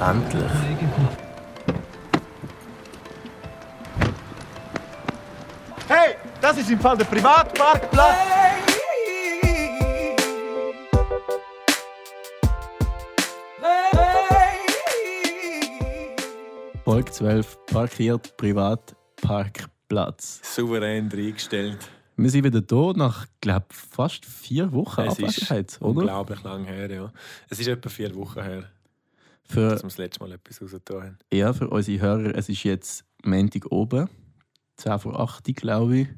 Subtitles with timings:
[0.00, 0.50] Endlich.
[5.88, 8.16] Hey, das ist im Fall der Privatparkplatz.
[16.84, 17.58] Folge 12.
[17.66, 20.40] Parkiert Privatparkplatz.
[20.42, 21.78] Souverän reingestellt.
[22.16, 26.00] Wir sind wieder da nach, glaube fast vier Wochen Es ist Abwesenheit, oder?
[26.00, 27.12] unglaublich lang her, ja.
[27.48, 28.64] Es ist etwa vier Wochen her,
[29.50, 31.18] Für, dass wir das letzte Mal etwas rausgetan haben.
[31.32, 34.08] ja, für unsere Hörer, es ist jetzt Montag oben.
[34.76, 36.08] 10 vor 8, glaube ich.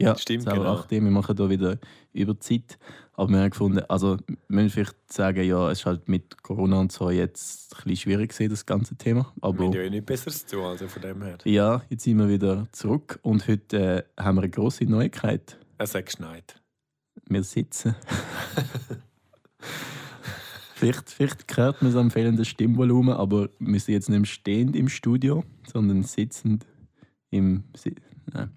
[0.00, 0.74] Ja, Stimmt, 10 vor genau.
[0.78, 0.90] 8.
[0.90, 1.78] Wir machen hier wieder
[2.12, 2.78] Überzeit.
[3.14, 6.80] Aber wir haben gefunden, also wir müssen vielleicht sagen, ja, es ist halt mit Corona
[6.80, 9.32] und so jetzt ein bisschen schwierig gewesen, das ganze Thema.
[9.36, 11.38] Wir Aber haben ja eh nichts Besseres zu tun, also von dem her.
[11.44, 15.58] ja, jetzt sind wir wieder zurück und heute äh, haben wir eine grosse Neuigkeit.
[15.78, 16.60] Es hat geschneit.
[17.28, 17.94] Wir sitzen.
[20.76, 24.88] vielleicht, vielleicht hört man es am fehlenden Stimmvolumen, aber wir sind jetzt nicht stehend im
[24.88, 26.66] Studio, sondern sitzend
[27.30, 27.64] im.
[27.76, 27.94] Si
[28.32, 28.50] Nein.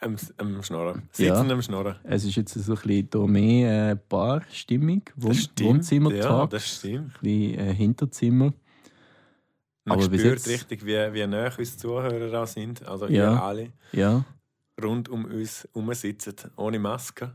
[0.00, 1.08] Am, am Schnorren.
[1.16, 1.34] Ja.
[1.36, 1.96] Sitzen am Schnorren.
[2.04, 5.36] Es ist jetzt so ein bisschen mehr äh, Barstimmung, Wohn.
[5.58, 7.14] Wohnzimmertag, Ja, das stimmt.
[7.16, 8.52] ein bisschen äh, Hinterzimmer.
[9.86, 12.86] Man Aber spürt richtig, wie, wie nah unsere Zuhörer auch sind.
[12.86, 13.32] Also Ja.
[13.32, 14.24] ihr alle Ja,
[14.82, 17.32] rund um uns herum sitzen, ohne Maske.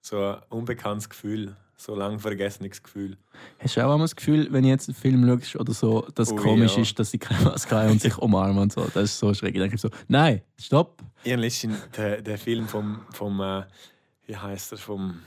[0.00, 3.16] So ein unbekanntes Gefühl, so lang vergessenes Gefühl.
[3.58, 6.28] Hast du auch einmal das Gefühl, wenn du jetzt einen Film schaust oder so, dass
[6.28, 6.82] es Ui, komisch ja.
[6.82, 8.82] ist, dass sie keine Maske haben und sich umarmen und so?
[8.94, 9.54] Das ist so schräg.
[9.54, 11.02] Ich denke so, nein, stopp.
[11.22, 13.64] Ich habe letztens den, den Film vom, vom äh,
[14.26, 15.20] wie heißt er, vom,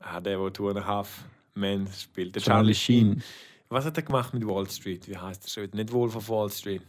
[0.00, 1.24] ah, der, der Two and a Half
[1.54, 3.22] Men spielt, der Charlie, Sheen.
[3.68, 5.08] Was hat er gemacht mit Wall Street?
[5.08, 5.68] Wie heißt er schon?
[5.72, 6.82] Nicht Wolf of Wall Street.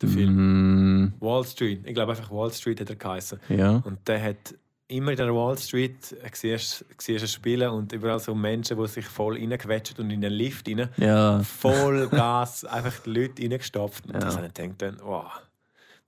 [0.00, 1.04] Der Film.
[1.04, 1.86] Mm, Wall Street.
[1.86, 3.38] Ich glaube einfach Wall Street hat er geheißen.
[3.48, 3.76] ja.
[3.84, 4.54] Und der hat
[4.92, 9.04] immer in der Wall Street siehst, siehst du spielen und überall so Menschen, die sich
[9.06, 10.88] voll reinquetschen und in den Lift rein.
[10.96, 14.06] Ja, Voll Gas, einfach die Leute reingestopft.
[14.06, 14.20] Und Ja.
[14.20, 15.26] das habe ich gedacht, dann, wow,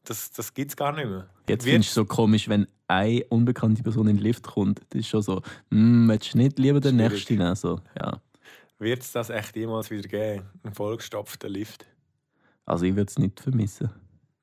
[0.04, 1.26] das, das gibt es gar nicht mehr.
[1.48, 4.80] jetzt findest du es so komisch, wenn eine unbekannte Person in den Lift kommt.
[4.90, 7.12] Das ist schon so, hm, willst du nicht lieber den Schwierig.
[7.12, 7.54] nächsten nehmen?
[7.56, 8.20] So, ja.
[8.78, 10.44] Wird es das echt jemals wieder geben?
[10.62, 11.86] Ein vollgestopfter Lift?
[12.66, 13.88] Also ich würde es nicht vermissen.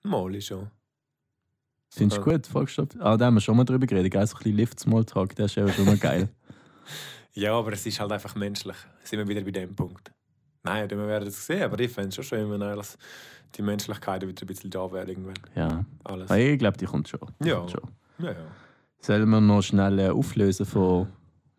[0.03, 0.71] Mal schon.
[1.93, 2.95] Findest du gut, vollgestopft?
[2.99, 4.11] Ah, da haben wir schon mal drüber geredet.
[4.13, 6.29] Geil, so ein bisschen Lift-Smalltalk, das ist ja schon mal geil.
[7.33, 8.75] Ja, aber es ist halt einfach menschlich.
[9.05, 10.11] Sind wir wieder bei dem Punkt.
[10.63, 12.97] Nein, wir werden es sehen, aber ich fände es schon schön, wenn alles
[13.55, 15.35] die Menschlichkeit wieder ein bisschen da wäre irgendwann.
[15.55, 15.85] ja.
[16.03, 16.29] Alles.
[16.29, 17.21] Ich glaube, die kommt schon.
[17.39, 17.59] Die Ja.
[17.59, 17.81] kommt schon.
[18.19, 18.37] Ja, ja.
[18.99, 21.07] Sollen wir noch schnell äh, auflösen von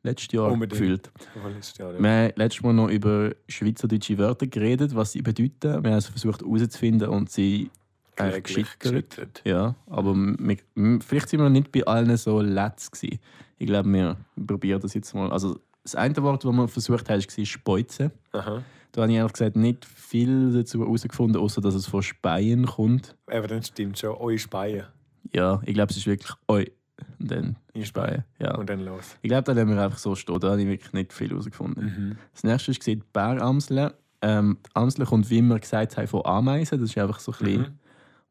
[0.03, 0.79] letztes Jahr Unbedingt.
[0.79, 1.11] gefühlt?
[1.41, 1.99] Voll ist ja, ja.
[1.99, 5.55] Wir haben letztes Mal noch über schweizerdeutsche Wörter geredet, was sie bedeuten.
[5.63, 7.71] Wir haben also versucht herauszufinden und sie
[8.17, 9.43] eigentlich Kläglich gescheitert.
[9.45, 10.59] Ja, aber wir,
[11.01, 13.19] vielleicht sind wir nicht bei allen so let's gewesen.
[13.59, 15.31] Ich glaube, wir probieren das jetzt mal.
[15.31, 18.11] Also das eine Wort, das wir versucht haben, war Speuzen.
[18.33, 18.63] Aha.
[18.93, 23.17] Da habe ich ehrlich gesagt nicht viel dazu herausgefunden, außer dass es von Speien kommt.
[23.27, 24.87] Aber dann stimmt schon, eure Speien.
[25.33, 26.71] Ja, ich glaube, es ist wirklich «Oi»
[27.19, 28.25] und dann In Speien.
[28.39, 28.55] Ja.
[28.57, 29.17] Und dann los.
[29.23, 30.39] Ich glaube, da haben wir einfach so stehen.
[30.41, 31.85] Da habe ich wirklich nicht viel herausgefunden.
[31.85, 32.19] Mhm.
[32.33, 33.03] Das nächste ist die.
[34.25, 36.81] Ähm, die Amsel kommt, wie wir gesagt haben, von Ameisen.
[36.81, 37.61] Das ist einfach so ein bisschen.
[37.61, 37.79] Mhm.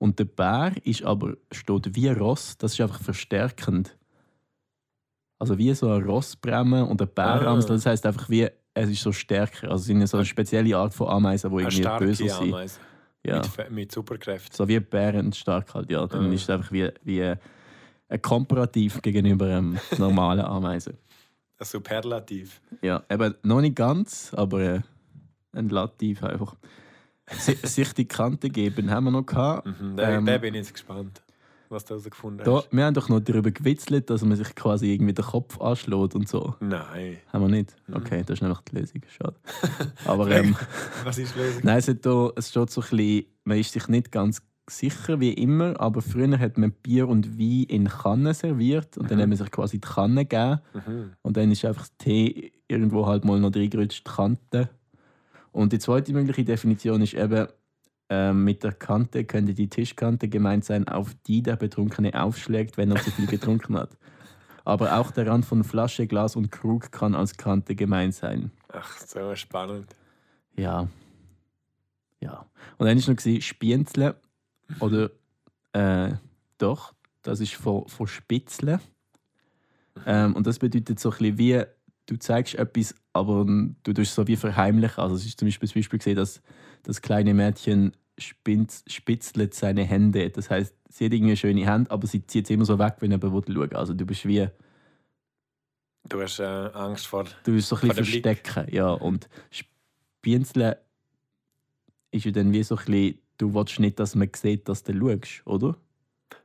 [0.02, 2.58] Und der Bär ist aber, steht wie ein Ross.
[2.58, 3.96] Das ist einfach verstärkend.
[5.38, 7.72] Also wie so ein Rossbremmen und eine Bäramsel.
[7.72, 7.76] Ah.
[7.76, 9.70] Das heißt einfach wie, es ist so stärker.
[9.70, 12.54] Also es sind so eine spezielle Art von Ameisen, die irgendwie böser sind.
[12.54, 12.80] Ameise.
[13.24, 13.42] Ja.
[13.58, 14.56] Mit, mit Superkräften.
[14.56, 16.08] So wie Bären stark halt, ja.
[16.08, 16.34] Dann Ah.
[16.34, 20.98] ist es einfach wie, wie ein Komparativ gegenüber einem normalen Ameisen.
[21.60, 22.60] Ein Superlativ.
[22.82, 24.82] Ja, eben noch nicht ganz, aber äh,
[25.54, 26.56] ein Lativ einfach.
[27.38, 29.66] Si- Sich die Kante geben haben wir noch gehabt.
[29.68, 29.96] Mhm.
[29.98, 31.22] Da, Ähm, da bin ich jetzt gespannt,
[31.70, 32.68] was du herausgefunden Da, hast.
[32.72, 36.28] wir haben doch noch darüber gewitzelt, dass man sich quasi irgendwie den Kopf anschlägt und
[36.28, 36.56] so.
[36.60, 37.18] Nein.
[37.32, 37.76] Haben wir nicht?
[37.88, 37.96] Mhm.
[37.96, 39.02] Okay, das ist nämlich die Lösung.
[39.08, 39.36] Schade.
[40.06, 40.56] Aber ähm,
[41.04, 41.62] Was ist die Lösung?
[41.64, 45.20] nein, es, hat da, es steht so ein bisschen, man ist sich nicht ganz sicher
[45.20, 49.22] wie immer, aber früher hat man Bier und Wein in Kannen serviert und dann Mhm.
[49.24, 51.12] hat man sich quasi die Kanne gegeben Mhm.
[51.24, 54.70] und dann ist einfach das Tee irgendwo halt mal noch reingerutscht, die Kante.
[55.52, 57.48] Und die zweite mögliche Definition ist eben,
[58.10, 62.92] ähm, mit der Kante könnte die Tischkante gemeint sein, auf die der Betrunkene aufschlägt, wenn
[62.92, 63.98] er zu viel getrunken hat.
[64.66, 68.52] Aber auch der Rand von Flasche, Glas und Krug kann als Kante gemeint sein.
[68.68, 69.96] Ach, so spannend.
[70.56, 70.88] Ja.
[72.20, 72.46] Ja.
[72.78, 74.16] Und dann war noch Spienzle.
[74.80, 75.10] Oder,
[75.74, 76.14] äh,
[76.58, 78.80] doch, das ist von, von Spitzle.
[80.06, 81.64] Ähm, und das bedeutet so ein bisschen wie,
[82.12, 85.02] du zeigst etwas, aber du tust es so wie verheimlichen.
[85.02, 86.42] Also es ist zum Beispiel das Beispiel gesehen, dass
[86.84, 90.30] das kleine Mädchen spinz, spitzelt seine Hände.
[90.30, 92.96] Das heißt, sie hat irgendwie eine schöne Hände, aber sie zieht es immer so weg,
[93.00, 93.74] wenn jemand will.
[93.76, 94.48] Also du bist wie,
[96.10, 97.26] Du hast äh, Angst vor.
[97.46, 98.24] du bist so ein bisschen Blick.
[98.26, 98.76] verstecken.
[98.76, 100.80] Ja, und Spienzle
[102.12, 104.94] ist ja dann wie so ein bisschen, du willst nicht, dass man sieht, dass du
[104.94, 105.78] schaust, oder?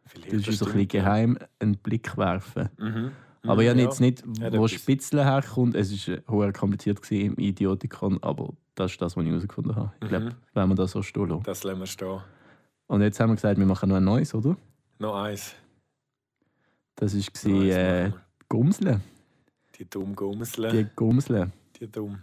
[0.05, 2.69] Vielleicht Du willst so ein bisschen geheim einen Blick werfen.
[2.79, 3.13] Mhm.
[3.49, 4.71] Aber ja, Mhm, jetzt nicht, wo etwas.
[4.73, 5.75] Spitzeln herkommt.
[5.75, 9.93] Es war hoher kompliziert gewesen im Idiotikon, aber das ist das, was ich herausgefunden habe.
[10.03, 10.35] Ich glaube, Mhm.
[10.55, 11.43] wenn wir das so stehen lassen.
[11.45, 12.21] Das lassen wir stehen.
[12.89, 14.57] Und jetzt haben wir gesagt, wir machen noch ein neues, oder?
[14.99, 15.55] Noch eins.
[16.95, 17.45] Das war eins
[17.75, 18.13] äh.
[18.49, 19.01] Gumsle.
[19.79, 20.71] Die dumm Gumsle.
[20.73, 21.51] Die Gumsle.
[21.79, 22.19] Die dumm.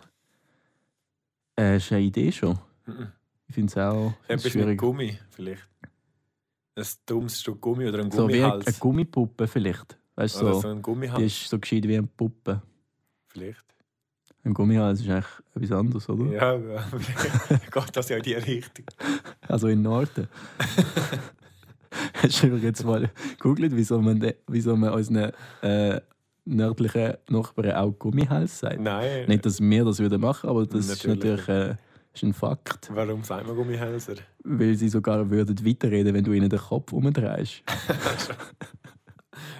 [1.59, 2.57] Äh, ist eine Idee schon.
[2.85, 3.07] Mhm.
[3.47, 4.79] Ich finde es auch Etwas mit schwierig.
[4.79, 5.67] Gummi vielleicht.
[6.75, 8.65] Ein dummes Stück Gummi oder ein So wie Gummihals.
[8.65, 9.99] eine Gummipuppe vielleicht.
[10.15, 12.61] Weißt du, Oder so, so ein die ist so gescheit wie eine Puppe.
[13.27, 13.65] Vielleicht.
[14.45, 15.25] Ein Gummihals ist eigentlich
[15.55, 16.25] etwas anderes, oder?
[16.31, 16.81] Ja, ja.
[16.81, 18.85] vielleicht geht das ja in die Richtung.
[19.47, 20.27] Also in Norden.
[22.15, 25.31] Hast du jetzt mal gegoogelt, wieso man, wieso man unseren
[25.61, 26.01] äh,
[26.45, 28.79] nördlichen Nachbarn auch Gummihals sagt?
[28.79, 29.27] Nein.
[29.27, 31.47] Nicht, dass wir das würden machen, aber das ist Natürlich.
[31.47, 31.75] natürlich äh,
[32.13, 32.89] ist ein Fakt.
[32.93, 34.15] Warum sagt man Gummihälser?
[34.43, 37.63] Weil sie sogar würden weiterreden, wenn du ihnen den Kopf umdrehst.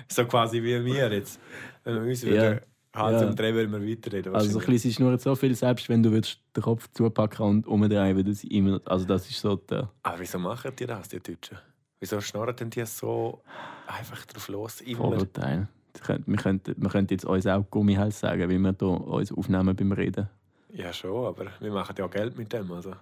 [0.08, 1.40] So quasi wie wir jetzt.
[1.84, 2.58] Wenn wir uns Ja.
[2.96, 3.28] Hals Ja.
[3.28, 4.36] umdrehen, würden wir weiterreden.
[4.36, 8.16] Also bisschen, sie schnurren so viel, selbst wenn du würdest den Kopf zupacken und umdrehen,
[8.16, 8.80] würden sie immer.
[8.86, 11.58] Also das ist so der Aber wieso machen die das, die Deutschen?
[12.00, 13.42] Wieso schnurren denn die so
[13.88, 14.82] einfach drauf los?
[14.82, 14.98] Immer.
[14.98, 15.68] Vorurteil.
[15.94, 16.02] Wir
[16.38, 20.30] könnten, wir könnten jetzt uns auch Gummihals sagen, weil wir hier uns aufnehmen beim Reden.
[20.72, 22.72] Ja, schon, aber wir machen ja Geld mit dem.
[22.72, 22.94] Also.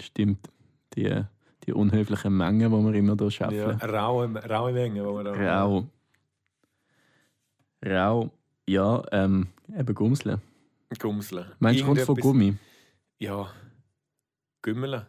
[0.00, 0.48] Stimmt.
[0.94, 1.22] Die,
[1.66, 3.90] die unhöflichen Mengen, die wir immer hier Ja, schaffen.
[3.90, 5.86] raue, raue Mengen, die wir da Rau.
[7.84, 8.30] Rau.
[8.68, 10.40] Ja, ähm, eben Gumsle.
[10.98, 11.46] Gumseln.
[11.58, 12.56] Meinst du, kommt von Gummi?
[13.18, 13.50] Ja.
[14.62, 15.06] Gümmeln.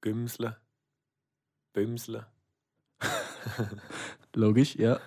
[0.00, 0.56] Gümseln.
[1.72, 2.24] Bümseln.
[4.34, 4.98] Logisch, ja.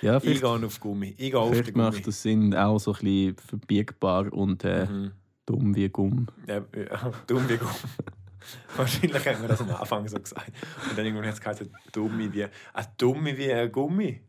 [0.00, 1.08] Ja, Ich gehe auf Gummi.
[1.18, 1.84] Ich gehe auf vielleicht Gummi.
[1.90, 5.12] macht das Sinn, auch so ein bisschen verbiegbar und äh, Mhm.
[5.46, 6.28] dumm wie Gumm.
[6.46, 7.72] Ja, ja, dumm wie Gummi.
[8.76, 10.52] Wahrscheinlich haben wir das am Anfang so gesagt.
[10.88, 14.22] Und dann irgendwann hat es geheißen, dumme wie, ah, dumme wie ein Gummi.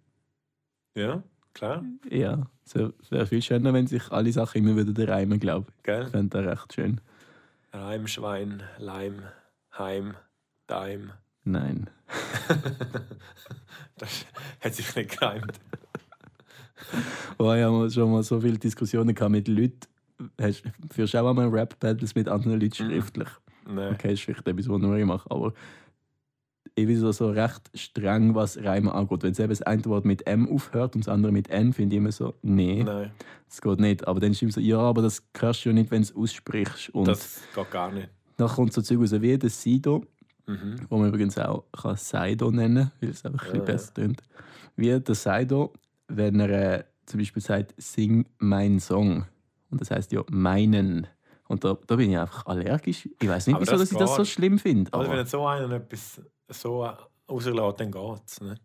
[0.96, 5.40] Ja, klar, Ja, es wäre wär viel schöner, wenn sich alle Sachen immer wieder reimen,
[5.40, 5.84] glaube ich.
[5.84, 6.04] gell?
[6.06, 7.02] Ich fände das recht schön.
[7.74, 9.22] Reimschwein, Leim,
[9.78, 10.16] Heim,
[10.68, 11.12] Daim.
[11.44, 11.90] Nein.
[13.98, 14.26] Das
[14.62, 15.60] hat sich nicht gereimt.
[17.38, 19.80] Oh, ich habe schon mal so viele Diskussionen gehabt mit Leuten.
[20.40, 22.90] Hast, führst du auch einmal Rap-Battles mit anderen Leuten Mhm.
[22.92, 23.28] schriftlich?
[23.68, 23.94] Nein.
[23.94, 25.54] Okay, ist vielleicht etwas, was nur ich mache, aber
[26.76, 29.24] ich bin so, so recht streng, was Reimen angeht.
[29.24, 31.96] Wenn es eben das eine Wort mit M aufhört und das andere mit N, finde
[31.96, 33.12] ich immer so, nee, Nein,
[33.48, 34.08] das geht nicht.
[34.08, 36.16] Aber dann ist immer so, ja, aber das hörst du ja nicht, wenn du es
[36.16, 36.90] aussprichst.
[36.92, 38.10] Und das geht gar nicht.
[38.38, 40.06] dann kommt so Zeug raus wie das Sido,
[40.48, 40.78] Mhm.
[40.90, 43.72] wo man übrigens auch kann Saido nennen weil es einfach ein bisschen Ja, ja.
[43.72, 44.22] besser tönt.
[44.76, 45.74] Wie der Saido,
[46.08, 49.26] wenn er äh, zum Beispiel sagt, sing mein Song.
[49.70, 51.06] Und das heißt ja meinen.
[51.50, 53.10] Und da, da bin ich einfach allergisch.
[53.20, 54.94] Ich weiß nicht, Aber wieso das dass ich das so schlimm finde.
[54.94, 56.88] Aber wenn jetzt so einer etwas so
[57.30, 58.40] rauslässt, dann geht es.
[58.42, 58.56] Ne?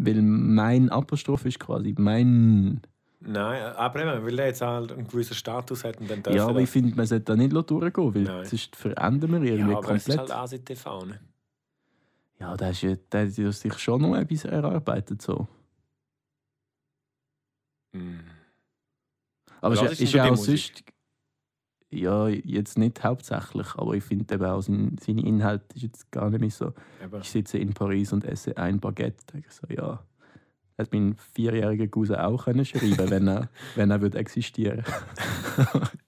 [0.00, 2.80] weil mein Apostroph ist quasi mein.
[3.20, 6.44] Nein, aber eben, weil er jetzt halt einen gewissen Status hat und dann darf Ja,
[6.44, 6.72] er aber ich das.
[6.72, 8.44] finde, man sollte da nicht durchgehen, weil Nein.
[8.44, 10.18] sonst verändern wir irgendwie ja, aber es ist komplett.
[10.36, 11.20] halt ASI-TV, ne?
[12.38, 15.20] Ja, da ist ja, da hat ja sich schon noch etwas erarbeitet.
[15.20, 15.48] So.
[17.92, 18.20] Mhm.
[19.60, 20.46] Aber es ist, ist ist ja auch Musik?
[20.76, 20.82] sonst.
[21.90, 26.28] Ja, jetzt nicht hauptsächlich, aber ich finde eben auch sein, seine Inhalte ist jetzt gar
[26.28, 26.74] nicht mehr so.
[27.02, 27.20] Eben.
[27.22, 29.24] Ich sitze in Paris und esse ein Baguette.
[29.32, 30.02] Denke ich so, ja.
[30.76, 34.84] Hätte mein vierjähriger Cousin auch können schreiben wenn er, wenn er würde existieren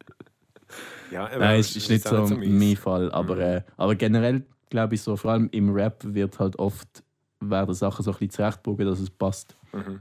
[1.10, 3.10] Ja, eben, Nein, das es ist nicht auch so mein Fall.
[3.10, 3.40] Aber, Mhm.
[3.40, 7.02] äh, aber generell glaube ich so, vor allem im Rap wird halt oft
[7.40, 9.56] werden Sachen so ein bisschen zurechtbogen, dass es passt.
[9.72, 10.00] Mhm.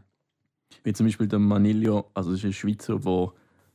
[0.84, 3.32] Wie zum Beispiel der Manilio, also das ist ein Schweizer, der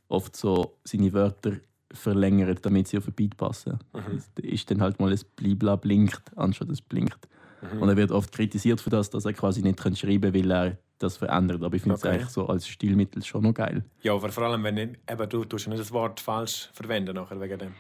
[0.09, 1.53] oft so seine Wörter
[1.93, 3.79] verlängert, damit sie auf den Beat passen.
[3.93, 4.17] Mhm.
[4.35, 7.29] Das ist dann halt mal ein Blibla blinkt, anstatt es blinkt.
[7.73, 7.83] Mhm.
[7.83, 10.51] Und er wird oft kritisiert für das, dass er quasi nicht kann schreiben kann, weil
[10.51, 11.63] er das verändert.
[11.63, 12.15] Aber ich finde es Okay.
[12.15, 13.85] eigentlich so als Stilmittel schon noch geil.
[14.03, 17.15] Ja, aber vor allem, wenn nicht, eben, du tust ja nicht das Wort falsch verwenden
[17.17, 17.75] nachher wegen dem.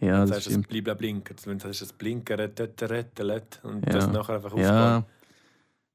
[0.00, 0.68] Ja, das du es stimmt.
[0.68, 1.46] blibla blinkert.
[1.46, 3.92] Wenn du sagst, blinkert, rettelet, und Ja.
[3.92, 4.64] das nachher einfach aufgeht.
[4.64, 5.04] Ja.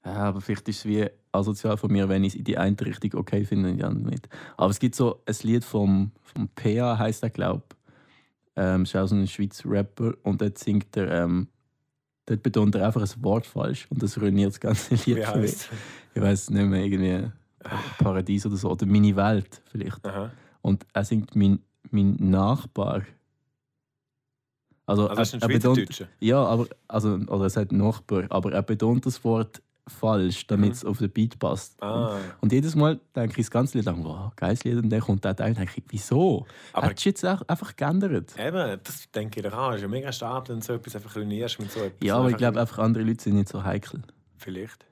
[0.05, 2.79] Ja, aber vielleicht ist es wie asozial von mir, wenn ich es in die eine
[2.79, 4.29] Richtung okay finde und die andere nicht.
[4.55, 7.75] Aber es gibt so ein Lied vom, vom Pea, heisst er, glaube ich.
[8.57, 11.47] Ähm, ist auch so ein Schweizer Rapper und dort singt er, ähm,
[12.25, 15.17] dort betont er einfach ein Wort falsch und das ruiniert das ganze Lied.
[15.17, 15.69] Wie für mich.
[16.13, 17.31] Ich weiß nicht mehr, irgendwie
[17.97, 18.69] Paradies oder so.
[18.69, 20.05] Oder Meine Welt vielleicht.
[20.05, 20.31] Aha.
[20.61, 21.59] Und er singt mein,
[21.91, 23.03] mein Nachbar.
[24.85, 28.25] Also, Also, das ist ein er, er betont, ja, aber also oder er sagt Nachbar,
[28.29, 31.81] aber er betont das Wort falsch, damit es auf den Beat passt.
[31.81, 32.17] Ah.
[32.41, 34.77] Und jedes Mal denke ich das ganze Lied lang, wow, geiles Lied.
[34.77, 36.45] Und dann kommt der Teil und denke ich, wieso?
[36.73, 38.33] Aber- Hättest du jetzt auch einfach geändert?
[38.39, 39.69] Eben, das denke ich doch auch.
[39.71, 42.05] Es ist ja mega stark, wenn du so etwas einfach ruinierst mit so etwas.
[42.07, 44.01] Ja, aber ich glaube einfach, andere Leute sind nicht so heikel.
[44.37, 44.85] Vielleicht.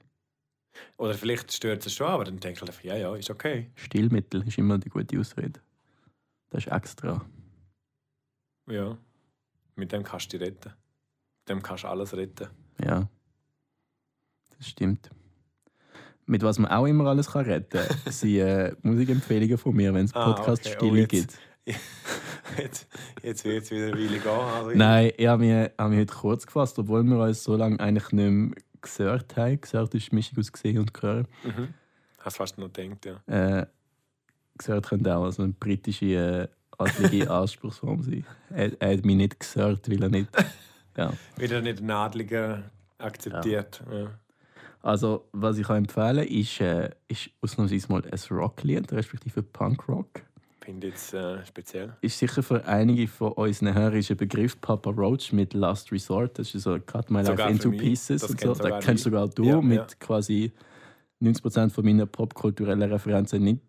[0.96, 3.70] Oder vielleicht stört es schon, aber dann denkst du halt einfach, ja, ja, ist okay.
[3.74, 5.60] Stillmittel ist immer die gute Ausrede.
[6.50, 7.24] Das ist extra.
[8.70, 8.96] Ja.
[9.76, 10.70] Mit dem kannst du dich retten.
[10.70, 12.48] Mit dem kannst du alles retten.
[12.84, 13.08] Ja.
[14.64, 15.10] Das stimmt.
[16.24, 20.06] Mit was man auch immer alles kann retten kann, sind äh, Musikempfehlungen von mir, wenn
[20.06, 21.04] es Ah, Podcast okay.
[21.04, 21.38] Oh, gibt.
[22.58, 22.86] Jetzt,
[23.22, 24.30] jetzt wird es wieder eine Weile gehen.
[24.30, 27.80] Also Nein, ich habe mich, hab mich heute kurz gefasst, obwohl wir uns so lange
[27.80, 29.60] eigentlich nicht mehr gehört haben.
[29.60, 31.26] Gehört ist Mischung aus gesehen und hören.
[31.42, 31.74] Mhm.
[32.20, 33.60] Hast fast noch gedacht, ja.
[33.60, 33.66] Äh,
[34.58, 38.26] gehört könnte auch also eine britische äh, adlige Anspruchsform sein.
[38.50, 40.28] Er, er hat mich nicht gehört, weil er nicht.
[40.96, 41.12] Ja.
[41.36, 43.82] Wieder nicht Nadliger akzeptiert.
[43.90, 44.10] Ja.
[44.84, 50.20] Also, was ich empfehlen kann, ist, äh, ist ausnahmsweise mal ein Rocklied, respektive Punkrock.
[50.62, 51.96] Finde ich jetzt äh, speziell.
[52.02, 56.38] Ist sicher für einige von Hörern ist ein Begriff Papa Roach mit Last Resort.
[56.38, 57.80] Das ist so Cut My Life into mich.
[57.80, 58.52] Pieces Das und so.
[58.52, 59.86] sogar Das kennst sogar du Ja, mit ja.
[59.98, 60.52] quasi
[61.22, 63.62] 90% von meinen popkulturellen Referenzen nicht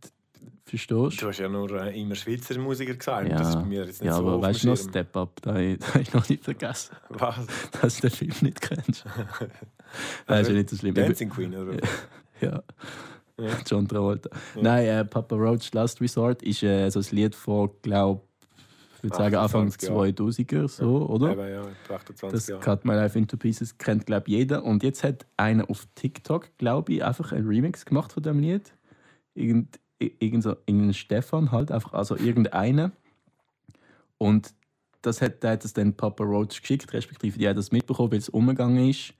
[0.65, 1.21] verstehst.
[1.21, 3.29] Du hast ja nur äh, immer Schweizer Musiker gesagt.
[3.29, 4.77] Ja, Das ist bei mir jetzt nicht ja so aber weißt du noch.
[4.77, 5.41] Step Up?
[5.41, 7.39] Da habe ich, da habe ich noch nicht vergessen, Was?
[7.81, 9.05] dass du den Film nicht kennst.
[10.27, 10.95] Nein, ist ja nicht so schlimm.
[10.95, 11.77] Dancing Queen, oder?
[12.41, 12.61] Ja.
[13.39, 13.57] Ja.
[13.65, 14.29] John Travolta.
[14.55, 14.61] Ja.
[14.61, 18.35] Nein, äh, Papa Roach Last Resort ist äh, so ein Lied von, glaube ich,
[19.03, 20.07] würde sagen Anfang 28 Jahre.
[20.09, 21.31] 2000er, so, oder?
[21.31, 22.61] Eben, ja, etwa 28 Das Jahre.
[22.61, 24.63] Cut My Life into Pieces kennt, glaube ich, jeder.
[24.63, 28.73] Und jetzt hat einer auf TikTok, glaube ich, einfach einen Remix gemacht von dem Lied.
[29.33, 32.91] Irgend, irgend so, irgendein Stefan halt, einfach, also irgendeiner.
[34.17, 34.53] Und
[35.01, 38.19] das hat, der hat das dann Papa Roach geschickt, respektive die hat das mitbekommen, weil
[38.19, 39.13] es umgegangen ist.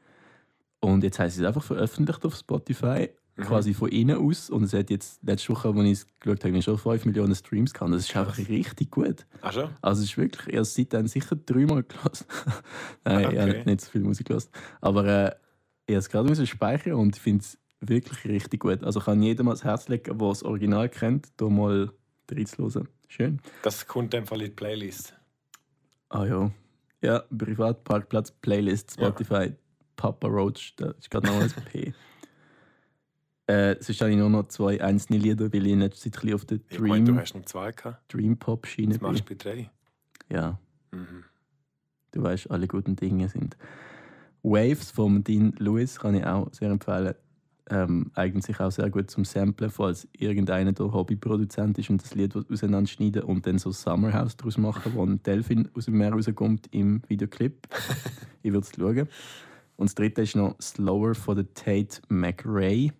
[0.79, 3.43] Und jetzt haben sie es einfach veröffentlicht auf Spotify, Mhm.
[3.43, 4.49] quasi von innen aus.
[4.49, 7.73] Und es hat jetzt letzte Woche, als ich es geschaut habe, schon 5 Millionen Streams
[7.73, 7.91] gehabt.
[7.93, 9.25] Das ist einfach richtig gut.
[9.41, 9.69] Ach schon?
[9.81, 12.25] Also es ist wirklich, erst seitdem sicher dreimal gelassen.
[13.03, 13.39] Nein, ich Okay.
[13.59, 14.51] habe nicht so viel Musik gelassen.
[14.79, 15.35] Aber äh,
[15.87, 18.83] ich habe es gerade müssen speichern und ich finde es wirklich richtig gut.
[18.83, 21.91] Also kann jedem ans Herz legen, der das Original kennt, da mal
[22.31, 22.87] reinzuhören.
[23.09, 23.39] Schön.
[23.63, 25.13] Das kommt in dem Fall in die Playlist.
[26.09, 26.51] Ah ja.
[27.01, 29.11] Ja, Privatparkplatz, Playlist, Ja.
[29.95, 31.93] Papa Roach, da ist gerade noch ein P.
[33.47, 36.33] Äh, sonst habe ich nur noch zwei einzelne Lieder, weil ich in letzter Zeit ein
[36.33, 38.11] auf der Ich meine, du Dream, hast noch zwei gehabt.
[38.11, 39.69] Dream Pop Schiene Jetzt machst du bei drei.
[40.31, 40.59] Ja.
[40.91, 41.23] Mhm.
[42.11, 43.55] du weißt, alle guten Dinge sind.
[44.41, 47.13] Waves von Dean Lewis kann ich auch sehr empfehlen.
[47.67, 52.13] Ähm, eignet sich auch sehr gut zum Samplen, falls irgendeiner der Hobbyproduzent ist und das
[52.13, 56.67] Lied auseinanderschneiden und dann so Summerhouse daraus machen, wo ein Delfin aus dem Meer rauskommt
[56.71, 57.67] im Videoclip.
[58.43, 59.07] ich würde es schauen.
[59.77, 62.91] Und das dritte ist noch Slower von der Tate McRae.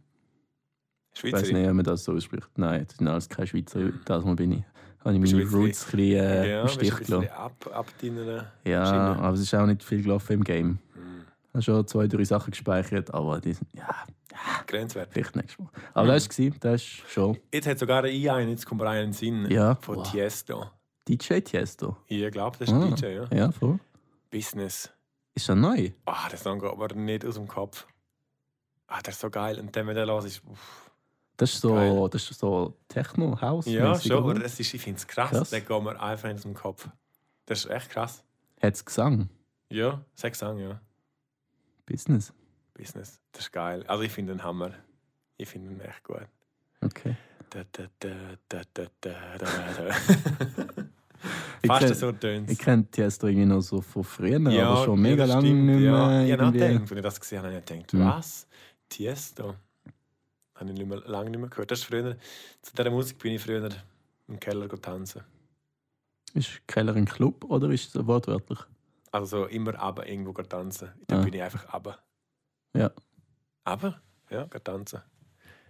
[1.14, 1.58] Ich weiß Schweizerin.
[1.62, 2.50] nicht, ob man das so ausspricht.
[2.58, 3.90] Nein, das sind alles keine Schweizer.
[4.06, 4.64] Das mal bin ich.
[5.04, 7.30] Habe ich meine ein Roots ein bisschen äh, ja, im Stich ein gelassen.
[7.30, 7.86] ab, ab
[8.66, 9.20] Ja, Schiene.
[9.24, 10.68] aber es ist auch nicht viel gelaufen im Game.
[10.68, 10.78] Mhm.
[11.48, 13.88] Ich habe schon zwei, drei Sachen gespeichert, aber die sind, ja,
[14.68, 15.10] Grenzwert.
[15.14, 15.70] vielleicht nächstes Mal.
[15.94, 16.12] Aber Mhm.
[16.14, 19.02] das war es, das ist schon Jetzt hat sogar ein einen, jetzt kommt mir einer
[19.04, 19.46] in den Sinn.
[19.50, 19.76] Ja.
[19.76, 20.12] Von Wow.
[20.12, 20.66] Tiesto.
[21.08, 21.96] DJ Tiesto.
[22.08, 23.26] Ich glaube, das ist Ah, DJ, ja.
[23.32, 23.80] Ja, voll.
[24.32, 24.92] Business.
[25.36, 25.92] Ist das neu?
[26.06, 27.86] Ah, das Song geht aber nicht aus dem Kopf.
[28.88, 29.60] Ah, der ist so geil.
[29.60, 30.92] Und dann, wenn der los ist, uff.
[31.38, 32.10] Das ist so, Geil.
[32.10, 33.66] das ist so Techno, House.
[33.66, 35.32] Ja, schon, aber das ist, ich finde es krass.
[35.32, 35.50] Krass.
[35.50, 36.88] Der geht mir einfach aus dem Kopf.
[37.46, 38.24] Das ist echt krass.
[38.62, 39.30] Hat es Gesang?
[39.70, 40.80] Ja, sechs Song, ja.
[41.86, 42.32] Business.
[42.74, 43.20] Business.
[43.34, 43.84] Das ist geil.
[43.88, 44.72] Also ich finde den Hammer.
[45.36, 46.26] Ich finde ihn echt gut.
[46.82, 47.18] Okay.
[47.50, 48.10] Da, da, da,
[48.48, 50.65] da, da, da, da.
[51.66, 55.00] Ich Fast kenn- so tönt Ich kenne Tiesto irgendwie noch so von früher, aber schon
[55.02, 55.92] mega lange stimmt, nicht mehr.
[55.92, 58.00] Ja, ich habe gedacht, als ich das gesehen habe, habe ich gedacht, Mhm.
[58.06, 58.48] was?
[58.90, 59.56] Tiesto?
[60.56, 61.72] Habe ich nicht mehr, lange nicht mehr gehört.
[61.72, 62.16] Das ist früher,
[62.62, 63.70] zu dieser Musik bin ich früher
[64.28, 65.22] im Keller tanzen.
[66.34, 68.60] Ist Keller ein Club oder ist es wortwörtlich?
[69.12, 70.90] Also so immer aber irgendwo tanzen.
[71.08, 71.24] Dann Ah.
[71.24, 71.98] bin ich einfach aber.
[72.76, 72.92] Ja.
[73.64, 74.00] Aber?
[74.30, 75.02] Ja, tanzen.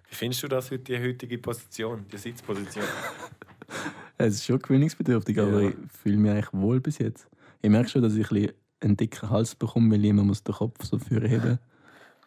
[0.10, 2.86] Wie findest du das heute, die heutige Position, die Sitzposition?
[4.18, 5.70] Es ist schon gewöhnungsbedürftig, aber Ja.
[5.70, 7.28] ich fühle mich eigentlich wohl bis jetzt.
[7.62, 10.84] Ich merke schon, dass ich ein einen dicken Hals bekomme, weil immer muss den Kopf
[10.84, 11.60] so führen heben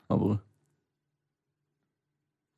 [0.09, 0.43] Aber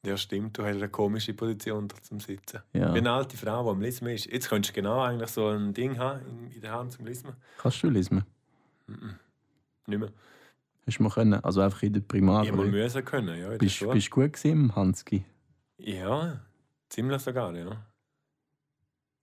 [0.07, 2.61] ja, stimmt, du hast eine komische Position da zum Sitzen.
[2.73, 4.27] ja, Wie eine alte Frau, die am Lismen ist.
[4.27, 7.35] Jetzt könntest du genau eigentlich so ein Ding haben in, der Hand zum Lismen.
[7.59, 8.25] kannst du lesen?
[8.87, 9.17] Mhm.
[9.87, 10.13] Nicht mehr.
[10.87, 11.35] Hast du mal können?
[11.45, 12.45] Also einfach in der Primar.
[12.45, 13.51] Ich müssen können, ja.
[13.59, 15.25] bist du gut gewesen im Hanski?
[15.77, 16.41] Ja,
[16.89, 17.85] ziemlich sogar, ja.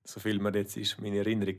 [0.08, 1.58] So viel mir jetzt ist, meine Erinnerung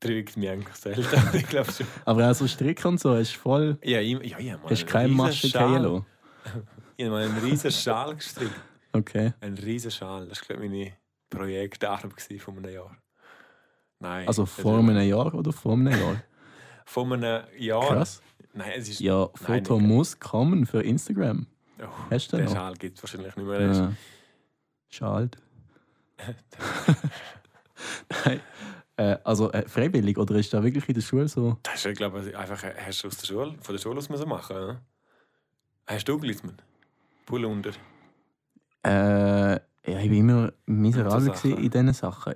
[0.00, 1.16] trügt mich eigentlich selten.
[1.16, 1.86] aber ich glaube schon.
[2.04, 3.78] Aber auch so Strick und so, hast du voll.
[3.82, 6.04] Ja, ich, ja, ja, Hast keine Masche lassen?
[6.96, 8.52] Ich habe mal einen riesen Schal gestrickt.
[8.92, 9.32] Okay.
[9.40, 10.26] Ein riesen Schal.
[10.28, 10.92] Das war, glaube ich, meine
[11.30, 12.94] Projektarbeit von einem Jahr.
[14.00, 14.28] Nein.
[14.28, 16.22] Also vor einem Jahr oder vor einem Jahr?
[16.84, 17.86] Von einem Jahr.
[17.86, 18.20] Krass.
[18.52, 19.00] Nein, es ist.
[19.00, 19.88] Ja, Nein, Foto nicht.
[19.88, 21.46] muss kommen für Instagram.
[21.80, 22.60] Oh, Hast du der den noch?
[22.60, 23.58] Schal gibt es wahrscheinlich nicht mehr.
[23.58, 23.92] Der Ja.
[24.90, 25.30] Schade.
[28.24, 28.40] Nein.
[29.00, 31.56] Äh, also äh, freiwillig oder ist da wirklich in der Schule so?
[31.62, 33.96] Das ist, ja, glaube ich, einfach äh, hast du aus der Schule, von der Schule
[33.96, 34.56] aus müssen machen.
[34.56, 34.80] Ja?
[35.86, 36.56] Hast du Glisman?
[37.24, 37.70] Pull unter.
[38.84, 42.34] Äh, ja, ich war immer miserabel So in diesen Sachen.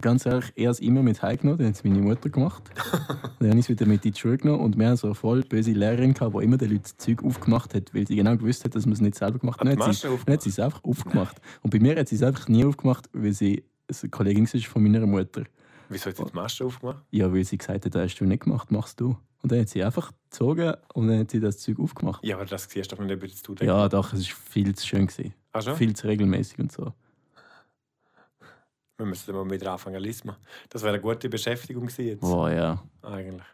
[0.00, 2.62] Ganz ehrlich, ich habe es immer mit heimgenommen, dann hat es meine Mutter gemacht.
[3.38, 5.14] dann habe ich es wieder mit in die Schule genommen und wir haben so eine
[5.14, 8.34] voll böse Lehrerin gehabt, die immer den Leuten das Zeug aufgemacht hat, weil sie genau
[8.38, 9.68] gewusst hat, dass man es nicht selber gemacht hat.
[9.94, 11.38] Sie, dann hat sie es einfach aufgemacht.
[11.60, 13.62] Und bei mir hat sie es einfach nie aufgemacht, weil sie
[14.02, 15.44] eine Kollegin war von meiner Mutter.
[15.88, 17.04] Wieso hat sie die Maske aufgemacht?
[17.10, 19.16] Ja, weil sie gesagt hat, das hast du nicht gemacht, machst du.
[19.42, 22.24] Und dann hat sie einfach gezogen und dann hat sie das Zeug aufgemacht.
[22.24, 24.86] Ja, aber das siehst du doch nicht, dass du Ja, doch, es war viel zu
[24.86, 25.06] schön.
[25.06, 25.34] Gewesen.
[25.52, 25.76] Ach schon?
[25.76, 26.92] Viel zu regelmäßig und so.
[28.98, 30.28] Wir müssen mal wieder anfangen zu.
[30.68, 32.20] Das wäre eine gute Beschäftigung gewesen jetzt.
[32.20, 32.82] Boah, ja.
[33.02, 33.46] Eigentlich.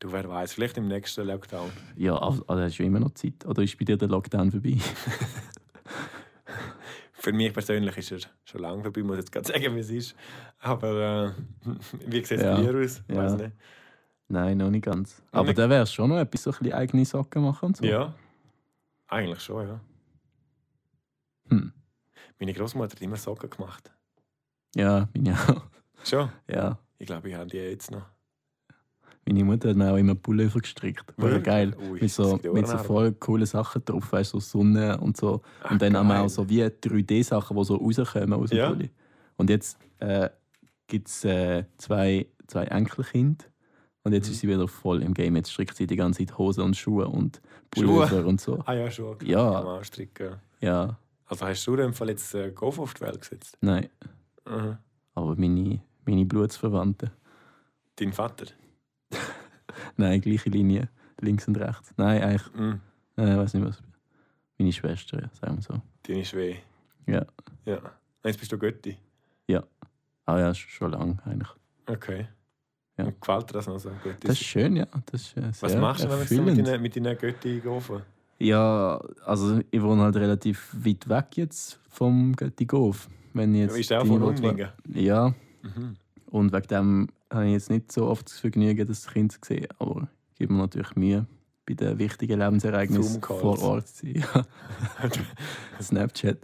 [0.00, 1.70] Du, wer weiß, vielleicht im nächsten Lockdown.
[1.96, 3.46] Ja, also, also hast du immer noch Zeit.
[3.46, 4.76] Oder ist bei dir der Lockdown vorbei?
[7.26, 9.90] Für mich persönlich ist er schon lange vorbei, muss ich jetzt gerade sagen, wie es
[9.90, 10.14] ist.
[10.60, 11.34] Aber
[11.66, 11.68] äh,
[12.06, 12.54] wie sieht es Ja.
[12.54, 13.02] bei dir aus?
[13.08, 13.16] Ja.
[13.16, 13.52] Weiß nicht.
[14.28, 15.20] Nein, noch nicht ganz.
[15.32, 15.58] Noch Aber nicht?
[15.58, 17.84] da wäre schon noch etwas, so ein bisschen eigene Socken machen und so.
[17.84, 18.14] Ja.
[19.08, 19.80] Eigentlich schon, ja.
[21.50, 21.72] Hm.
[22.38, 23.90] Meine Großmutter hat immer Socken gemacht.
[24.76, 25.62] Ja, meine auch.
[26.04, 26.30] Schon?
[26.48, 26.78] Ja.
[26.98, 28.06] Ich glaube, ich habe die jetzt noch.
[29.28, 31.04] Meine Mutter hat mir auch immer Pullover gestrickt.
[31.16, 31.44] War Wirklich?
[31.44, 31.76] geil.
[31.90, 35.42] Ui, mit so, mit so voll coolen Sachen drauf, weißt du, so Sonne und so.
[35.64, 36.24] Ach, und dann haben wir geil.
[36.24, 38.68] auch so wie 3D-Sachen, die so rauskommen aus dem Ja.
[38.70, 38.90] Pulli.
[39.36, 40.28] Und jetzt äh,
[40.86, 43.44] gibt es äh, zwei, zwei Enkelkinder.
[44.04, 44.32] Und jetzt Mhm.
[44.32, 45.34] ist sie wieder voll im Game.
[45.34, 47.40] Jetzt strickt sie die ganze Zeit Hosen und Schuhe und
[47.76, 47.84] Schuhe?
[48.06, 48.62] Pullover und so.
[48.64, 49.18] Ah ja, schon.
[49.18, 49.28] klar.
[49.30, 49.60] Ja.
[49.60, 50.36] Am Anstricken.
[50.60, 53.58] Ja, Also hast du in dem Fall jetzt äh, Golf auf die Welt gesetzt?
[53.60, 53.88] nein.
[54.48, 54.78] Mhm.
[55.14, 57.10] Aber meine, meine Blutsverwandten.
[57.96, 58.46] Dein Vater?
[59.96, 60.88] Nein, gleiche Linie.
[61.20, 61.94] Links und rechts.
[61.96, 62.80] Nein, eigentlich, Mhm.
[63.16, 63.82] äh, weiß nicht was.
[64.58, 65.80] Meine Schwester, ja, sagen wir so.
[66.02, 66.56] Deine Schwee.
[67.06, 67.24] Ja.
[67.64, 67.78] Ja.
[68.24, 68.96] Jetzt bist du Götti.
[70.28, 71.48] Ah ja, sch- schon lange eigentlich.
[71.86, 72.26] Okay.
[72.98, 73.04] Ja.
[73.04, 73.90] Und gefällt dir das noch so?
[74.02, 74.26] Götti?
[74.26, 74.86] Das ist schön, ja.
[75.12, 78.02] Das ist, äh, Was machst du, wenn du mit deinen, mit deinen Götti gehen?
[78.40, 83.08] Ja, also ich wohne halt relativ weit weg jetzt vom Göttigof.
[83.34, 84.68] Wenn ich jetzt Ist der auch von Unlingen?
[84.92, 85.96] Ja, Mhm.
[86.30, 89.68] Und wegen dem habe ich jetzt nicht so oft das Vergnügen, das Kind zu sehen.
[89.78, 91.26] Aber ich gebe mir natürlich Mühe,
[91.66, 94.24] bei den wichtigen Lebensereignissen vor Ort zu sein.
[94.34, 94.46] Ja.
[95.82, 96.38] Snapchat.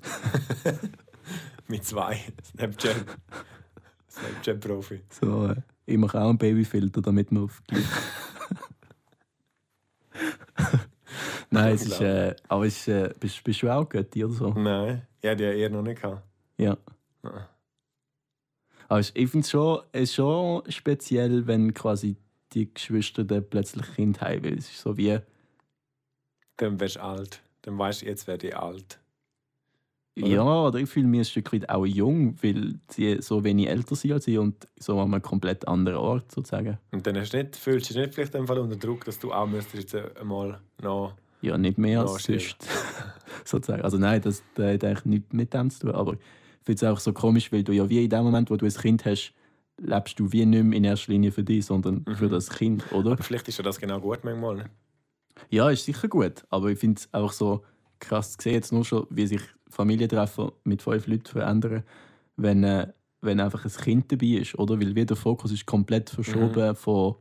[1.68, 2.20] mit zwei.
[2.44, 3.04] Snapchat.
[4.10, 5.00] Snapchat-Profi.
[5.10, 7.62] So, äh, ich mache auch einen Babyfilter, damit man auf.
[11.50, 14.54] Nein, es ist, äh, aber es ist, äh, bist, bist du auch Götti oder so?
[14.54, 16.00] Nein, ich hatte die eher noch nicht.
[16.00, 16.22] Gehabt.
[16.56, 16.78] Ja.
[17.22, 17.44] Nein.
[18.98, 22.16] Es- ich finde es schon, ist schon speziell, wenn quasi
[22.52, 24.44] die Geschwister dann plötzlich Kind haben.
[24.44, 25.18] Weil es ist so wie,
[26.56, 27.40] Dann wärst du alt.
[27.62, 28.98] Dann weißt du, jetzt werde ich alt.
[30.18, 30.26] Oder?
[30.28, 33.96] ja, oder ich fühle mich ein Stück weit auch jung, weil sie so wenig älter
[33.96, 36.78] sind als ich und so an einem komplett anderen Ort sozusagen.
[36.90, 39.32] Und dann hast du nicht, fühlst du dich nicht vielleicht Fall unter Druck, dass du
[39.32, 41.14] auch müsstest jetzt einmal noch.
[41.40, 42.56] Ja, nicht mehr als sonst.
[43.46, 43.82] sozusagen.
[43.82, 45.94] Also nein, das, das hat eigentlich nichts mit dem zu tun.
[45.94, 46.16] Aber
[46.64, 48.72] finde es auch so komisch, weil du ja wie in dem Moment, wo du ein
[48.72, 49.32] Kind hast,
[49.78, 52.30] lebst du wie nicht mehr in erster Linie für dich, sondern für Mhm.
[52.30, 53.12] das Kind, oder?
[53.12, 54.56] Aber vielleicht ist ja das genau gut manchmal.
[54.56, 54.70] Ne?
[55.50, 56.44] Ja, ist sicher gut.
[56.50, 57.64] Aber ich finde es auch so
[57.98, 61.82] krass zu sehen, jetzt nur schon, wie sich Familientreffen mit fünf Leuten verändern,
[62.36, 64.78] wenn, äh, wenn einfach ein Kind dabei ist, oder?
[64.78, 66.76] Weil wie der Fokus ist komplett verschoben Mhm.
[66.76, 67.14] von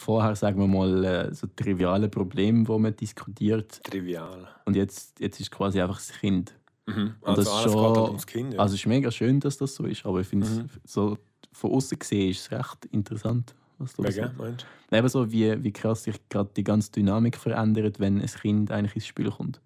[0.00, 3.82] vorher, sagen wir mal, äh, so trivialen Problemen, die man diskutiert.
[3.84, 4.48] Trivial.
[4.64, 6.54] Und jetzt, jetzt ist quasi einfach das Kind.
[6.86, 7.14] Mhm.
[7.20, 8.54] Und Also das alles schon- halt ums Kind.
[8.54, 8.60] Ja.
[8.60, 10.68] Also es ist mega schön, dass das so ist, aber ich finde es Mhm.
[10.84, 11.18] so
[11.52, 14.36] von außen gesehen ist es recht interessant, was du Wegen, sagst.
[14.38, 18.70] meinst Eben so, wie, wie krass sich gerade die ganze Dynamik verändert, wenn ein Kind
[18.70, 19.60] eigentlich ins Spiel kommt.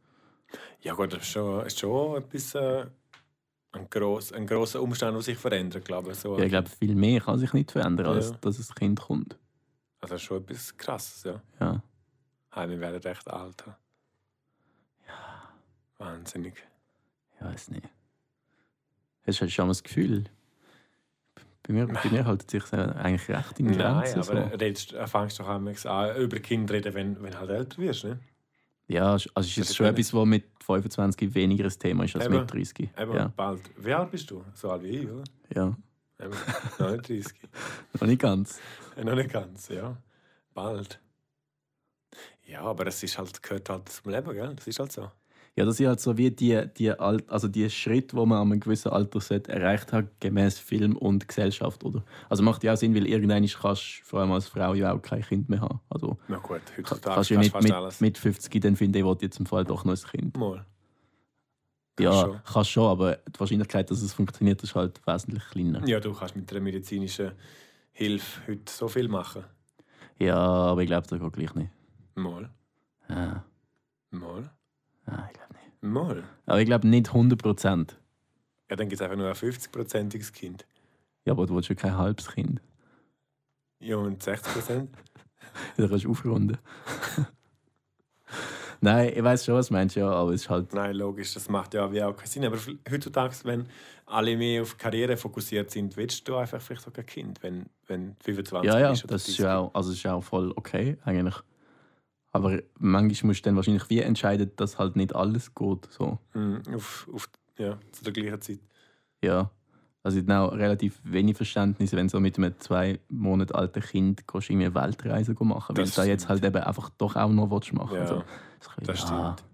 [0.51, 0.57] du?
[0.81, 2.55] Ja, gut, das ist schon, ist schon etwas.
[2.55, 2.87] Äh,
[3.73, 6.17] ein, gross, ein grosser Umstand, der sich verändert, glaube ich.
[6.19, 6.37] So.
[6.39, 8.37] Ja, ich glaube, viel mehr kann sich nicht verändern, als Ja.
[8.41, 9.37] dass ein Kind kommt.
[10.01, 11.43] Also das ist schon etwas Krasses, ja.
[11.61, 11.83] Ja.
[12.53, 13.63] Hey, wir werden recht alt.
[15.07, 15.49] Ja.
[15.99, 16.55] Wahnsinnig.
[17.41, 17.89] Ich weiß nicht.
[19.27, 20.25] Hast du schon mal das Gefühl?
[21.63, 24.21] Bei mir, bei mir hält sich eigentlich recht in Nein, Grenzen.
[24.21, 24.57] aber so.
[24.57, 25.67] redest, äh, fängst doch an,
[26.17, 28.05] über Kinder reden, wenn, wenn du halt älter wirst.
[28.05, 28.19] Ne?
[28.89, 32.27] Ja, also es ist ist schon etwas, was mit 25 weniger ein Thema ist als
[32.27, 32.41] Eben.
[32.41, 32.91] mit 30.
[32.99, 33.61] Eben, Ja, bald.
[33.77, 34.45] Wie alt bist du?
[34.55, 35.25] So alt wie ich, oder?
[35.55, 35.77] ja.
[36.19, 36.35] Eben,
[36.79, 37.25] noch nicht 30.
[38.01, 38.59] Noch nicht ganz.
[38.97, 39.97] Äh, noch nicht ganz, ja.
[40.53, 41.01] Bald.
[42.47, 44.55] Ja, aber es ist halt, gehört halt zum Leben, gell?
[44.57, 45.11] Das ist halt so.
[45.57, 48.51] Ja, das sind halt so wie die, die, Al- also die Schritte, die man an
[48.53, 52.05] einem gewissen Alter sollte erreicht hat, gemäß Film und Gesellschaft, oder?
[52.29, 55.03] Also macht ja auch Sinn, weil irgendwann kannst du vor allem als Frau ja auch
[55.03, 55.81] kein Kind mehr haben.
[55.91, 58.01] Also Na gut, heutzutage kannst du ja nicht mit, alles.
[58.01, 60.37] mit 50 dann finden, ich will jetzt im Fall doch noch ein Kind.
[60.37, 60.65] Mal.
[61.99, 62.41] ja, Kannst schon.
[62.55, 65.87] kannst schon, aber die Wahrscheinlichkeit, dass es funktioniert, ist halt wesentlich kleiner.
[65.87, 67.33] Ja, du kannst mit der medizinischen
[67.93, 69.45] Hilfe heute so viel machen.
[70.19, 71.71] Ja, aber ich glaube, das geht gleich nicht.
[72.15, 72.49] Mal.
[73.09, 73.45] Ja,
[74.11, 74.51] Mal.
[75.07, 75.83] Ja ich glaube nicht.
[75.83, 76.25] Mal.
[76.47, 77.99] Aber ich glaube nicht 100 Prozent.
[78.71, 80.67] Ja, dann gibt es einfach nur ein 50-prozentiges Kind.
[81.25, 82.61] Ja, aber du willst ja kein halbes Kind.
[83.81, 84.91] Ja, und 60 Prozent?
[85.77, 86.59] Da kannst du aufrunden.
[88.83, 90.73] Nein, ich weiß schon, was du meinst, ja, aber es ist halt.
[90.73, 92.45] Nein, logisch, das macht ja wie auch keinen Sinn.
[92.47, 92.57] Aber
[92.91, 93.67] heutzutage, wenn
[94.07, 98.11] alle mehr auf Karriere fokussiert sind, willst du einfach vielleicht sogar ein Kind, wenn, wenn
[98.11, 99.05] du 25 Ja, ja, bist.
[99.05, 99.45] oder das ist 30.
[99.45, 101.37] ja auch, also ist ja auch voll okay, eigentlich.
[102.33, 105.89] Aber manchmal musst du dann wahrscheinlich wie entscheiden, dass halt nicht alles geht.
[105.91, 106.19] So.
[106.35, 108.61] Mhm, auf, auf, ja, zu der gleichen Zeit.
[109.23, 109.51] Ja.
[110.03, 114.27] Also ich habe relativ wenig Verständnis, wenn du so mit einem zwei Monate alten Kind
[114.27, 117.29] gehst, irgendwie eine Weltreise machen weil Das du da jetzt halt eben einfach doch auch
[117.29, 118.23] noch willst machen Ja, also,
[118.61, 119.45] das, das stimmt.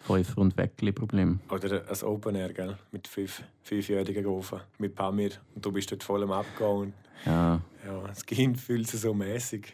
[0.00, 1.38] Fünf und weg Problem.
[1.48, 2.78] Oder ein Open Air, gell?
[2.90, 5.32] Mit fünf, fünfjährigen Gofen, mit Pamir.
[5.54, 6.68] Und du bist dort voll am Abgehen.
[6.68, 6.94] Und
[7.24, 9.72] Ja, ja, das Kind fühlt sich so mäßig.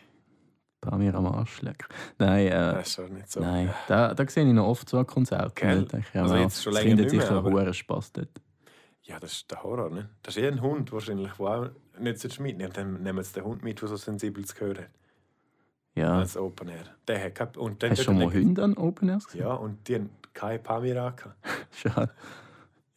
[0.84, 1.86] Bei mir am Arsch lecker.
[2.18, 3.40] Nein, äh, Das ist schon nicht so.
[3.40, 3.72] nein.
[3.88, 5.56] Da, da sehe ich noch oft so ein Konzert.
[5.56, 5.84] Gell?
[5.84, 8.28] Da ich, Also jetzt schon länger sicher aber- einen hohen Spass dort.
[9.02, 10.08] Ja, das ist der Horror, ne?
[10.22, 11.68] Das ist eher ein Hund wahrscheinlich, der auch
[11.98, 14.88] nicht so mitnehmen Dann nehmen sie den Hund mit, der so sensibel zu hören hat.
[15.94, 16.18] Ja.
[16.18, 16.84] Als Open Air.
[17.06, 19.42] Der hat kein, und dann Hast du schon mal Hunde an Open Airs gesehen?
[19.42, 21.36] Ja, und die haben keine Pamir angehabt.
[21.70, 22.10] Schade.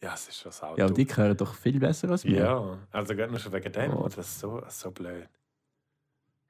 [0.02, 2.38] Ja, es ist schon sau Ja, aber die hören doch viel besser als wir.
[2.38, 3.92] Ja, also gerade nur schon wegen dem.
[3.96, 4.04] Oh.
[4.04, 5.28] Das ist so, so blöd.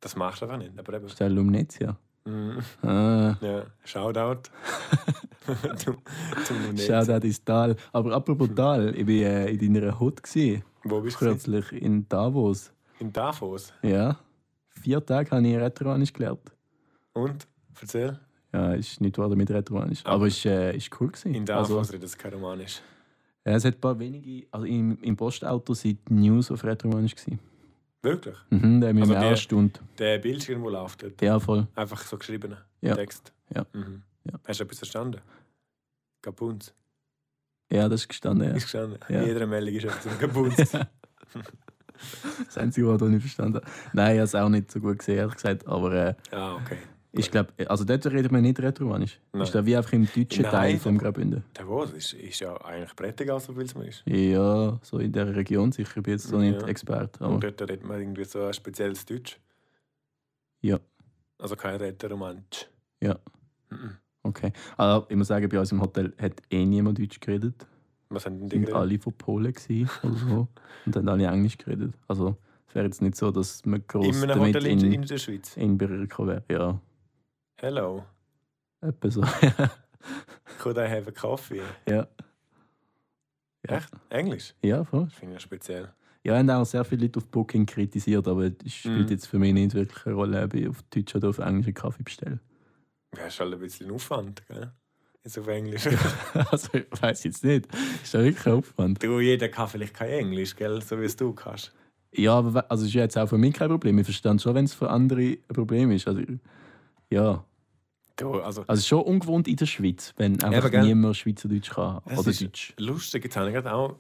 [0.01, 0.79] Das du einfach nicht.
[0.79, 1.09] Aber eben.
[1.09, 1.97] Stell Lumnezia.
[2.25, 2.59] Mhm.
[2.83, 4.51] Ah, Ja, Shoutout.
[5.77, 5.97] zum,
[6.45, 6.57] zum
[7.05, 7.75] da ins Tal.
[7.93, 9.15] Aber apropos Tal, ich war
[9.47, 11.25] äh, in deiner Hut gewesen, Wo bist du?
[11.27, 12.71] kürzlich in Davos.
[13.01, 13.73] In Davos.
[13.83, 14.19] Ja.
[14.83, 16.53] Vier Tage habe ich Retroanisch gelernt.
[17.15, 17.49] Und?
[17.81, 18.19] Erzähl.
[18.53, 20.05] Ja, ist nicht wahr mit Retroanisch.
[20.05, 21.09] Aber es war äh, ist cool.
[21.09, 21.35] Gewesen.
[21.35, 22.81] In Davos Also, redet es kein Romanisch.
[23.45, 24.47] ja, es hat ein paar wenige.
[24.51, 27.15] Also im, im Postauto sind die News auf Retroanisch.
[27.17, 27.39] gewesen.
[28.03, 28.37] Wirklich?
[28.51, 29.81] Mhm, haben wir Also eine Stunde.
[29.99, 31.21] Der Bildschirm, der läuft dort.
[31.21, 31.67] Ja, voll.
[31.75, 32.57] Einfach so geschrieben.
[32.81, 32.95] Ja.
[32.95, 33.33] Text.
[33.55, 33.67] Ja.
[33.73, 34.03] Mhm.
[34.25, 34.39] Ja.
[34.47, 35.21] Hast du etwas verstanden?
[36.23, 36.75] Kapunz.
[37.71, 38.49] Ja, das ist gestanden.
[38.49, 38.55] Ja.
[38.55, 38.99] Ist gestanden.
[39.09, 39.23] Ja.
[39.23, 40.57] Jeder Meldung ist etwas Kapunz.
[42.47, 43.67] Das einzige, was ich nicht verstanden habe.
[43.93, 45.67] Nein, ich habe es auch nicht so gut gesehen, ehrlich gesagt.
[45.67, 46.79] Aber äh, ah, okay.
[47.13, 49.19] Ich glaube, also dort redet man nicht Retroanisch.
[49.33, 49.43] Nein.
[49.43, 51.43] Ist da wie einfach im deutschen Nein, Teil vom Graubünden.
[51.57, 54.03] Der was ist, ist ja eigentlich Prättigal, so viel es man ist.
[54.07, 55.97] Ja, so in der Region sicher.
[55.97, 56.69] Ich bin jetzt so nicht Ja.
[56.69, 57.25] Experte.
[57.25, 59.39] Und Aber dort redet man irgendwie so ein spezielles Deutsch.
[60.61, 60.79] Ja.
[61.39, 62.69] Also kein Rätoromansch.
[63.03, 63.19] Ja.
[63.71, 63.97] Mhm.
[64.23, 64.53] okay.
[64.77, 67.67] Also, ich muss sagen, bei uns im Hotel hat eh niemand Deutsch geredet.
[68.11, 68.75] Was haben denn die geredet?
[68.75, 69.55] alle von Polen
[70.03, 70.49] oder so.
[70.87, 71.95] und haben alle Englisch geredet.
[72.07, 75.19] Also es wäre jetzt nicht so, dass man groß In damit Hotel in, in, der
[75.19, 75.57] Schweiz.
[75.57, 76.43] in Berührung wäre.
[76.51, 76.81] Ja,
[77.61, 78.05] Hello.
[78.81, 79.23] etwa so.
[80.59, 81.63] Could I have a coffee?
[81.89, 82.07] ja.
[83.69, 83.77] Ja.
[83.77, 83.91] Echt?
[84.11, 84.55] Englisch?
[84.63, 85.07] Ja, voll.
[85.07, 85.93] Das finde ich ja speziell.
[86.25, 89.09] Ja, haben auch sehr viele Leute auf Booking kritisiert, aber es spielt Mhm.
[89.09, 91.75] jetzt für mich nicht wirklich eine Rolle, ob ich auf Deutsch oder auf Englisch einen
[91.75, 92.39] Kaffee bestelle.
[93.17, 94.71] Ja, ist halt ein bisschen Aufwand, gell?
[95.25, 95.87] Jetzt auf Englisch.
[96.51, 97.67] also ich weiß jetzt nicht.
[98.03, 99.03] Ist ja wirklich Aufwand.
[99.03, 100.81] du, jeder kann vielleicht kein Englisch, gell?
[100.81, 101.75] So wie es du kannst.
[102.13, 103.99] Ja, aber also ist ja jetzt auch für mich kein Problem.
[103.99, 106.07] Ich verstehe schon, wenn es für andere ein Problem ist.
[106.07, 106.23] Also,
[107.11, 107.45] ja.
[108.17, 110.83] Du, also, Also schon ungewohnt in der Schweiz, wenn einfach gell?
[110.85, 112.01] niemand Schweizerdeutsch kann.
[112.07, 112.75] Es oder ist- Deutsch.
[112.79, 113.95] lustig, jetzt habe ich gerade auch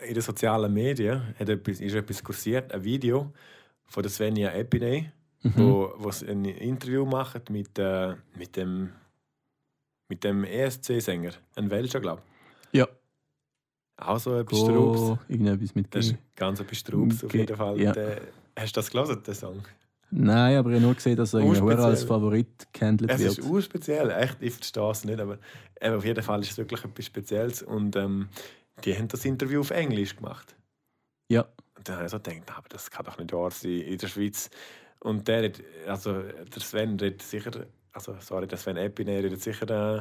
[0.00, 3.32] in den sozialen Medien hat etwas, ist etwas kursiert, ein Video
[3.86, 5.10] von der Svenja Epiney,
[5.42, 5.52] Mhm.
[5.56, 8.90] wo, wo sie ein Interview macht mit, äh, mit dem,
[10.08, 12.22] mit dem ESC-Sänger, ein Welcher, glaube
[12.72, 12.84] Ja.
[12.86, 14.04] ich.
[14.06, 14.98] Auch so etwas Strubs.
[15.00, 16.12] Go, irgendetwas mit Das G.
[16.12, 17.80] ist ganz etwas Strubs auf jeden Fall.
[17.80, 17.92] ja.
[17.92, 18.20] Der,
[18.56, 19.62] hast du das gelesen, den Song?
[20.12, 21.84] Nein, aber ich habe nur gesehen, dass er irgendwie Urspeziell.
[21.90, 23.38] als Favorit gehandelt Es wird.
[23.38, 25.38] ist urspeziell, echt, ich verstehe es nicht, aber
[25.80, 28.28] auf jeden Fall ist es wirklich etwas Spezielles und ähm,
[28.84, 30.56] die haben das Interview auf Englisch gemacht.
[31.30, 31.42] Ja.
[31.76, 34.08] Und dann habe ich so gedacht, aber das kann doch nicht wahr sein in der
[34.08, 34.50] Schweiz.
[34.98, 37.50] Und der, redet- also der Sven redet sicher,
[37.92, 39.98] also sorry, der Sven Epine redet sicher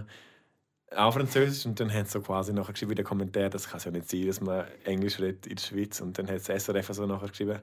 [0.89, 3.67] äh, auch Französisch und dann haben sie so quasi nachher geschrieben in den Kommentaren, das
[3.69, 6.38] kann es ja nicht sein, dass man Englisch redet in der Schweiz und dann hat
[6.50, 7.60] das SRF so nachher geschrieben,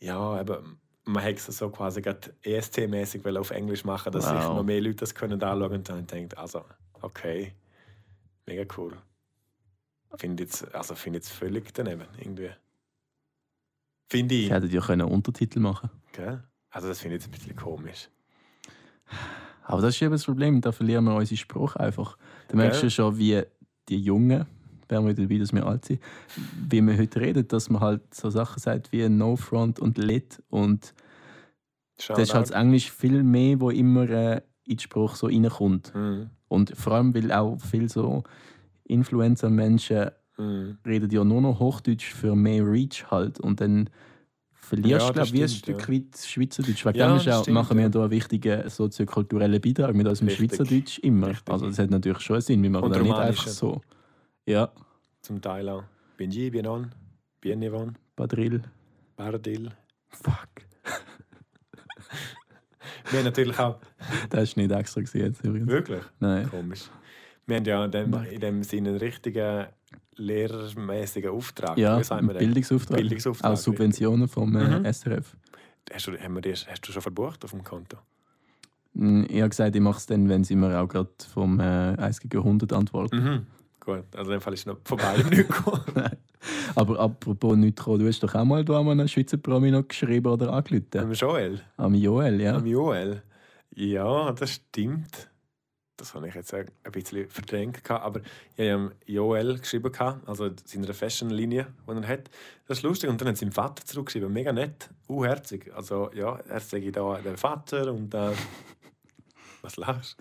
[0.00, 0.62] ja, aber
[1.04, 4.30] man hätte es so quasi gerade ESC-mäßig auf Englisch machen, dass Wow.
[4.40, 6.64] sich noch mehr Leute das können anschauen und dann denkt, also
[7.00, 7.54] okay,
[8.46, 8.96] mega cool.
[10.16, 12.50] Finde jetzt, also finde jetzt völlig daneben irgendwie.
[14.10, 14.44] Finde ich.
[14.46, 16.42] Ich hätte ja können Untertitel machen Gell?
[16.70, 18.08] Also das finde ich jetzt ein bisschen komisch.
[19.64, 22.18] Aber das ist eben das Problem, da verlieren wir unseren Spruch einfach.
[22.48, 23.42] Da merkst du schon, wie
[23.88, 24.46] die Jungen,
[24.92, 26.00] wären wir dabei, dass wir alt sind,
[26.70, 30.40] wie wir heute reden, dass man halt so Sachen sagt wie No Front und Lit
[30.50, 30.94] und
[32.08, 35.92] das ist halt das Englisch viel mehr, wo immer äh, in den Spruch so reinkommt.
[35.94, 36.30] Mhm.
[36.48, 38.22] Und vor allem, weil auch viel so
[38.84, 40.78] Influencer-Menschen Mhm.
[40.86, 43.90] reden ja nur noch Hochdeutsch für mehr Reach halt und dann
[44.50, 46.86] verlierst Ja, glaube ich, ein Stück weit Schweizerdeutsch.
[46.86, 47.90] Wegen Ja, dem auch, stimmt, machen wir ja.
[47.90, 50.50] hier einen wichtigen soziokulturellen Beitrag mit unserem Richtig.
[50.52, 51.28] Schweizerdeutsch immer.
[51.28, 51.52] Richtig.
[51.52, 53.80] Also das hat natürlich schon Sinn, wir machen das nicht einfach so.
[54.46, 54.70] Ja,
[55.20, 55.84] Zum Teil auch.
[56.16, 56.92] Benji, Bienon,
[57.40, 58.62] Bienevon, Badril.
[59.16, 59.70] Bardil.
[60.08, 60.48] Fuck.
[63.10, 63.78] Wir haben natürlich auch.
[64.30, 65.68] Das ist nicht extra jetzt übrigens.
[65.68, 66.02] Wirklich?
[66.18, 66.48] Nein.
[66.50, 66.88] Komisch.
[67.46, 69.66] Wir haben ja in dem, in dem Sinne einen richtigen
[70.16, 71.76] lehrermäßigen Auftrag.
[71.78, 71.96] Ja?
[71.98, 72.98] Bildungsauftrag.
[72.98, 74.84] Bildungsauftrag, Auch Subventionen vom äh, Mhm.
[74.92, 75.36] SRF.
[75.92, 77.98] Hast du, haben wir die, hast du schon verbucht auf dem Konto?
[78.94, 81.62] Mm, Ich habe gesagt, ich mache es dann, wenn sie mir auch gerade vom äh,
[81.96, 83.16] 1 gegen 100 antworten.
[83.16, 83.46] Mhm.
[83.84, 86.16] Gut, also in dem Fall ist noch vorbei im nicht gekommen.
[86.76, 89.88] Aber apropos nicht gekommen, du hast doch auch mal da an einen Schweizer Promi noch
[89.88, 90.98] geschrieben oder angerufen.
[90.98, 91.60] Am Joel.
[91.76, 92.54] Am Joel, ja.
[92.54, 93.22] Am Joel.
[93.74, 95.28] Ja, das stimmt.
[95.96, 97.90] Das habe ich jetzt ein bisschen verdrängt.
[97.90, 98.20] Aber
[98.56, 99.92] ich habe am Joel geschrieben,
[100.26, 102.30] also seiner Fashion-Linie, die er hat.
[102.68, 103.10] Das ist lustig.
[103.10, 104.32] Und dann hat sein Vater zurückgeschrieben.
[104.32, 105.72] Mega nett, unherzig.
[105.74, 108.30] Also, ja, er sage da der Vater und äh,
[109.62, 110.16] Was lachst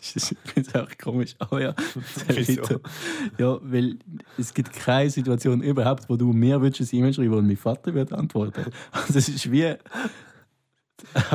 [0.00, 1.34] Ich finde es auch komisch.
[1.38, 1.74] Aber ja,
[3.38, 3.98] ja, weil
[4.38, 7.92] es gibt keine Situation überhaupt, wo du mir würdest ein E-Mail schreiben und mein Vater
[7.94, 8.64] wird antworten.
[8.92, 9.60] Also es ist wie.
[9.62, 9.78] du?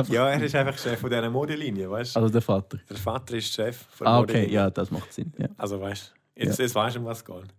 [0.12, 2.20] Ja, er ist einfach Chef von dieser Modelinie, weißt du?
[2.20, 2.78] Also der Vater.
[2.88, 4.54] Der Vater ist Chef von der Ah, okay, Modelinie.
[4.54, 5.32] ja, das macht Sinn.
[5.38, 5.48] Ja.
[5.56, 7.54] Also weißt du, jetzt, jetzt weißt du, um was es geht.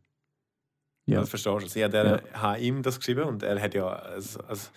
[1.08, 1.20] Ja.
[1.22, 1.68] Das verstehst du.
[1.70, 3.88] Sie hat der, hat ihm das geschrieben und er hat ja.
[3.88, 4.70] Also, also,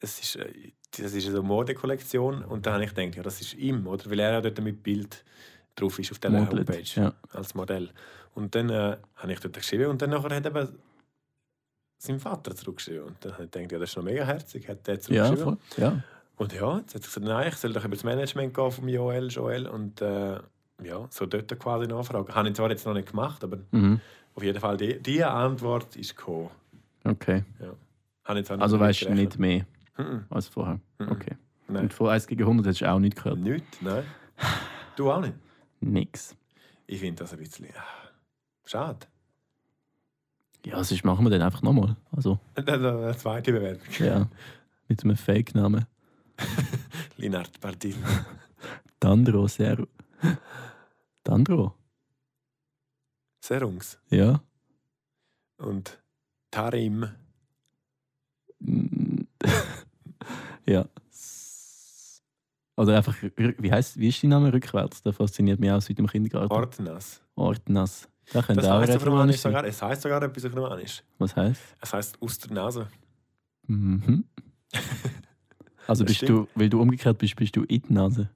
[0.00, 3.54] es ist, äh, das ist eine Modekollektion und da habe ich gedacht, ja, das ist
[3.54, 4.10] ihm, oder?
[4.10, 5.24] Weil er ja dort mit Bild
[5.74, 7.12] drauf ist auf dieser Modelt, Homepage ja.
[7.32, 7.90] als Modell.
[8.34, 10.68] Und dann äh, habe ich dort geschrieben und dann nachher hat eben
[11.98, 13.02] sein Vater zurückgeschrieben.
[13.04, 15.44] Und dann habe ich gedacht, ja, das ist noch mega herzig, hat der Ja, zurückgeschrieben.
[15.44, 15.56] voll.
[15.82, 16.02] Ja.
[16.36, 18.88] Und ja, jetzt hat er gesagt, nein, ich soll doch über das Management gehen vom
[18.88, 20.38] Joel, Joel und äh,
[20.84, 22.32] ja, so dort quasi nachfragen.
[22.32, 24.00] Habe ich zwar jetzt noch nicht gemacht, aber Mhm.
[24.34, 26.50] auf jeden Fall, die, die Antwort ist gekommen.
[27.04, 27.44] Okay.
[28.44, 29.66] Zwar Also weißt du nicht mehr
[29.98, 30.24] Mhm.
[30.30, 30.80] als vorher.
[30.98, 31.08] Mhm.
[31.10, 31.36] Okay.
[31.68, 31.82] Nein.
[31.84, 33.38] Und vor 1 gegen 100 hast du auch nicht gehört.
[33.38, 34.04] Nicht, nein.
[34.96, 35.34] Du auch nicht?
[35.80, 36.34] Nix.
[36.86, 38.10] Ich finde das ein bisschen ah,
[38.64, 39.06] schade.
[40.64, 41.96] Ja, sonst machen wir den einfach nochmal.
[42.10, 43.86] Also, Eine zweite Bewerbung.
[43.98, 44.28] ja.
[44.88, 45.84] Mit einem Fake-Namen.
[47.18, 47.94] Linard Bardil.
[49.00, 49.86] Dandro, sehr.
[51.22, 51.74] Dandro?
[53.40, 54.00] Serungs.
[54.08, 54.42] Ja.
[55.58, 56.02] Und
[56.50, 57.08] Tarim.
[58.60, 58.97] Mm.
[60.68, 60.84] Ja.
[62.76, 65.02] Oder einfach, wie heißt, wie ist dein Name rückwärts?
[65.02, 66.52] Der fasziniert mich auch seit dem Kindergarten.
[66.52, 67.20] Ortnas.
[67.34, 68.08] Ordnas.
[68.32, 71.02] Da Das heißt auf Romanisch sogar, es heißt sogar etwas auf Romanisch.
[71.18, 71.60] Was heißt?
[71.80, 72.86] Es heißt aus der Nase.
[73.66, 74.24] Mhm.
[75.88, 78.28] Also Das bist du, weil du umgekehrt bist, bist du in die Nase.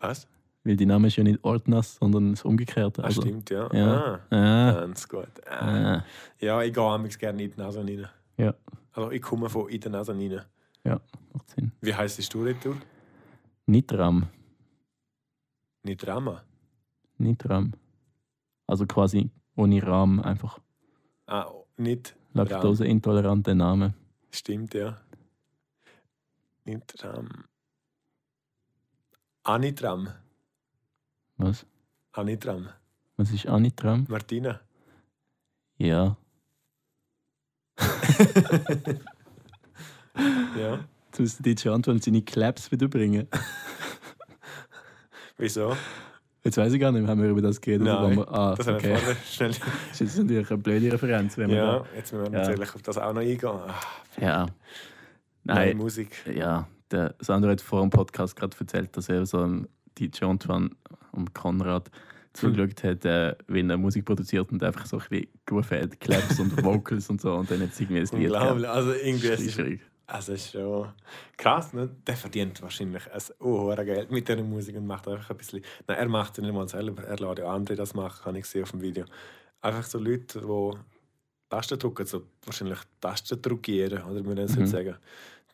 [0.00, 0.26] Was?
[0.64, 3.00] Weil dein Name ist ja nicht Ordnas, sondern das Umgekehrte.
[3.02, 3.72] Ah, Also, stimmt, ja.
[3.72, 4.20] Ja.
[4.28, 5.28] Ah, Ah, ganz gut.
[5.48, 5.98] Ah.
[5.98, 6.04] ah,
[6.40, 8.08] Ja, ich gehe amigs gerne in die Nase rein.
[8.38, 8.54] Ja.
[8.92, 10.40] Also ich komme von in die Nase rein.
[10.84, 11.72] Macht Sinn.
[11.80, 12.76] Wie heisst du retour?
[13.66, 14.28] Nitram.
[15.82, 16.42] Nicht Rama.
[17.18, 17.72] Nitram.
[18.66, 20.58] Also quasi ohne Rahmen, einfach
[21.26, 23.94] Ah, nicht laktoseintolerante Name.
[24.30, 25.00] Stimmt, ja.
[26.64, 27.44] Nicht Ram.
[29.44, 30.08] Anitram.
[31.36, 31.66] Was?
[32.12, 32.68] Anitram.
[33.16, 34.06] Was ist Anitram?
[34.08, 34.60] Martina.
[35.78, 36.16] Ja.
[40.58, 40.78] Ja.
[41.18, 43.28] Jetzt die schon antworten, seine Claps wiederbringen.
[45.38, 45.76] Wieso?
[46.44, 47.86] Jetzt weiß ich gar nicht, haben wir über das geredet?
[47.86, 49.16] Nein, wir, ah, Das haben wir okay.
[49.30, 49.52] schnell.
[49.90, 52.46] Das ist natürlich eine blöde Referenz, wenn Ja, man jetzt müssen wir Ja.
[52.48, 53.50] natürlich auf das auch noch eingehen.
[53.68, 54.22] Ach, da...
[54.22, 54.46] Ja.
[55.44, 56.10] neue Nein, Musik.
[56.34, 56.66] ja.
[56.90, 60.70] Der Sandro hat vor dem Podcast gerade erzählt, dass er so einem DJ Antoine
[61.12, 61.90] und Konrad
[62.34, 66.38] zugeschaut hat, äh, wenn er Musik produziert und einfach so ein bisschen gerufen hat, Claps
[66.40, 68.68] und Vocals und so und dann hat es irgendwie ein Lied Unglaublich.
[68.68, 69.80] Also irgendwie Das ist schwierig.
[70.06, 70.92] Also es ist schon
[71.36, 71.88] krass, ne?
[72.06, 75.62] Der verdient wahrscheinlich ein hohes Geld mit dieser Musik und macht einfach ein bisschen.
[75.86, 78.44] Nein, er macht es nicht mal selber, er lässt ja andere das machen, kann ich
[78.46, 79.04] sehen auf dem Video.
[79.60, 80.78] Einfach so Leute, die
[81.48, 84.66] Tasten drücken, so wahrscheinlich Tasten druckieren, oder man das Mhm.
[84.66, 84.96] sagen.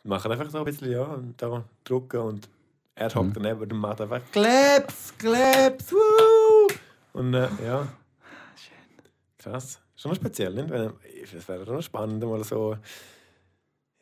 [0.03, 2.49] Die machen einfach so ein bisschen, ja, und da drücken und
[2.95, 3.43] er hockt Mhm.
[3.43, 6.69] daneben und macht einfach Claps, Claps, woo!
[7.13, 7.87] Und äh, ja.
[9.39, 9.81] Krass.
[9.95, 10.71] Schon noch speziell, nicht?
[11.35, 12.77] Es wäre schon spannend, mal so.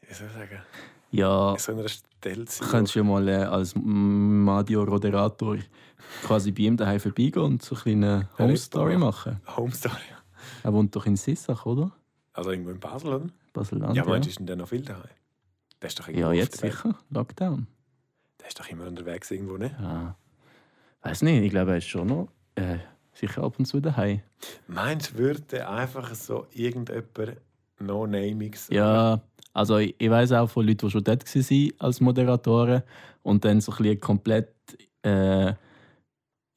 [0.08, 0.62] Wie soll ich sagen?
[1.10, 2.68] Ja, in so einer Stelle sein.
[2.68, 5.56] könntest du ja mal äh, als Madio Roderator
[6.22, 8.98] quasi bei ihm daheim vorbeigehen und so eine kleine Ja, Home Story ja.
[8.98, 9.40] machen.
[9.56, 9.94] Home Story.
[10.62, 11.90] Er wohnt doch in Sissach, oder?
[12.32, 13.26] Also irgendwo in Basel, oder?
[13.52, 13.96] Basel-Land.
[13.96, 15.02] Ja, meinst du, ist denn der noch viel daheim?
[15.80, 16.94] Der ist doch irgendwo ja, jetzt sicher.
[17.10, 17.66] Lockdown.
[18.40, 19.74] Der ist doch immer unterwegs irgendwo, ne?
[19.80, 20.16] Ja.
[21.02, 22.78] Weiß nicht, ich glaube, er ist schon noch äh,
[23.12, 24.20] sicher ab und zu daheim.
[24.66, 27.38] Meinst du, würde einfach so irgendjemand
[27.78, 29.20] No-Namings Ja,
[29.56, 32.82] also ich, ich weiß auch von Leuten, die schon dort waren als Moderatoren
[33.22, 34.48] und dann so ein bisschen komplett
[35.02, 35.54] äh,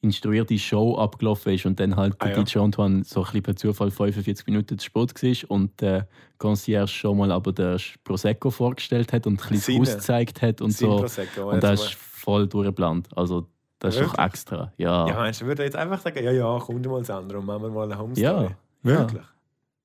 [0.01, 2.41] instruierte Show abgelaufen ist und dann halt Ah, ja.
[2.43, 6.07] DJ Antoine so ein bisschen per Zufall 45 Minuten zu spät war und der
[6.37, 9.79] Concierge schon mal aber den Prosecco vorgestellt hat und ein bisschen Seine?
[9.85, 10.97] das Haus gezeigt hat und Sein so.
[10.97, 13.09] Prosecco, Und das ist voll durchgeplant.
[13.15, 13.47] Also
[13.79, 14.25] das ist doch Wirklich?
[14.25, 14.73] extra.
[14.77, 17.03] Ja, Ja, meinst du, würde jetzt einfach sagen, ja, ja, komm mal
[17.37, 18.55] und machen wir mal eine Home Ja, Story?
[18.83, 19.07] ja.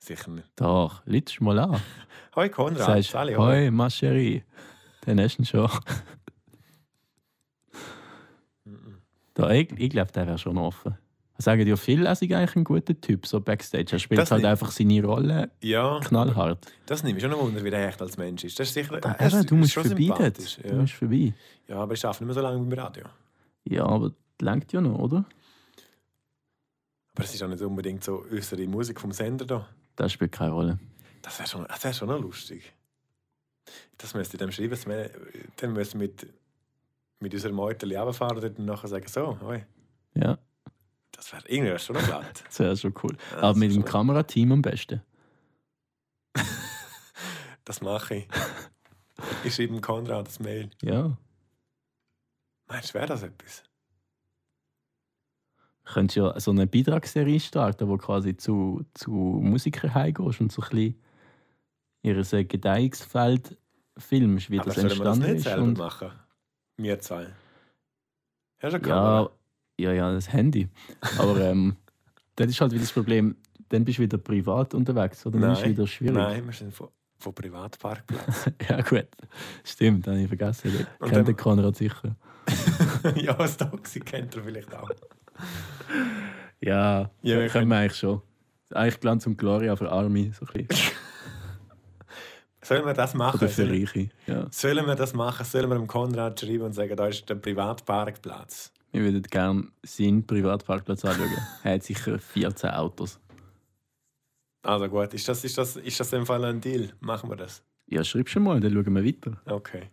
[0.05, 0.49] Sicher nicht.
[0.57, 1.03] doch.
[1.07, 1.81] Lütst mal an.
[2.37, 4.43] Hoi Konrad, Sagst, Sali, hoi, ma chérie.
[5.07, 5.71] Dann hast du ihn schon.
[9.35, 10.97] Da, ich ich glaube, der wäre schon offen.
[11.39, 13.93] Sagen ja viele, er ist eigentlich ein guter Typ, so Backstage.
[13.93, 14.51] Er spielt Das halt nicht.
[14.51, 16.67] einfach seine Rolle Ja, knallhart.
[16.87, 18.59] das nehme ich schon ein Wunder, wie der echt als Mensch ist.
[18.61, 20.65] Das ist sicher, er Eben, ist- du ist musst schon vorbei sympathisch, dort.
[20.67, 20.81] Du Ja.
[20.81, 21.35] musst vorbei.
[21.67, 23.05] ja, aber ich schaffe nicht mehr so lange beim Radio.
[23.65, 25.25] Ja, aber das lenkt ja noch, oder?
[27.17, 29.69] Aber es ist auch nicht unbedingt so unsere Musik vom Sender da.
[29.97, 30.79] Das spielt keine Rolle.
[31.23, 32.73] Das wäre schon, das wär schon noch lustig.
[33.99, 34.79] Das müsste ich dem schreiben.
[34.87, 35.11] wir-
[35.57, 36.27] Dann müssen wir mit,
[37.21, 39.65] mit unserem Meuterli runterfahren und dann nachher sagen, so, hoi.
[40.15, 40.39] Ja,
[41.13, 42.45] Das wäre irgendwie wär's schon noch glatt.
[42.47, 43.17] das wäre schon cool.
[43.33, 45.03] Ja, aber mit dem Kamerateam am besten.
[47.67, 48.29] Das mache ich.
[49.45, 50.69] Ich schreibe dem Konrad das Mail.
[50.83, 51.17] Ja.
[52.67, 53.63] Meinst du, wäre das etwas?
[55.85, 60.63] Du könntest ja so eine Beitragsserie starten, wo quasi zu, zu Musikern heimgehst und so
[60.63, 63.59] ein bisschen ihr Gedeihungsfeld
[63.97, 65.45] filmst, wie Aber das sollen wir das entstanden nicht ist.
[65.45, 66.11] selber Und, machen?
[66.77, 67.27] Wir zwei.
[68.63, 69.31] Ja, schon ja, Kamera.
[69.79, 70.69] ja, ja, das Handy.
[71.19, 71.77] Aber ähm,
[72.37, 73.37] das ist halt wieder das Problem,
[73.69, 75.39] dann bist du wieder privat unterwegs, oder?
[75.39, 76.15] Dann ist es wieder schwierig.
[76.15, 78.51] Nein, wir sind von, von Privatparkplatz.
[78.69, 79.09] ja, gut.
[79.63, 80.87] Stimmt, habe ich vergessen.
[81.01, 82.17] Kennt der Konrad sicher.
[83.17, 84.91] ja, das Taxi kennt er vielleicht auch.
[86.61, 88.23] Ja, Ja, wir können wir eigentlich schon.
[88.73, 90.93] Eigentlich Glanz und Gloria für Army, so ein bisschen.
[92.63, 93.37] Sollen wir das machen?
[93.37, 94.09] Oder für Sollen, Reiche.
[94.27, 94.47] Ja.
[94.51, 95.45] sollen wir das machen?
[95.45, 98.73] Sollen wir dem Konrad schreiben und sagen, da ist der Privatparkplatz?
[98.91, 101.29] Wir würden gerne seinen Privatparkplatz anschauen.
[101.63, 103.21] er hat sicher 14 Autos.
[104.63, 106.89] Also gut, ist das, ist das, ist das im Fall ein Deal?
[107.01, 107.63] Machen wir das?
[107.87, 109.39] Ja, schreib schon mal, dann schauen wir weiter.
[109.45, 109.91] Okay.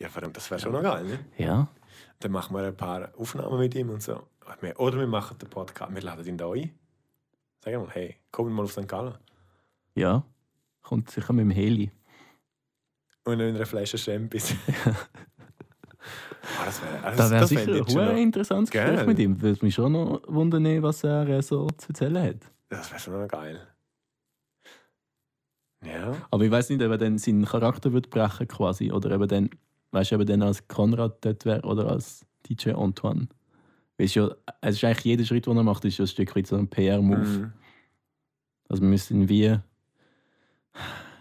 [0.00, 1.18] Ja, verdammt, das wäre schon noch geil, ne?
[1.38, 1.66] Ja,
[2.20, 4.22] Dann machen wir ein paar Aufnahmen mit ihm und so.
[4.76, 6.70] Oder wir machen den Podcast, wir laden ihn da ein.
[7.62, 8.88] Sagen mal, hey, komm mal auf St.
[8.88, 9.14] Gallen.
[9.94, 10.24] ja.
[10.80, 11.90] Kommt sicher mit dem Heli.
[13.24, 14.54] Und in einer Flasche Champis.
[16.56, 19.06] ah, das wäre Das wäre sicher ein noch- interessantes Gespräch Geil.
[19.06, 19.38] mit ihm.
[19.42, 22.36] Würde mich schon noch wundern, was er äh, so zu erzählen hat.
[22.70, 23.60] Das wäre schon noch geil.
[25.84, 26.16] Ja.
[26.30, 28.90] Aber ich weiß nicht, ob er dann seinen Charakter wird brechen quasi.
[28.90, 29.50] Oder ob er dann,
[29.90, 33.28] weißt du, ob er dann als Konrad dort wäre oder als DJ Antoine.
[33.96, 36.46] Es, ja, es ist eigentlich jeder Schritt, den er macht, ist ja ein Stück weit
[36.46, 37.18] so ein PR-Move.
[37.18, 37.52] Mhm.
[38.68, 39.50] Also wir müssen wie.
[39.50, 39.62] Wir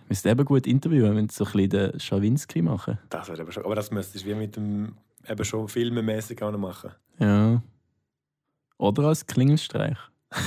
[0.10, 3.00] müssen eben gut interviewen, wenn wir so ein bisschen den Schawinski machen.
[3.10, 3.66] Das wäre aber schon.
[3.66, 4.94] Aber das müsstest du wie mit dem
[5.28, 6.92] eben schon filmemäßig auch noch machen.
[7.20, 7.62] Ja.
[8.78, 9.98] Oder als Klingelstreich.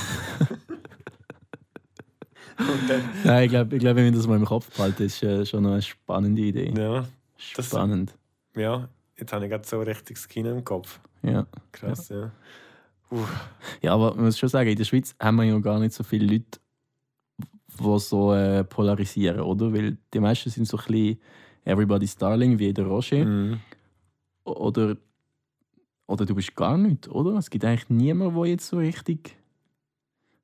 [3.23, 5.65] Nein, ich glaube, ich glaub, wenn wir das mal im Kopf behalten, ist äh, schon
[5.65, 6.73] eine spannende Idee.
[6.77, 7.05] ja,
[7.55, 8.15] das- Spannend.
[8.55, 10.99] ja, jetzt habe ich gerade so richtig das Kino im Kopf.
[11.23, 11.45] Ja.
[11.71, 12.31] Krass, ja.
[13.09, 13.49] Uff.
[13.81, 16.03] ja, aber man muss schon sagen, in der Schweiz haben wir ja gar nicht so
[16.03, 16.59] viele Leute,
[17.79, 19.73] die so äh, polarisieren, oder?
[19.73, 21.19] Weil die meisten sind so ein bisschen
[21.65, 23.25] Everybody's Darling, wie der Roger.
[23.25, 23.59] Mhm.
[24.45, 24.97] Oder,
[26.07, 27.37] oder du bist gar nicht, oder?
[27.37, 29.35] Es gibt eigentlich niemanden, der jetzt so richtig.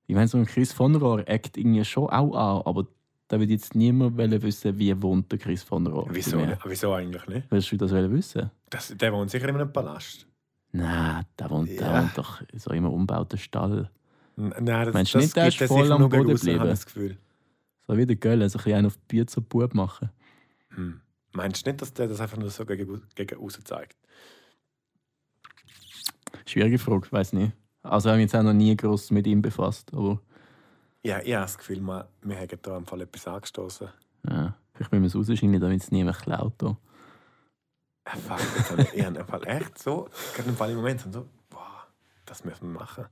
[0.05, 2.87] Ich meine, so ein Chris von Rohr eckt irgendwie schon auch an, aber
[3.27, 6.07] da wird jetzt niemand wissen, wie wohnt der Chris von Rohr.
[6.11, 7.47] Wieso, wieso eigentlich nicht?
[7.51, 8.51] Willst du das wissen?
[8.69, 10.25] Das, der wohnt sicher in einem Palast.
[10.71, 12.01] Nein, der wohnt, der Ja.
[12.01, 13.89] wohnt doch so einem umgebauten Stall.
[14.35, 16.63] Nein, das, Meinst du das nicht, der ist voll am Boden geblieben?
[16.63, 17.17] das Gefühl.
[17.87, 20.09] So wie der Göll, so ein auf Bier zu Bub machen.
[20.75, 21.01] Hm.
[21.33, 23.97] Meinst du nicht, dass der das einfach nur so gegen, gegen außen zeigt?
[26.45, 27.53] Schwierige Frage, weiß nicht.
[27.81, 30.21] Also, ich habe mich jetzt auch noch nie groß mit ihm befasst, aber
[31.07, 33.87] Ja, ich habe das Gefühl, wir, wir haben da im Fall etwas angestoßen.
[34.29, 36.55] ja, vielleicht müssen wir es rausschneiden, damit es niemand klaut.
[36.59, 36.77] hier.
[38.03, 40.75] Äh, fuck, jetzt habe ich, ich habe im Fall echt so, gerade im Fall im
[40.75, 41.87] Moment so, boah,
[42.25, 43.05] das müssen wir machen.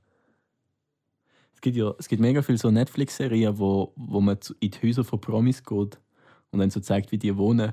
[1.54, 5.02] Es gibt ja es gibt mega viele so Netflix-Serien, wo, wo man in die Häuser
[5.02, 5.98] von Promis geht
[6.50, 7.72] und dann so zeigt, wie die wohnen.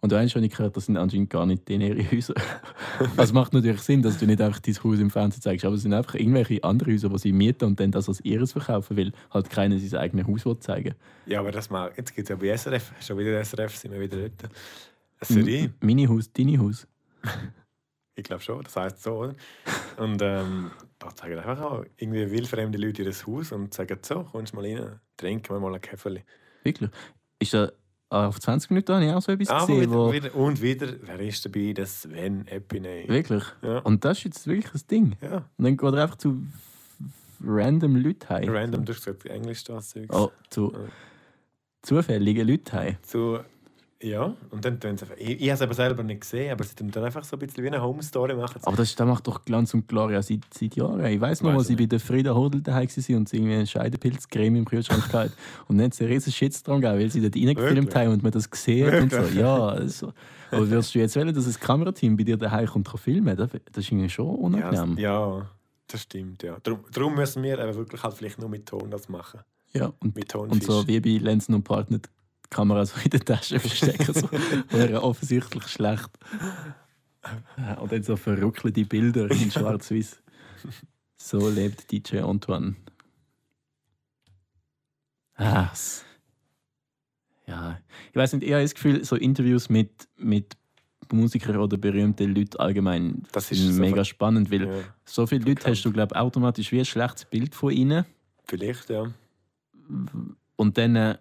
[0.00, 2.34] Und eins habe ich gehört, das sind anscheinend gar nicht ihre Häuser.
[3.16, 5.82] Also macht natürlich Sinn, dass du nicht einfach dein Haus im Fernsehen zeigst, aber es
[5.82, 9.12] sind einfach irgendwelche andere Häuser, die sie mieten und dann das als ihres verkaufen, weil
[9.30, 10.94] halt keiner sein eigenes Haus will zeigen
[11.26, 14.00] Ja, aber das mal, jetzt gibt es ja bei SRF, schon wieder SRF, sind wir
[14.00, 14.52] wieder dort.
[15.20, 16.86] Serie, Meine Haus, deine Haus.
[18.14, 19.34] ich glaube schon, das heißt so, oder?
[19.96, 24.54] Und ähm, da zeigen einfach auch irgendwie wildfremde Leute ihr Haus und sagen so, kommst
[24.54, 26.24] mal rein, trinken wir mal ein Käferli.
[26.62, 26.90] Wirklich.
[27.40, 27.72] Ist da ah,
[28.10, 30.88] auf 20 Minuten habe ich auch so etwas Aber gesehen, wieder, wo, wieder, und wieder,
[31.02, 31.72] wer ist dabei?
[31.74, 33.04] Das Sven Epiney.
[33.08, 33.44] Wirklich.
[33.62, 33.78] Ja.
[33.80, 35.16] Und das ist jetzt wirklich ein Ding.
[35.20, 36.42] ja, Und dann geht er einfach zu
[37.44, 38.48] random Leuten heim.
[38.48, 39.94] random, du hast gesagt, Englisch das.
[40.08, 40.78] Oh, zu Ja.
[41.82, 42.96] zufälligen Leuten heim.
[43.02, 43.40] Zu,
[44.00, 46.62] ja, und dann tun sie einfach, ich, ich habe es aber selber nicht gesehen, aber
[46.62, 48.60] sie tun dann einfach so ein bisschen wie eine Home-Story machen.
[48.62, 51.04] Aber das, das macht doch Glanz und Gloria seit, seit Jahren.
[51.06, 53.54] Ich weiß noch, als ich ich bei der Frieda Hodel daheim war und sie irgendwie
[53.54, 55.32] eine Scheidepilzcreme im Kühlschrank hatte.
[55.66, 58.30] Und dann hat es einen riesen Shitstorm gegeben, weil sie dort reingefilmt haben und man
[58.30, 59.38] das gesehen hat und so.
[59.40, 60.12] Ja, also.
[60.52, 63.36] Aber würdest du jetzt wollen, dass ein Kamerateam bei dir daheim kommt und filmen?
[63.36, 64.94] Das, das ist irgendwie schon unangenehm.
[64.94, 65.46] das- ja,
[65.88, 66.56] das stimmt, ja.
[66.62, 69.40] Darum, darum müssen wir eben wirklich halt vielleicht nur mit Ton das machen.
[69.72, 70.66] Ja, und, Mit und Tonfisch.
[70.66, 71.98] so wie bei Lenzen und Partner
[72.50, 74.14] die Kamera so in der Tasche verstecken.
[74.14, 74.28] So.
[74.70, 76.10] Wäre offensichtlich schlecht.
[77.56, 80.22] Ja, Und dann so verruckelte Bilder in Schwarz-Weiß.
[81.16, 82.76] So lebt DJ Antoine.
[85.34, 85.70] Ah,
[87.46, 87.78] ja,
[88.10, 90.56] ich weiß nicht, ich habe das Gefühl, so Interviews mit, mit
[91.10, 94.74] Musikern oder berühmten Leuten allgemein Das ist sind so mega spannend, weil Ja,
[95.04, 98.04] so viele Leute hast du, glaube automatisch wie ein schlechtes Bild von ihnen.
[98.44, 99.10] vielleicht, ja.
[100.56, 101.18] Und dann äh,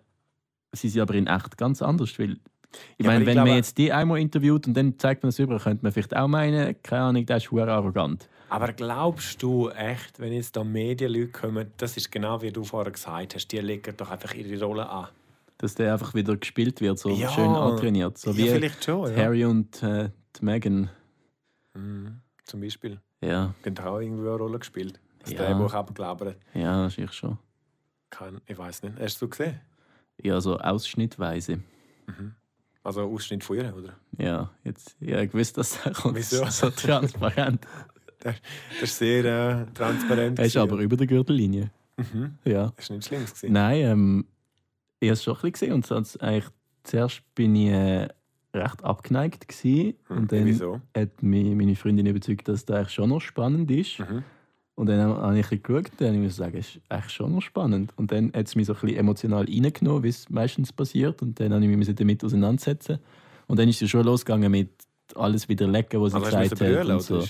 [0.79, 2.17] sind sie aber in echt ganz anders.
[2.19, 2.31] Weil,
[2.97, 5.29] ich Ja, meine, ich wenn glaube- man jetzt die einmal interviewt und dann zeigt man
[5.29, 8.29] es über, könnte man vielleicht auch meinen, keine Ahnung, der ist arrogant.
[8.49, 12.91] Aber glaubst du echt, wenn jetzt da Medienleute kommen, das ist genau wie du vorher
[12.91, 15.07] gesagt hast, die legen doch einfach ihre Rolle an?
[15.57, 17.29] Dass der einfach wieder gespielt wird, so Ja.
[17.29, 18.17] schön antrainiert.
[18.17, 19.17] So ja, wie vielleicht schon, ja.
[19.17, 20.09] Harry und äh,
[20.39, 20.89] Meghan.
[21.73, 22.21] Mhm.
[22.45, 22.99] Zum Beispiel.
[23.21, 24.99] Ja, haben auch irgendwie eine Rolle gespielt.
[25.19, 25.39] Das Ja.
[25.45, 26.37] Drehbuch abgelabert.
[26.53, 27.37] ja, das ist ich schon.
[28.09, 28.93] Kein, ich weiß nicht.
[28.99, 29.59] Hast du es gesehen?
[30.23, 31.57] Ja, so ausschnittweise.
[32.07, 32.33] Mhm.
[32.83, 33.95] Also Ausschnitt von ihr, oder?
[34.17, 36.15] Ja, jetzt, ja, ich wusste, dass er kommt.
[36.17, 36.45] Wieso?
[36.49, 37.65] So transparent.
[38.19, 38.35] Das
[38.81, 40.39] ist sehr äh, transparent.
[40.39, 41.69] Er ist aber über der Gürtellinie.
[41.97, 42.03] ja.
[42.13, 42.37] Mhm.
[42.45, 42.73] Ja.
[42.75, 43.25] Das ist nicht schlimm.
[43.25, 43.53] Gewesen.
[43.53, 44.25] Nein, ähm,
[44.99, 45.73] ich habe es schon ein bisschen gesehen.
[45.73, 46.51] Und sonst eigentlich,
[46.83, 48.07] zuerst bin ich äh,
[48.55, 49.47] recht abgeneigt.
[49.47, 50.81] Gewesen, Hm, und dann Wieso?
[50.95, 53.99] hat mich meine Freundin überzeugt, dass das eigentlich schon noch spannend ist.
[53.99, 54.23] Mhm.
[54.77, 57.11] Und dann habe ich ein geschaut und dann habe ich mir sagen, es ist eigentlich
[57.11, 57.91] schon noch spannend.
[57.95, 61.19] Und dann hat es mich so ein bisschen emotional reingenommen, wie es meistens passiert.
[61.23, 62.99] Und dann habe ich mich damit auseinandersetzen.
[63.47, 64.69] Und dann ist es schon losgegangen mit
[65.15, 66.59] alles widerlegen, was sie Also gesagt hat.
[66.59, 67.23] brüllen, Und so.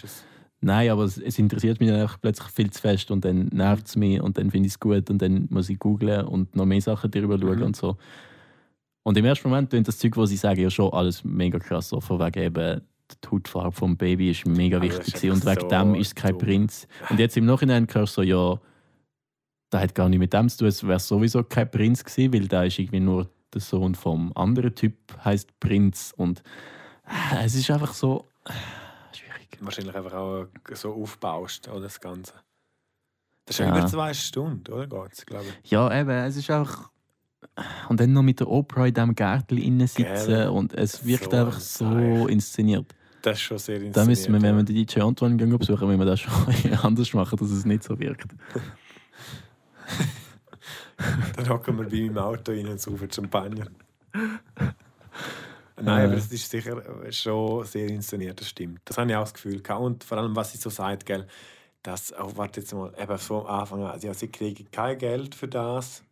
[0.59, 3.95] Nein, aber es, es interessiert mich einfach plötzlich viel zu fest und dann nervt es
[3.95, 6.81] mich und dann finde ich es gut und dann muss ich googlen und noch mehr
[6.81, 7.63] Sachen darüber schauen Mhm.
[7.63, 7.95] und so.
[9.03, 11.87] Und im ersten Moment klingt das Zeug, was ich sage, ja schon alles mega krass.
[11.89, 12.81] So von wegen eben,
[13.23, 16.15] die Hautfarbe vom Baby ist mega das wichtig ist und wegen so dem ist es
[16.15, 16.39] kein dumm.
[16.39, 16.87] Prinz.
[17.09, 18.59] Und jetzt im Nachhinein hörst du so, ja,
[19.69, 22.47] das hat gar nicht mit dem zu tun, es wäre sowieso kein Prinz gewesen, weil
[22.47, 26.13] da ist irgendwie nur der Sohn vom anderen Typ, heißt Prinz.
[26.15, 26.41] Und
[27.05, 28.51] äh, es ist einfach so äh,
[29.15, 29.57] schwierig.
[29.59, 32.33] Wahrscheinlich einfach auch so aufbaust, oder das Ganze.
[33.45, 33.67] Das ist Ja.
[33.67, 34.87] ja über zwei Stunden, oder?
[34.87, 35.71] Geht's, glaube ich.
[35.71, 36.89] Ja, eben, es ist einfach.
[37.89, 40.49] Und dann noch mit der Oprah in diesem Gärtchen innen sitzen Gell?
[40.49, 41.85] und es wirkt So einfach ein so
[42.25, 42.27] Seich.
[42.33, 42.95] inszeniert.
[43.23, 43.97] Das ist schon sehr inszeniert.
[43.97, 46.33] Da müssen wir, wenn wir den DJ Antoine gehen besuchen, müssen wir das schon
[46.83, 48.27] anders machen, dass es nicht so wirkt.
[51.35, 53.67] Dann hocken wir bei meinem Auto rein und saufen Champagner.
[55.79, 56.05] Nein, Äh.
[56.05, 56.81] aber es ist sicher
[57.11, 58.79] schon sehr inszeniert, das stimmt.
[58.85, 59.81] Das habe ich auch das Gefühl gehabt.
[59.81, 61.27] Und vor allem, was sie so sagt, gell,
[61.83, 65.35] dass, oh, warte jetzt mal, eben so am Anfang an, ja, sie kriegen kein Geld
[65.35, 66.03] für das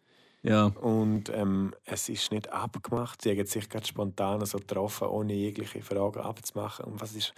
[0.46, 3.20] Ja, und ähm, es ist nicht abgemacht.
[3.20, 6.86] Sie haben sich gerade spontan so getroffen, ohne jegliche Fragen abzumachen.
[6.86, 7.34] Und was ist,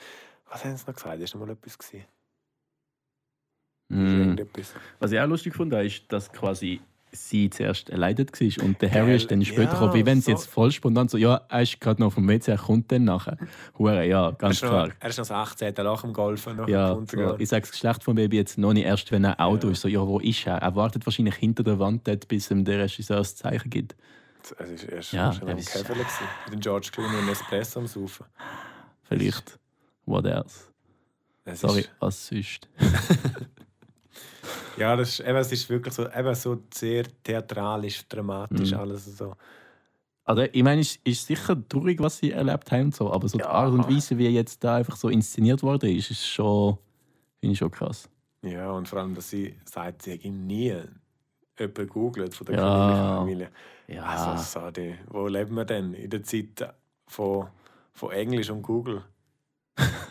[0.49, 1.21] was haben sie noch gesagt?
[1.21, 2.05] Ist noch mal etwas gewesen?
[3.87, 4.37] mm.
[4.99, 6.81] Was ich auch lustig fand, ist, dass quasi
[7.11, 9.93] sie zuerst erleidet war und der Harry ist dann später ja.
[9.93, 12.51] Wie wenn sie so- jetzt voll spontan so, ja, er ist gerade noch vom WC,
[12.51, 13.37] er kommt dann nachher.
[13.77, 14.89] Hure, ja, Er ganz ist, noch, klar.
[14.99, 15.73] er ist noch das 18.
[15.77, 16.57] Loch im Golfen.
[16.57, 19.23] Noch Ja, er so, ich sage das Geschlecht vom Baby jetzt noch nicht erst, wenn
[19.23, 19.73] er Auto Ja.
[19.73, 19.81] ist.
[19.81, 20.57] So, ja, wo ist er?
[20.57, 23.95] Er wartet wahrscheinlich hinter der Wand dort, bis ihm der Regisseur das Zeichen gibt.
[24.59, 26.07] Es ist erst Ja, schon er am ist- Käfer gewesen,
[26.45, 28.25] mit dem George Clooney und Espresso am Saufen.
[29.03, 29.57] Vielleicht.
[30.05, 30.65] What else?
[31.45, 32.67] Es Sorry, Ist, was sonst?
[34.77, 38.79] ja, das ist, eben, es ist wirklich so, eben so sehr theatralisch, dramatisch, Mhm.
[38.79, 39.33] alles so.
[40.25, 43.43] Also, ich meine, es ist sicher traurig, was sie erlebt haben, so, aber so die
[43.43, 43.49] Ja.
[43.49, 46.77] Art und Weise, wie jetzt da einfach so inszeniert worden ist, ist schon,
[47.39, 48.09] finde ich schon krass.
[48.41, 50.73] Ja, und vor allem, dass sie sagt, sie hätte nie
[51.57, 53.17] jemanden gegoogelt von der Ja.
[53.19, 53.49] Familie.
[53.87, 55.93] Ja, Also, so die, wo leben wir denn?
[55.93, 56.73] In der Zeit
[57.07, 57.47] von,
[57.93, 59.03] von Englisch und Google.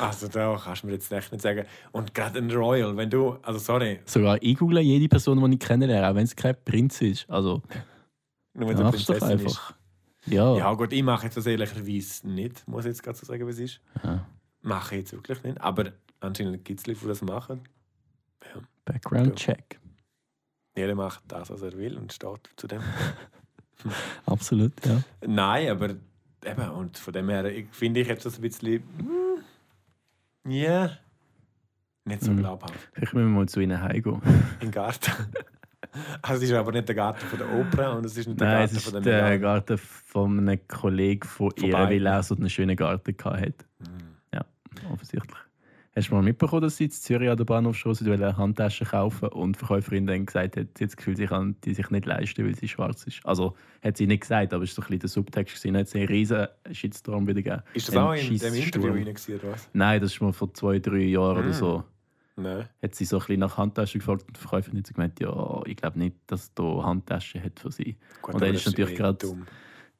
[0.00, 1.64] Also da kannst du mir jetzt echt nicht sagen.
[1.92, 5.60] Und gerade ein Royal, wenn du, also sorry, Sogar ich google jede Person, die ich
[5.60, 7.28] kennenlerne, auch wenn es kein Prinz ist.
[7.28, 7.62] Also,
[8.54, 9.74] nur wenn du machst du doch Prinzessin einfach.
[10.26, 10.56] Ja.
[10.56, 13.50] Ja gut, ich mache jetzt das ehrlicherweise nicht, muss ich jetzt gerade so sagen, wie
[13.50, 13.80] es ist.
[14.02, 14.26] Ja.
[14.62, 15.60] Mache ich jetzt wirklich nicht.
[15.60, 17.62] Aber anscheinend gibt es Leute, die das machen.
[18.84, 19.54] Background Ja.
[19.54, 19.78] Check.
[20.76, 22.82] Jeder macht das, was er will und steht zu dem.
[24.26, 25.02] Absolut, ja.
[25.26, 25.90] Nein, aber
[26.44, 28.82] eben, und von dem her finde ich jetzt das ein bisschen.
[30.48, 30.90] Hm, Ja.
[32.04, 32.38] nicht so Mhm.
[32.38, 32.74] glaubhaft.
[32.98, 34.20] Müssen wir mal zu ihnen heimgehen.
[34.60, 35.12] Im Garten.
[36.22, 38.46] Also es ist aber nicht der Garten von der Oper und es ist nicht der
[38.46, 39.40] Nein, es Garten ist von der Milano.
[39.40, 43.54] Garten von einem Kollegen von ihr, weil er so einen schönen Garten hatte.
[43.80, 44.92] Mhm.
[44.92, 45.36] Offensichtlich.
[45.98, 49.56] Hast du mal mitbekommen, dass sie in Zürich an der Bahnhofstrasse eine Handtasche kaufen und
[49.56, 52.46] die Verkäuferin dann gesagt hat, sie hat das Gefühl, sie kann die sich nicht leisten,
[52.46, 53.20] weil sie schwarz ist.
[53.24, 55.56] Also hat sie nicht gesagt, aber es war so ein bisschen der Subtext.
[55.60, 55.76] Gewesen.
[55.76, 57.62] Hat sie einen riesen Shitstorm wieder gegeben.
[57.74, 58.54] Ist das Ein auch in dem.
[58.54, 59.68] Interview rein gewesen, oder was?
[59.72, 61.52] Nein, das ist mal vor zwei, drei Jahren oder Mm.
[61.52, 61.84] so.
[62.36, 62.68] Nein.
[62.80, 65.62] Hat sie so ein bisschen nach Handtaschen gefragt und die Verkäuferin hat so gemeint, ja,
[65.66, 67.96] ich glaube nicht, dass da Handtaschen hat für sie.
[68.22, 69.46] Gut, Und dann ist natürlich gerade- dumm.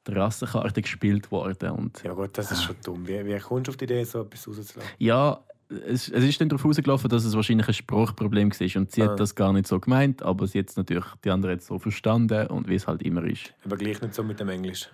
[0.07, 3.05] Die Rassenkarte gespielt worden und Ja gut, das ist schon dumm.
[3.05, 4.81] Wie, wie kommst du auf die Idee, so etwas rauszulassen?
[4.97, 8.81] Ja, es, es ist dann darauf rausgelaufen, dass es wahrscheinlich ein Spruchproblem war.
[8.81, 9.07] Und sie Ah.
[9.11, 11.77] hat das gar nicht so gemeint, aber sie hat es natürlich die andere jetzt so
[11.79, 13.53] verstanden und wie es halt immer ist.
[13.65, 14.89] Aber gleich nicht so mit dem Englisch.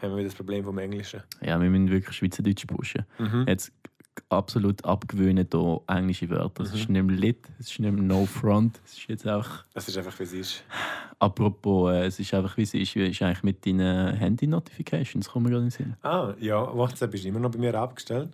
[0.00, 1.22] Haben wir wieder das Problem vom Englischen.
[1.40, 3.04] Ja, wir müssen wirklich Schweizerdeutsch pushen.
[3.18, 3.44] Mhm.
[3.46, 3.72] Jetzt
[4.28, 6.64] absolut abgewöhnen hier englische Wörter.
[6.64, 8.78] Es ist nicht mehr lit, es ist nicht mehr no front.
[8.84, 10.64] Es ist jetzt auch, Das ist einfach, wie es ist.
[11.18, 15.46] apropos, äh, es ist einfach wie es ist, wie ist eigentlich mit deinen Handy-Notifications, kommen
[15.46, 15.94] wir gerade in den Sinn.
[16.02, 18.30] Ah, ja, WhatsApp ist immer noch bei mir abgestellt.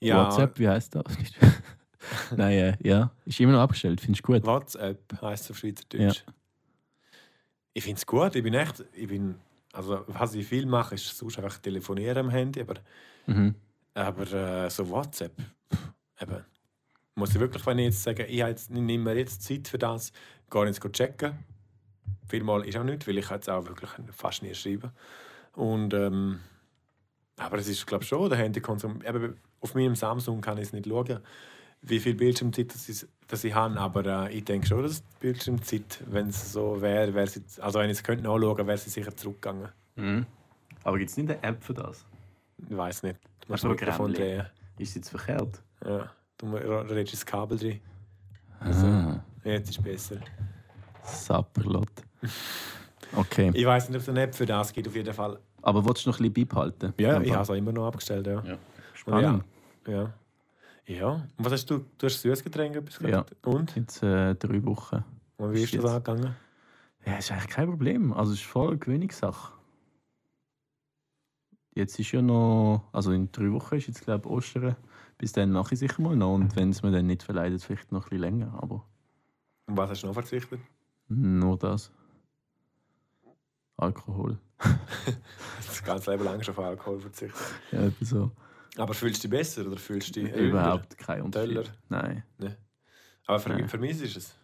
[0.00, 1.04] Ja, WhatsApp, wie heißt das?
[2.36, 4.46] Nein, äh, ja, ist immer noch abgestellt, findest du gut?
[4.46, 6.24] WhatsApp heisst es auf Schweizerdeutsch.
[7.74, 8.34] Ich finde es gut.
[8.34, 9.36] Ich bin echt, ich bin,
[9.72, 12.74] also was ich viel mache, ist sonst einfach telefonieren am Handy, aber,
[13.26, 13.54] Mhm.
[13.94, 15.32] aber äh, so WhatsApp,
[16.20, 16.44] eben,
[17.14, 19.78] muss ich wirklich, wenn ich jetzt sage, ich, jetzt, ich nehme mir jetzt Zeit für
[19.78, 20.12] das,
[20.48, 21.44] gar nicht checken.
[22.26, 24.92] Vielmal ist auch nicht, weil ich jetzt auch wirklich fast nie schreibe.
[25.52, 26.40] Und, ähm,
[27.36, 29.02] aber es ist, glaube ich, schon der Handykonsum.
[29.04, 31.20] Eben, auf meinem Samsung kann ich es nicht schauen,
[31.82, 33.78] wie viel Bildschirmzeit das ich, das ich habe.
[33.80, 37.90] Aber äh, ich denke schon, dass die Bildschirmzeit, wenn es so wäre, sie, also wenn
[37.90, 39.68] ich es könnte nachschauen, wäre sie sicher zurückgegangen.
[39.96, 40.26] Mhm.
[40.84, 42.04] Aber gibt es nicht eine App für das?
[42.68, 43.18] Ich weiß nicht.
[43.46, 44.14] Du musst Mikrofon Programmchen.
[44.14, 44.46] drehen.
[44.78, 45.62] Ist es jetzt verkehrt?
[45.84, 46.10] Ja.
[46.38, 47.80] Du redest das Kabel drin.
[48.60, 50.16] Ah, Jetzt ist es besser.
[51.02, 51.88] Sapperlot.
[53.16, 55.38] Okay, Ich weiß nicht, ob es eine App für das gibt, auf jeden Fall.
[55.62, 56.94] aber willst du noch ein bisschen beibehalten?
[56.98, 58.26] Ja, ich habe es auch immer noch abgestellt.
[58.26, 58.42] Ja.
[58.44, 58.58] Ja.
[59.00, 59.44] Spannend.
[59.82, 60.14] Spannend.
[60.86, 60.94] Ja.
[60.94, 61.10] Ja.
[61.12, 61.84] Und was hast du?
[61.98, 63.08] Du hast Süßgetränk etwas Ja.
[63.08, 63.46] gehabt?
[63.46, 63.74] Und?
[63.76, 65.04] Jetzt äh, drei Wochen.
[65.38, 66.34] Und wie ist das angegangen?
[67.06, 68.12] Ja, ist eigentlich kein Problem.
[68.12, 69.52] Also, es ist voll eine Gewöhnungssache.
[71.74, 74.76] Jetzt ist ja noch, also in drei Wochen ist jetzt, glaube ich, Ostern.
[75.16, 76.34] Bis dann mache ich sicher mal noch.
[76.34, 78.58] Und wenn es mir dann nicht verleidet, vielleicht noch ein bisschen länger.
[78.60, 78.84] Aber
[79.66, 80.60] Und was hast du noch verzichtet?
[81.08, 81.90] nur das.
[83.76, 84.38] Alkohol.
[85.66, 87.40] Das ganze Leben lang schon auf Alkohol verzichtet.
[87.72, 88.30] Ja, etwa so.
[88.80, 91.56] Aber fühlst du dich besser oder fühlst du dich Überhaupt kein Unterschied.
[91.56, 91.68] Teller?
[91.88, 92.22] Nein,
[93.26, 93.68] Aber für, Nein.
[93.80, 94.34] mich ist es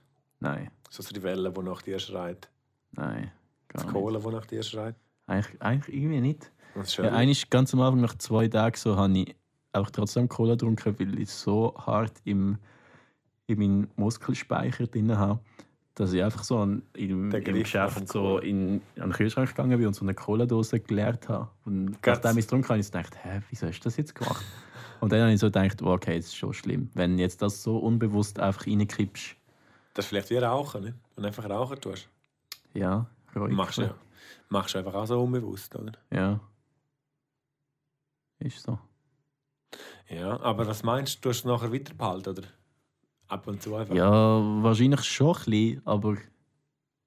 [0.41, 2.49] nein, so die Welle, die nach dir schreit.
[2.93, 3.33] nein.
[3.69, 3.93] Gar Die.
[3.93, 4.95] Kohle, die nach dir schreit.
[5.27, 6.53] Eigentlich, eigentlich irgendwie nicht.
[6.75, 9.35] Das Ja, Schöne- eigentlich ganz am Anfang, nach zwei Tagen, so, habe ich
[9.73, 12.59] auch trotzdem Cola getrunken, weil ich so hart im,
[13.47, 15.41] in meinen Muskelspeicher drin habe,
[15.97, 19.87] dass ich einfach so an, im, im Geschäft so in, an den Kühlschrank gegangen bin
[19.87, 21.49] und so eine Cola-Dose geleert habe.
[21.65, 24.45] Und nachdem ich es getrunken habe, ich gedacht, hä, wieso hast du das jetzt gemacht?
[25.01, 26.91] und dann habe ich so gedacht, oh, okay, das ist schon schlimm.
[26.93, 29.37] Wenn jetzt das so unbewusst einfach reinkippst,
[29.95, 30.95] Das ist vielleicht wie Rauchen, nicht?
[31.15, 32.09] Wenn du einfach Rauchen tust.
[32.75, 33.55] ja, ruhig.
[33.55, 33.95] Machst du ja.
[34.51, 35.93] Machst du einfach auch so unbewusst, oder?
[36.13, 36.39] Ja.
[38.39, 38.79] Ist so.
[40.11, 42.43] Ja, aber was meinst du, du hast es nachher weiter behalten, oder?
[43.29, 43.95] Ab und zu einfach.
[43.95, 44.11] Ja,
[44.63, 46.17] wahrscheinlich schon ein bisschen, aber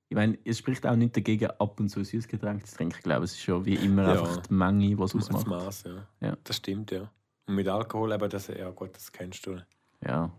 [0.10, 2.96] ich meine, es spricht auch nicht dagegen, ab und zu ein Süßgetränk zu trinken.
[2.98, 4.12] Ich glaube, es ist schon wie immer Ja.
[4.22, 5.48] einfach die Menge, die es das ausmacht.
[5.48, 6.08] Maß, ja.
[6.20, 6.38] Ja.
[6.44, 7.10] Das stimmt, ja.
[7.48, 9.58] Und mit Alkohol, aber das, ja gut, das kennst du.
[10.06, 10.32] Ja.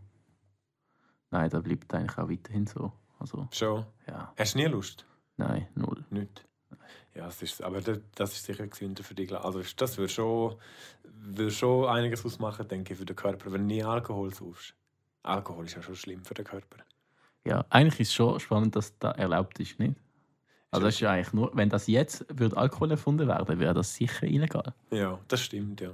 [1.30, 2.92] Nein, da bleibt eigentlich auch weiterhin so.
[3.18, 3.84] Also, Schon.
[4.08, 5.06] ja, Hast du nie Lust?
[5.36, 6.04] nein, null.
[6.10, 6.44] Nicht.
[7.14, 9.32] Ja, das ist, aber das, das ist sicher gesünder für dich.
[9.34, 10.56] Also das würde schon,
[11.02, 14.74] würde schon einiges ausmachen, denke ich, für den Körper, wenn du nie Alkohol saufst.
[15.22, 16.78] Alkohol ist ja schon schlimm für den Körper.
[17.44, 19.96] Ja, eigentlich ist es schon spannend, dass das erlaubt ist, nicht?
[20.70, 23.94] Also, das ist ja eigentlich nur, wenn das jetzt würde Alkohol erfunden werden, wäre das
[23.94, 24.72] sicher illegal.
[24.90, 25.90] Ja, das stimmt, ja.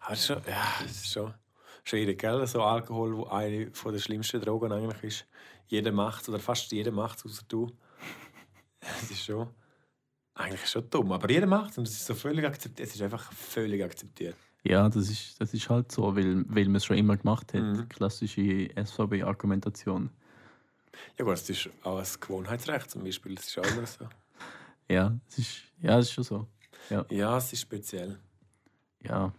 [0.00, 1.34] Aber schon, ja, es ist schon
[1.82, 2.46] schwierig, gell?
[2.46, 5.26] So Alkohol, wo eine von der schlimmsten Drogen eigentlich ist.
[5.66, 7.72] Jeder macht oder fast jeder macht es, außer du.
[8.80, 9.48] Es ist schon.
[10.34, 12.88] Eigentlich schon dumm, aber jeder macht es und es ist so völlig akzeptiert.
[12.88, 14.36] Es ist einfach völlig akzeptiert.
[14.66, 17.60] Ja, das ist, das ist halt so, weil, weil man es schon immer gemacht hat.
[17.62, 17.88] Mhm.
[17.88, 20.10] Klassische SVB-Argumentation.
[21.18, 24.06] Ja gut, es ist auch ein Gewohnheitsrecht zum Beispiel, das ist auch immer so.
[24.88, 26.46] Ja, es ist, ja, es ist schon so.
[27.10, 28.18] Ja, es ist speziell.
[29.02, 29.32] Ja.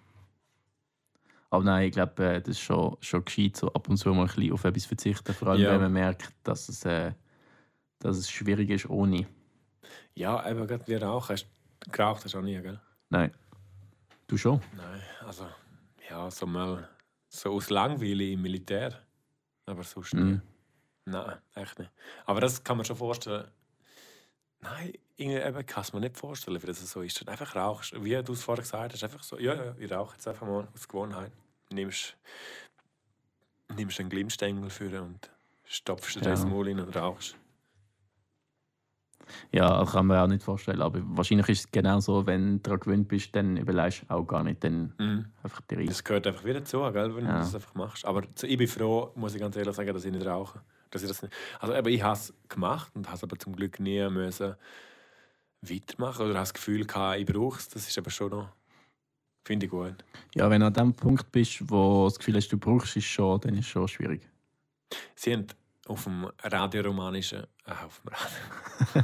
[1.52, 4.22] Aber nein, ich glaube, äh, das ist schon, schon gescheit, so ab und zu mal
[4.22, 5.34] ein bisschen auf etwas verzichten.
[5.36, 5.72] Vor allem, Ja.
[5.74, 7.12] wenn man merkt, dass es, äh,
[8.00, 9.28] dass es schwierig ist ohne.
[10.16, 11.34] Ja, eben gerade wie Rauchen.
[11.34, 11.46] Hast
[11.92, 12.80] geraucht hast du auch nie, gell?
[13.10, 13.32] Nein.
[14.28, 14.62] Du schon?
[14.76, 15.48] Nein, also
[16.10, 16.90] ja, so mal
[17.30, 19.02] so aus Langweile im Militär.
[19.66, 20.14] Aber sonst.
[20.14, 20.42] Mhm.
[21.06, 21.92] Nein, echt nicht.
[22.26, 23.48] Aber das kann man schon vorstellen.
[24.62, 27.28] Nein, irgendwie kann es mir nicht vorstellen, wie das so ist.
[27.28, 30.28] Einfach rauchst, wie du es vorher gesagt hast, einfach so, ja, ja, ich rauche jetzt
[30.28, 31.32] einfach mal aus Gewohnheit.
[31.72, 32.16] Nimmst,
[33.76, 35.30] nimmst einen Glimmstängel für und
[35.66, 36.22] stopfst Ja.
[36.22, 37.36] das Maul in und rauchst.
[39.52, 40.82] Ja, das kann man auch nicht vorstellen.
[40.82, 44.24] Aber wahrscheinlich ist es genau so, wenn du daran gewöhnt bist, dann überlegst du auch
[44.26, 45.26] gar nicht dann Mhm.
[45.44, 45.88] einfach Reise.
[45.88, 47.32] Das gehört einfach wieder zu, gell, wenn Ja.
[47.34, 48.06] du das einfach machst.
[48.06, 50.62] Aber ich bin froh, muss ich ganz ehrlich sagen, dass ich nicht rauche.
[50.92, 53.56] Dass ich das nicht, also eben, ich habe es gemacht und habe es aber zum
[53.56, 54.56] Glück nie müssen
[55.62, 57.68] weitermachen oder habe das Gefühl gehabt, ich brauche es.
[57.70, 58.50] Das ist aber schon noch,
[59.46, 59.96] finde ich gut.
[60.36, 63.04] Ja, wenn du an dem Punkt bist, wo du das Gefühl hast, du brauchst es
[63.04, 64.22] schon, dann ist es schon schwierig.
[65.16, 65.48] Sie haben
[65.88, 69.04] auf dem radioromanischen, äh, auf dem Radio,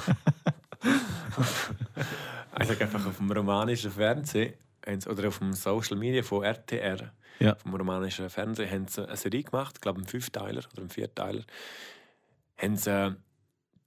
[2.59, 4.53] ich sage einfach auf dem romanischen Fernsehen
[5.07, 7.55] oder auf dem Social Media von RTR, Ja.
[7.55, 11.43] vom romanischen Fernsehen, haben sie eine Serie gemacht, ich glaube einen Fünfteiler oder einen Vierteiler,
[12.57, 13.15] haben sie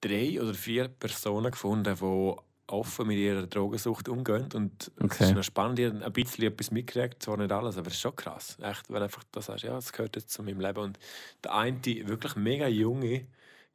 [0.01, 2.35] drei oder vier Personen gefunden, die
[2.67, 5.25] offen mit ihrer Drogensucht umgehen und es Okay.
[5.25, 8.01] ist noch spannend, ich habe ein bisschen etwas mitgekriegt, zwar nicht alles, aber es ist
[8.01, 10.99] schon krass, echt, wenn einfach das sagst, ja, das gehört jetzt zu meinem Leben und
[11.43, 13.27] der eine wirklich mega junge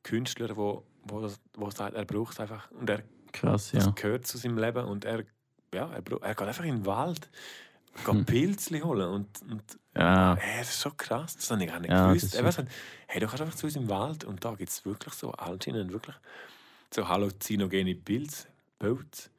[0.03, 3.91] Künstler, wo, wo, das- wo sagt, er braucht es einfach und er Krass, das ja.
[3.91, 5.23] gehört zu seinem Leben und er,
[5.73, 7.29] ja, er, er geht einfach in den Wald,
[8.03, 8.25] geht Hm.
[8.25, 9.63] Pilzli holen und, und
[9.95, 12.33] Ja, hey, das ist so krass, das habe ich gar nicht Ja, gewusst.
[12.33, 12.69] das Er sagt,
[13.07, 15.91] hey, du kannst einfach zu uns im Wald und da gibt es wirklich so anscheinend
[15.91, 16.15] wirklich
[16.91, 18.47] so halluzinogene Pilze,
[18.79, 19.29] Pilze,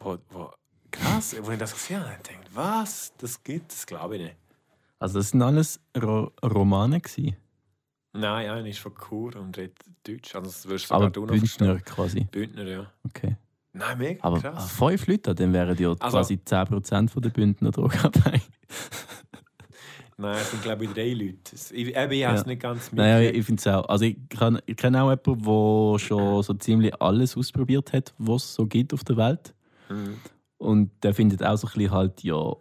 [0.00, 0.50] wo, wo
[0.90, 4.36] krass, wo ich das gesehen habe, ich denke, was, das gibt es, glaube ich nicht.
[4.98, 7.36] also das sind alles Ro Romane gewesen.
[8.12, 11.36] Nein, einer ist von Chur und redet Deutsch, also das wirst Aber sogar du noch
[11.38, 11.66] verstehen.
[11.68, 12.20] Bündner quasi.
[12.24, 12.92] Bündner, ja.
[13.06, 13.36] Okay.
[13.74, 14.72] Nein, mega Aber krass.
[14.72, 18.42] fünf Leute, dann wären ja Also- quasi 10% von der Bündner Drogenabhängigen.
[20.20, 21.54] Nein, es sind glaube ich drei Leute.
[21.54, 22.46] Ich, eben, ich habe es Ja.
[22.46, 23.88] nicht ganz Naja, ich, ich finde es auch.
[23.88, 28.44] Also ich, kann, ich kenne auch jemanden, der schon so ziemlich alles ausprobiert hat, was
[28.44, 29.54] es so gibt auf der Welt.
[29.88, 30.16] Mhm.
[30.58, 32.52] Und der findet auch so ein bisschen halt, ja,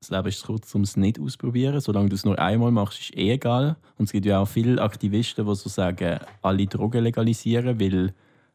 [0.00, 1.80] das Leben ist kurz, um es nicht auszuprobieren.
[1.80, 3.76] Solange du es nur einmal machst, ist eh egal.
[3.98, 8.14] Und es gibt ja auch viele Aktivisten, die so sagen, alle Drogen legalisieren, weil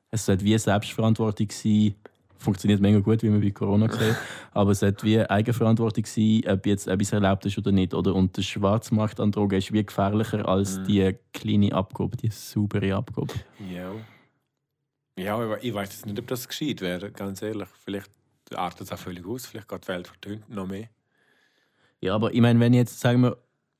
[0.09, 1.93] es sollte wie Selbstverantwortung sein.
[2.41, 4.15] Funktioniert mega gut, wie man bei Corona gesehen
[4.51, 7.93] Aber es sollte wie Eigenverantwortung sein, ob jetzt etwas erlaubt ist oder nicht.
[7.93, 8.15] Oder?
[8.15, 10.83] Und der Schwarzmarkt an Drogen ist wie gefährlicher als Mhm.
[10.85, 13.33] die kleine Abgabe, die saubere Abgabe.
[13.71, 13.91] Ja.
[15.17, 17.67] Ja, aber ich weiß jetzt nicht, ob das gescheit wäre, ganz ehrlich.
[17.83, 18.09] Vielleicht
[18.55, 20.89] artet es auch völlig aus, vielleicht geht die Welt verdünnt noch mehr.
[21.99, 23.37] Ja, aber ich meine, wenn jetzt, sagen wir,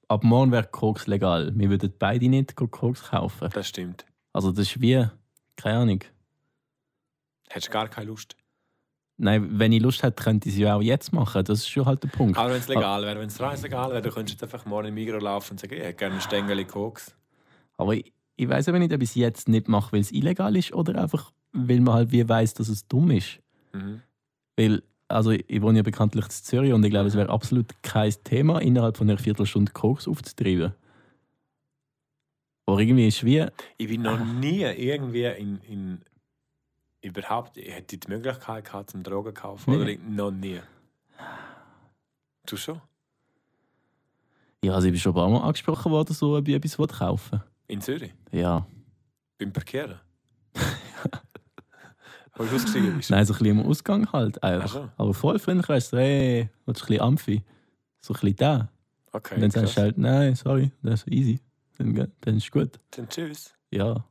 [0.08, 3.50] ab morgen wäre Koks legal, wir würden beide nicht Koks kaufen.
[3.54, 4.06] Das stimmt.
[4.34, 5.08] Also das ist wie,
[5.56, 6.04] keine Ahnung.
[7.50, 8.36] Hättest du gar keine Lust.
[9.24, 11.46] Nein, wenn ich Lust hätte, könnte ich es ja auch jetzt machen.
[11.46, 12.40] Das ist schon halt der Punkt.
[12.40, 14.88] Aber wenn es legal wäre, wenn es rein legal wäre, du könntest jetzt einfach morgen
[14.88, 17.16] im Migros laufen und sagen, ich hätte gerne einen Stängel Koks.
[17.78, 20.56] Aber ich, ich weiß aber nicht, ob ich es jetzt nicht mache, weil es illegal
[20.56, 23.40] ist oder einfach, weil man halt wie weiß, dass es dumm ist.
[23.74, 24.02] Mhm.
[24.58, 28.12] Weil, also ich wohne ja bekanntlich in Zürich und ich glaube, es wäre absolut kein
[28.24, 30.74] Thema, innerhalb von einer Viertelstunde Koks aufzutreiben.
[32.66, 33.46] Aber irgendwie ist es wie,
[33.78, 36.02] Ich bin noch nie irgendwie in, in
[37.02, 39.72] überhaupt, ich hätte die Möglichkeit gehabt zum Drogen zu kaufen.
[39.72, 39.96] Nee.
[39.98, 40.60] Oder noch nie.
[42.46, 42.82] Du schon?
[44.64, 47.42] ja, also ich bin schon ein paar Mal angesprochen worden, so, ob ich etwas kaufen.
[47.68, 48.14] In Zürich?
[48.32, 48.66] Ja.
[49.38, 50.00] Beim Parkieren?
[52.36, 53.10] Wo du ausgestiegen bist?
[53.10, 54.66] Nein, so ein bisschen im Ausgang halt einfach.
[54.66, 54.90] Ach so.
[54.98, 57.44] Aber voll freundlich weißt du, hey, willst du ein bisschen Amphi?
[58.00, 58.70] So ein bisschen da.
[59.12, 61.40] Okay, Und dann sagst du halt, nein, sorry, das ist easy.
[61.78, 62.80] Dann, dann ist gut.
[62.92, 63.54] Dann tschüss.
[63.72, 64.06] Ja.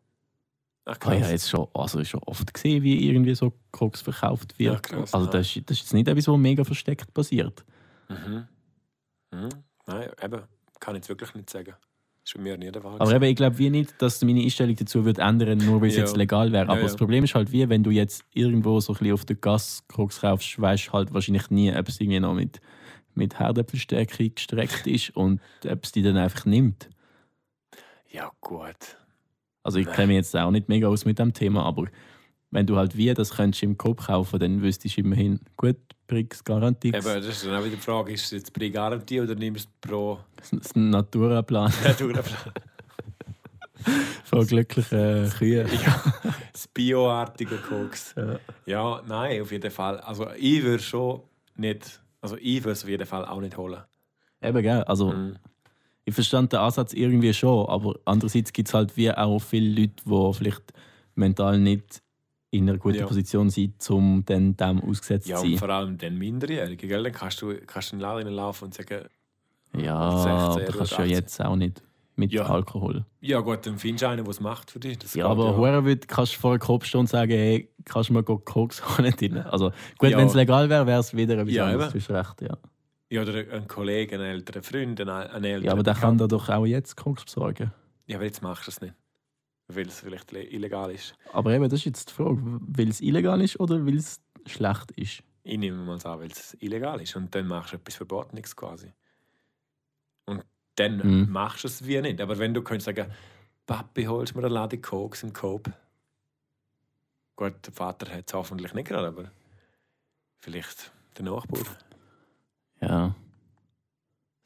[0.87, 1.31] Ach, Ich habe krass.
[1.31, 4.75] jetzt schon, also schon oft gesehen, wie irgendwie so Koks verkauft wird.
[4.75, 7.65] Ja, krass, also das, ist, das ist jetzt nicht etwas, was mega versteckt passiert.
[8.09, 8.47] Mhm.
[9.33, 9.49] Mhm.
[9.87, 10.43] Nein, eben,
[10.81, 11.75] kann ich jetzt wirklich nicht sagen.
[12.25, 12.97] Ist bei mir nie der Fall.
[13.01, 15.97] Aber eben, ich glaube wie nicht, dass meine Einstellung dazu wird ändern, nur weil es
[15.97, 16.01] Ja.
[16.03, 16.65] jetzt legal wäre.
[16.65, 16.85] Aber Ja, ja.
[16.85, 19.85] das Problem ist halt wie, wenn du jetzt irgendwo so ein bisschen auf der Gas
[19.89, 22.61] Koks kaufst, weißt du halt wahrscheinlich nie, ob es irgendwie noch mit,
[23.15, 26.91] mit Herdäpfelstärke gestreckt ist und ob es die dann einfach nimmt.
[28.11, 28.97] Ja, gut.
[29.63, 31.87] Also ich kenne mich jetzt auch nicht mega aus mit dem Thema, aber
[32.51, 36.43] wenn du halt wie das könntest im Kopf kaufen, dann wüsstest du immerhin, gut, Brix
[36.43, 36.89] Garantie.
[36.89, 39.69] Eben, das ist dann auch wieder die Frage, ist es jetzt Brie Garantie oder nimmst
[39.81, 42.25] du pro Das ist ein Naturaplan Naturplan?
[44.25, 45.69] von glücklichen Kühen.
[45.85, 46.03] ja,
[46.53, 48.15] das bioartige Koks.
[48.17, 48.39] Ja.
[48.67, 49.99] Ja, nein, auf jeden Fall.
[50.01, 51.23] Also ich würde schon
[51.57, 53.81] nicht, also ich würde es auf jeden Fall auch nicht holen.
[54.43, 54.83] Eben, gell?
[54.85, 55.37] Also, Mhm.
[56.05, 59.95] Ich verstand den Ansatz irgendwie schon, aber andererseits gibt es halt wie auch viele Leute,
[60.05, 60.73] die vielleicht
[61.15, 62.03] mental nicht
[62.51, 63.07] in einer guten Ja.
[63.07, 65.59] Position sind, um dann dem ausgesetzt Ja, zu und sein.
[65.59, 67.03] vor allem den Minderjährigen, gell?
[67.05, 69.05] Dann kannst du, kannst du in den Laden laufen und sagen,
[69.77, 71.11] Ja, 16 aber oder kannst du ja 18.
[71.11, 71.83] jetzt auch nicht
[72.17, 72.45] mit Ja.
[72.47, 73.05] Alkohol.
[73.21, 74.99] ja gut, dann findest du einen, der es macht für dich.
[74.99, 78.09] Das Ja, aber hure würd- kannst du vor den Kopf stehen und sagen, hey, kannst
[78.11, 79.15] du mir Koks holen?
[79.47, 80.19] Also gut, Ja.
[80.19, 81.95] wenn es legal wäre, wäre es wieder etwas Ja, anderes.
[81.95, 82.05] eben.
[82.05, 82.59] Du hast recht, ja.
[83.11, 86.29] Ja, oder ein Kollege, ein älterer Freund, ein, ein älterer Ja, aber der kann dir
[86.29, 87.73] doch auch jetzt Koks besorgen.
[88.07, 88.95] Ja, aber jetzt machst du es nicht.
[89.69, 91.15] Weil es vielleicht le- illegal ist.
[91.33, 94.91] Aber eben, das ist jetzt die Frage, weil es illegal ist oder weil es schlecht
[94.93, 95.23] ist.
[95.43, 97.17] Ich nehme mal an, weil es illegal ist.
[97.17, 98.93] Und dann machst du etwas Verbotenes quasi.
[100.27, 100.45] Und
[100.77, 101.31] dann Mhm.
[101.33, 102.21] machst du es wie nicht.
[102.21, 103.11] Aber wenn du könntest sagen,
[103.67, 105.71] Papi, holst mir eine Ladung Koks im Coop.
[107.37, 109.31] Gut, der Vater hat es hoffentlich nicht gerade, aber
[110.41, 111.61] vielleicht der Nachbar.
[112.81, 113.15] Ja.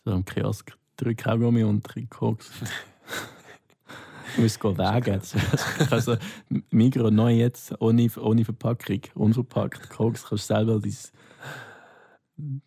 [0.04, 0.76] So am Kiosk.
[0.96, 2.50] Drei Kaugummi und drei Koks.
[4.36, 5.20] Du musst gehen wägen.
[5.92, 6.16] Also,
[6.70, 9.90] Migros neu jetzt, ohne, ohne Verpackung, unverpackt.
[9.90, 10.94] Koks kannst du selber dein,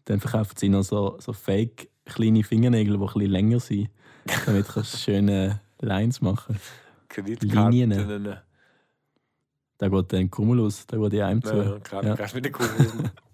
[0.05, 3.89] Dann verkaufen sie noch so, so fake kleine Fingernägel, die ein bisschen länger sind.
[4.45, 6.57] Damit kannst du schöne Lines machen.
[7.09, 7.71] Kreditkarten.
[7.89, 8.37] Linien.
[9.77, 11.53] Da geht dann Cumulus, da geht die einem zu.
[11.91, 12.15] Ja, Ja.
[12.15, 12.63] kannst du mit der Kuh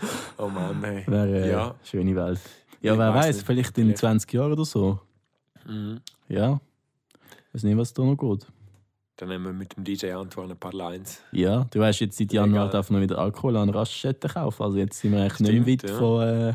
[0.38, 1.04] Oh Mann, hey.
[1.06, 1.74] Wäre eine Ja.
[1.84, 2.40] schöne Welt.
[2.82, 3.46] Ja, Ich wer weiß weiß, nicht.
[3.46, 3.98] vielleicht in Vielleicht.
[3.98, 5.00] 20 Jahren oder so.
[5.66, 6.00] Mhm.
[6.28, 6.60] Ja.
[7.48, 8.46] Ich weiß nicht, was da noch geht.
[9.16, 11.22] Dann nehmen wir mit dem DJ Antoine ein paar Lines.
[11.32, 14.62] Ja, du weißt, jetzt seit Januar darf man wieder Alkohol an Raststätten kaufen.
[14.62, 15.98] Also jetzt sind wir eigentlich nicht mehr weit Stimmt, ja.
[15.98, 16.54] von, äh,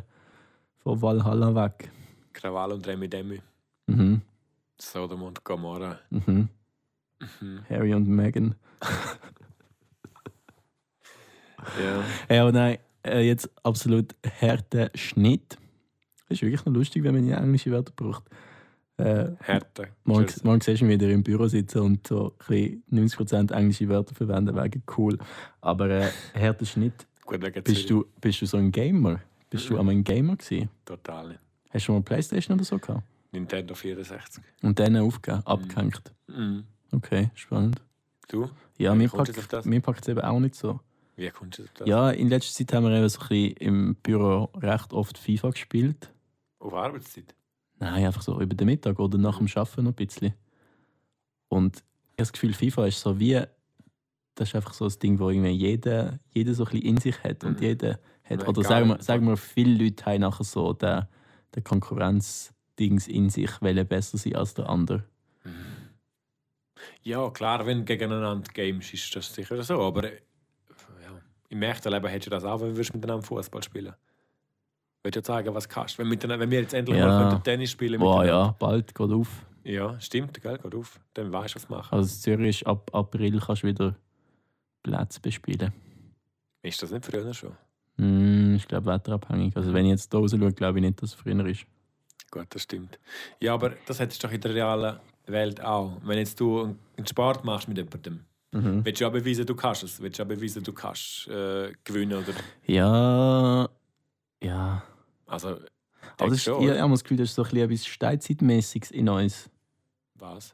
[0.78, 1.90] von Valhalla weg.
[2.34, 3.42] Krawall und Remi Demi.
[3.88, 4.22] Mhm.
[4.80, 5.98] Sodom und Gomorra.
[6.12, 6.50] Mhm.
[7.40, 7.66] Mhm.
[7.70, 8.54] Harry und Meghan.
[11.80, 12.36] Ja.
[12.36, 15.58] Ja, aber nein, äh, jetzt absolut harter Schnitt.
[16.28, 18.24] Das ist wirklich noch lustig, wenn man die englische Wörter braucht.
[18.98, 19.88] Äh, Härte.
[20.04, 23.90] morgen, morgen siehst du mich wieder im Büro sitzen und so ein bisschen 90% englische
[23.90, 25.18] Wörter verwenden, wegen cool.
[25.62, 29.20] Aber äh, harter Schnitt, Gut, bist du, bist du so ein Gamer?
[29.50, 29.80] Bist du Mhm.
[29.80, 30.70] einmal ein Gamer gewesen?
[30.86, 31.40] Total.
[31.70, 33.04] Hast du schon mal Playstation oder so gehabt?
[33.32, 34.44] Nintendo 64.
[34.62, 36.02] Und dann aufgegeben, abgehängt?
[36.28, 36.64] Mhm.
[36.92, 37.82] Okay, spannend.
[38.28, 38.50] Du?
[38.78, 40.80] Ja, mir packt es eben auch nicht so.
[41.16, 41.88] Wie kommst du das?
[41.88, 45.50] Ja, in letzter Zeit haben wir eben so ein bisschen im Büro recht oft FIFA
[45.52, 46.12] gespielt.
[46.60, 47.36] Auf Arbeitszeit?
[47.80, 50.34] Nein, einfach so über den Mittag oder nach dem Arbeiten noch ein bisschen.
[51.50, 53.42] Und ich habe das Gefühl, FIFA ist so wie,
[54.36, 57.24] das ist einfach so ein Ding, wo irgendwie jeder, jeder so ein bisschen in sich
[57.24, 57.44] hat.
[57.44, 57.64] Und Mhm.
[57.68, 61.08] jeder hat, oder sagen wir, sagen wir, viele Leute haben nachher so den,
[61.56, 65.04] den Konkurrenzdings in sich, wollen besser sein als der andere.
[67.04, 69.82] Ja, klar, wenn du gegeneinander games, ist das sicher so.
[69.82, 70.10] Aber
[71.52, 73.94] im echten Leben hättest du das auch, wenn wir miteinander Fußball spielen.
[75.04, 75.98] Willst du sagen, was du kannst.
[76.00, 77.08] Wenn, wenn wir jetzt endlich Ja.
[77.08, 79.46] mal Tennis spielen Boah, ja, bald geht auf.
[79.64, 80.58] Ja, stimmt, gell?
[80.58, 81.00] Geht auf.
[81.14, 81.94] Dann weißt du, was machen.
[81.96, 83.96] Also Zürich ab April kannst du wieder
[84.84, 85.74] Plätze bespielen.
[86.62, 87.52] Ist das nicht früher schon?
[87.98, 89.56] Hm, ich glaube, wetterabhängig.
[89.58, 91.66] Also wenn ich jetzt da raus schaue, glaube ich nicht, dass es früher ist.
[92.30, 92.98] Gut, das stimmt.
[93.40, 95.98] Ja, aber das hättest du doch in der realen Welt auch.
[96.04, 98.22] Wenn jetzt du einen Sport machst mit jemandem,
[98.52, 98.84] Mhm.
[98.84, 100.02] willst du auch beweisen, du kannst es.
[100.02, 102.34] Willst du auch beweisen, du kannst äh, gewinnen oder...
[102.66, 103.70] Ja,
[104.42, 104.84] ja.
[105.26, 105.62] Also, Aber
[106.18, 109.08] das ist, schon, ich habe das Gefühl, das ist so ein bisschen etwas Steinzeitmäßiges in
[109.08, 109.50] uns.
[110.16, 110.54] Was?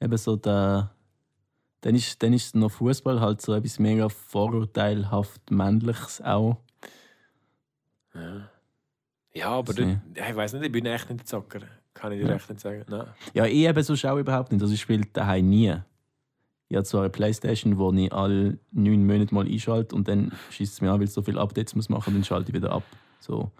[0.00, 0.94] Eben so der.
[1.80, 6.56] Dann ist, dann ist noch Fußball halt so etwas mega vorurteilhaft Männliches auch.
[8.14, 8.48] Ja,
[9.32, 11.60] ja aber ja, ich weiß nicht, ich bin echt nicht Zocker.
[11.94, 12.34] Kann ich dir Ja.
[12.34, 12.84] echt nicht sagen.
[12.88, 13.06] Nein.
[13.34, 14.60] Ja, ich eben sonst auch überhaupt nicht.
[14.62, 15.74] Also ich spiele daheim nie.
[16.70, 20.74] Ich habe zwar eine Playstation, wo ich alle neun Monate mal einschalte und dann schießt
[20.74, 22.82] es mir an, weil es so viele Updates muss machen dann schalte ich wieder ab.
[23.20, 23.50] So.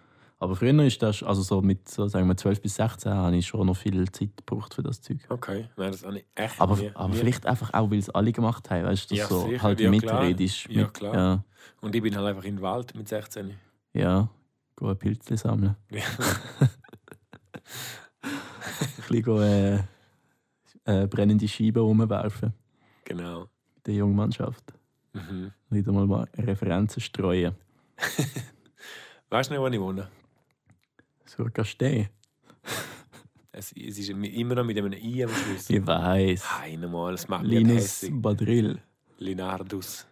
[0.40, 3.46] Aber früher ist das, also so mit so, sagen wir 12 bis 16, habe ich
[3.46, 5.18] schon noch viel Zeit gebraucht für das Zeug.
[5.28, 7.16] Okay, nein, das habe ich echt Aber, nie, aber nie.
[7.16, 9.90] vielleicht einfach auch, weil es alle gemacht haben, weißt du, Ja, so sicher, halt ja,
[9.90, 10.64] mitredest.
[10.66, 10.76] klar.
[10.76, 11.14] Ja, mit, klar.
[11.14, 11.44] Ja,
[11.80, 13.50] Und ich bin halt einfach in den Wald mit 16.
[13.94, 14.28] ja,
[14.76, 15.76] gehen Pilze sammeln.
[15.90, 16.02] Ja.
[18.20, 19.84] Ein bisschen gehen,
[20.84, 22.52] äh, äh, brennende Scheiben rumwerfen
[23.08, 23.48] genau.
[23.74, 24.72] mit der jungen Mannschaft.
[25.12, 25.52] Mhm.
[25.70, 27.54] Wieder mal mal Referenzen streuen.
[29.30, 30.08] Weißt du nicht, wo ich wohne?
[31.24, 31.46] So.
[33.52, 35.68] Es, es ist immer noch mit einem I am Schluss.
[35.68, 36.44] Ich weiß.
[36.60, 38.06] Nein, nochmal, das macht Linus.
[38.10, 38.78] Badrill.
[39.18, 40.06] Linardus.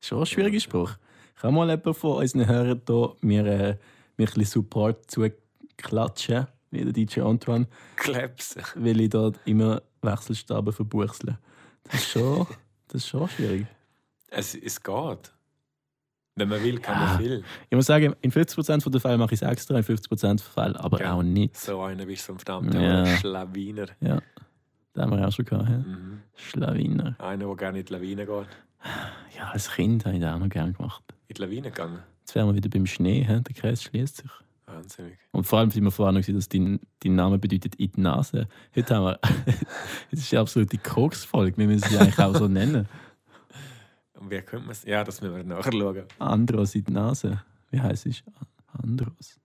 [0.00, 0.92] Schon ein schwieriger Spruch.
[1.34, 3.76] Kann mal jemand von unseren Hörern hier mir, äh, mir ein
[4.16, 8.62] bisschen Support zuklatschen, wie der DJ Antoine, Klepse.
[8.76, 11.38] weil ich dort immer Wechselstaben verbuchsle.
[11.90, 12.46] Das ist schon,
[12.88, 13.66] das ist schon schwierig.
[14.28, 15.32] Es, es geht.
[16.38, 17.06] Wenn man will, kann Ja.
[17.06, 17.44] man viel.
[17.70, 20.78] Ich muss sagen, in 50% der Fälle mache ich es extra, in 50% der Fälle
[20.78, 21.14] aber Ja.
[21.14, 21.56] auch nicht.
[21.56, 23.06] So einer bist du ein verdammter Ja.
[23.16, 23.86] Schlawiner.
[24.00, 24.20] Ja,
[24.92, 25.68] das haben wir auch schon gehabt.
[25.68, 25.78] Ja.
[25.78, 26.20] Mhm.
[26.34, 27.14] Schlawiner.
[27.18, 28.46] Einer, der gerne in die Lawine geht.
[29.36, 31.02] Ja, als Kind habe ich das auch noch gerne gemacht.
[31.28, 32.00] In die Lawine gegangen.
[32.20, 33.40] Jetzt wären wir wieder beim Schnee, hä?
[33.40, 34.30] der Kreis schließt sich.
[34.66, 35.18] Wahnsinnig.
[35.30, 38.48] Und vor allem sind wir vorher noch, dass dein, dein Name bedeutet in die Nase.
[38.74, 39.20] Heute haben wir.
[40.10, 41.56] Es ist eine absolute Koks-Folge.
[41.56, 42.88] Wir müssen sie eigentlich auch so nennen.
[44.14, 44.84] Und wie könnte man es?
[44.84, 46.04] Ja, das müssen wir nachher schauen.
[46.18, 47.42] Andros in die Nase.
[47.70, 48.24] Wie heißt es?
[48.82, 49.38] Andros.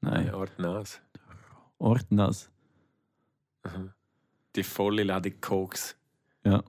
[0.00, 1.00] Nein, Ort Nas.
[1.78, 2.50] Ordnas.
[3.64, 3.90] Mhm.
[4.54, 5.96] Die volle Ladung Koks.
[6.44, 6.62] Ja.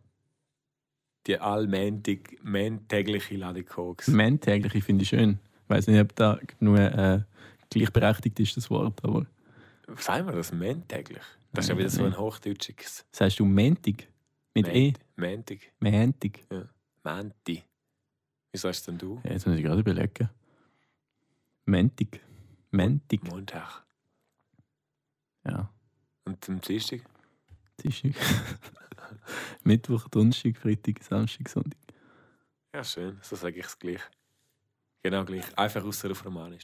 [1.26, 2.40] Die allmähtig,
[2.88, 4.08] tägliche Ladung Koks.
[4.08, 5.40] Männtäglich, ich finde ich schön.
[5.64, 7.22] Ich weiß nicht, ob da nur äh,
[7.70, 9.04] gleichberechtigt ist, das Wort.
[9.04, 9.26] Aber
[9.98, 11.24] Sagen wir das mähntäglich?
[11.54, 13.06] Das ist ja wieder so ein hochdeutsches.
[13.12, 14.10] sagst du Mäntig?
[14.54, 14.94] Mit E?
[15.16, 15.72] Mäntig.
[15.80, 16.46] Mäntig.
[17.04, 17.64] Mänti.
[18.52, 19.22] Wie sagst denn du?
[19.24, 20.30] Ja, jetzt muss ich gerade überlegen.
[21.66, 22.22] Mäntig.
[22.72, 23.24] Mäntig.
[23.24, 23.86] Montag.
[25.46, 25.72] Ja.
[26.26, 27.02] Und am Dienstag?
[27.82, 28.14] Dienstag.
[29.64, 31.80] Mittwoch, Donnerstag, Freitag, Samstag, Sonntag.
[32.74, 33.18] Ja, schön.
[33.22, 34.02] So sage ich es gleich.
[35.04, 35.58] Genau gleich.
[35.58, 36.64] Einfach außer auf Romanisch.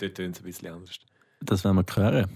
[0.00, 0.98] Dort tönt es ein bisschen anders.
[1.40, 2.28] Das werden wir hören.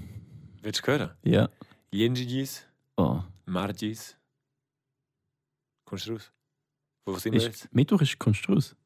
[0.62, 1.10] Willst du hören?
[1.22, 1.48] Ja.
[1.90, 2.64] Jenjis,
[2.96, 3.20] Oh.
[3.46, 4.16] Margis.
[5.84, 6.30] Kommst du raus?
[7.04, 7.74] Wo sind wir Ist, jetzt?
[7.74, 8.76] Mittwoch ist Konstrus.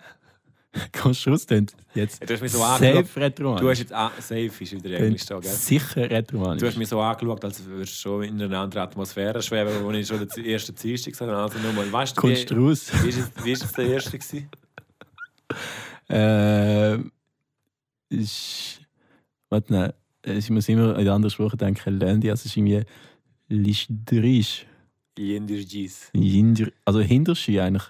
[0.92, 3.06] Konstrus tönt jetzt Ja, du hast mich so angeschaut.
[3.06, 3.60] safe retromanisch.
[3.62, 5.50] Du hast jetzt ah, safe ist wieder Englisch da, gell?
[5.50, 6.60] sicher retromanisch.
[6.60, 9.90] Du hast mich so angeschaut, als würdest du schon in einer anderen Atmosphäre schweben, wo
[9.92, 11.42] ich schon den ersten Dienstag gesagt habe.
[11.42, 12.92] Also nochmal, weißt du, wie, Konstrus.
[13.02, 14.48] wie, ist es, wie ist es der erste gewesen?
[16.10, 16.98] Äh,
[18.10, 18.80] ist.
[19.50, 19.92] Warte, nein.
[20.24, 21.98] Ich muss immer in andere Sprache denken.
[21.98, 22.82] Lendi, also es ist irgendwie.
[23.48, 24.66] Lischdrisch.
[25.18, 26.10] Jenjis.
[26.14, 27.84] Jinder- Also Hinterschi eigentlich.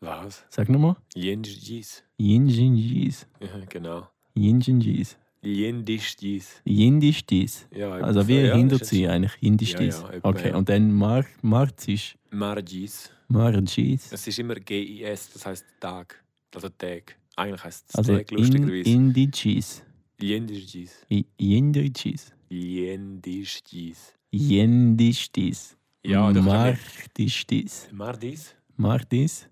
[0.00, 0.44] Was?
[0.50, 0.96] Sag nochmal.
[1.14, 2.04] Jenjis.
[2.18, 3.26] Yinjinjis.
[3.40, 4.08] Ja, genau.
[4.34, 5.16] Yinjinjis.
[5.42, 6.60] Jendischjis.
[6.64, 7.66] Yindistis.
[7.74, 9.32] Ja, Also wie ja, Hinterzi ist eigentlich.
[9.40, 10.00] Yindistis.
[10.02, 10.56] Ja, ja, okay, ja.
[10.56, 12.16] und dann Mar Marzisch.
[12.30, 13.10] Margis.
[13.28, 14.12] Margis.
[14.12, 16.22] Es ist immer GIS, das heißt Tag.
[16.54, 17.16] Also Tag.
[17.36, 18.90] Eigentlich heißt es Also in, lustigerweise.
[18.90, 19.82] Indicis.
[20.20, 21.06] Jendischjis.
[21.38, 22.32] Yindicis.
[22.48, 24.14] Jendischjis.
[24.32, 25.76] Yindistis.
[26.04, 26.42] Ja, doch.
[26.42, 27.88] Martistis.
[27.92, 28.54] Mardis?
[28.76, 29.48] Martis.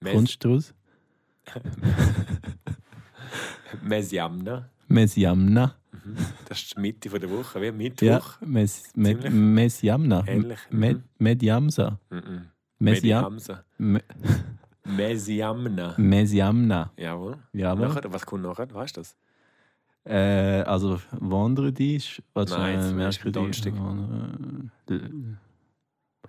[0.00, 0.74] Mes Kunstrus.
[3.82, 4.68] Mesjamna.
[4.88, 5.74] Mesiamna.
[5.92, 6.16] Mhm.
[6.48, 8.40] Das ist die Mitte von der Woche, wie Ja, Mittwoch.
[8.40, 10.24] mes, med, Mesiamna.
[10.26, 10.58] ähnlich.
[10.70, 10.96] Med.
[10.98, 12.46] Mhm.
[12.78, 13.38] Mesiam,
[14.90, 14.96] Mediamsa.
[14.96, 15.94] me, Mesjamna.
[15.98, 16.90] Mesiamna.
[16.96, 17.38] Jawohl.
[17.52, 17.88] Jawohl.
[17.88, 18.72] Nachher, was kommt nachher?
[18.72, 19.16] Weißt du das?
[20.04, 22.22] Äh, also wandern die ist.
[22.34, 23.38] Was Nein, äh, zum Beispiel die?
[23.38, 23.74] Donnerstag.
[24.90, 24.98] Äh,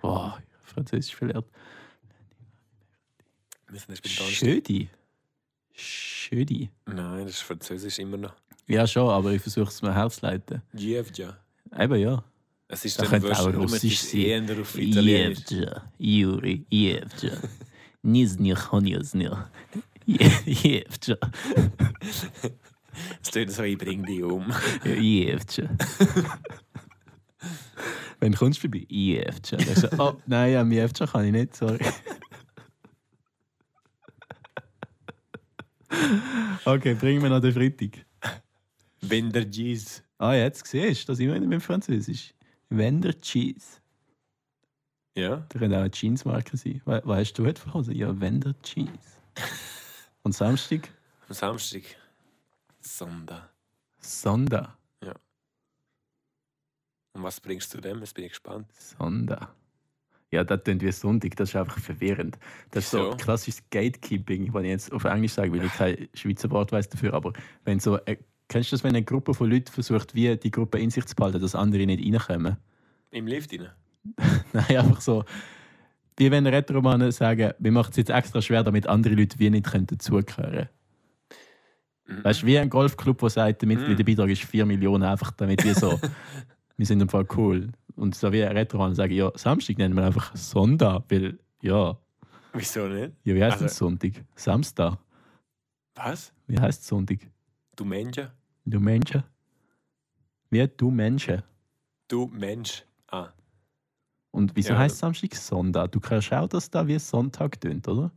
[0.00, 1.46] Boah, Französisch verlernt.
[4.14, 4.88] Schödi.
[5.72, 6.70] Schödi.
[6.86, 8.34] Nein, das ist Französisch immer noch.
[8.66, 10.62] Ja, schon, aber ich versuche es mir herzuleiten.
[10.72, 11.36] Jevja.
[11.78, 12.22] Eben ja.
[12.68, 14.20] Es ist Das dann könnte auch Russisch es ist sein.
[14.20, 14.40] eher
[18.02, 18.10] Juri.
[18.10, 18.10] Jevja.
[18.10, 19.50] Nizni Honjasnja.
[20.06, 21.16] Jevja.
[23.22, 24.52] Es tut so, ich bringe dich um.
[24.84, 25.68] Jevja.
[28.20, 28.86] Wenn kommst du vorbei?
[29.50, 31.78] Dann so, oh, nein, am Jevja kann ich nicht, sorry.
[36.64, 38.06] Okay, bringen wir noch den Freitag.
[39.00, 40.02] Wenderjis.
[40.18, 42.34] Ah, jetzt siehst du, das immer mit Französisch.
[42.68, 43.81] Wender Cheese.
[45.14, 45.44] Ja?
[45.48, 46.80] Das könnte auch eine Jeansmarke sein.
[46.84, 47.92] We was hast du heute für Hose?
[47.92, 48.90] Ja, Wender Cheese.
[50.22, 50.88] Und Samstag?
[51.28, 51.82] Am Samstag.
[52.80, 53.48] Sonntag.
[54.00, 54.76] Sonda.
[57.14, 58.00] Und was bringst du dem?
[58.00, 58.66] Jetzt bin ich gespannt.
[58.72, 59.54] Sonda.
[60.30, 62.38] Ja, das klingt wie Sonntag, das ist einfach verwirrend.
[62.70, 63.16] Das ist so Wieso?
[63.18, 67.12] klassisches Gatekeeping, wenn ich jetzt auf Englisch sage, weil ich kein Schweizer Wort weiß dafür.
[67.12, 67.34] Aber
[67.64, 68.16] wenn so, äh,
[68.48, 71.14] kennst du das, wenn eine Gruppe von Leuten versucht, wie die Gruppe in sich zu
[71.14, 72.56] behalten, dass andere nicht reinkommen?
[73.10, 73.72] Im Lift rein.
[74.52, 75.24] Nein, einfach so.
[76.16, 79.66] Wie wenn Retromanen sagen, wir machen es jetzt extra schwer, damit andere Leute wie nicht
[79.66, 80.68] können dazugehören
[82.04, 82.24] Mhm.
[82.24, 85.72] Weißt du, wie ein Golfclub, der sagt, der Mitgliederbeitrag ist 4 Millionen, einfach damit wir
[85.74, 86.00] so,
[86.76, 87.68] wir sind im Fall cool.
[87.94, 91.96] Und so wie ein Retroman sagen, ja, Samstag nennen wir einfach Sonntag, weil, ja,
[92.54, 93.12] Wieso nicht?
[93.22, 94.12] ja wie heißt Also- es Sonntag?
[94.34, 94.98] Samstag.
[95.94, 96.32] Was?
[96.48, 97.18] Wie heißt Sonntag?
[97.76, 98.28] Du Menschen?
[98.64, 99.22] Du Menschen?
[100.50, 101.42] Wie du Menschen.
[102.08, 102.84] Du Mensch.
[104.32, 104.78] Und wieso Ja.
[104.80, 105.92] heißt Samstag Sonntag?
[105.92, 108.10] Du kannst auch, dass da wie Sonntag tönt, oder?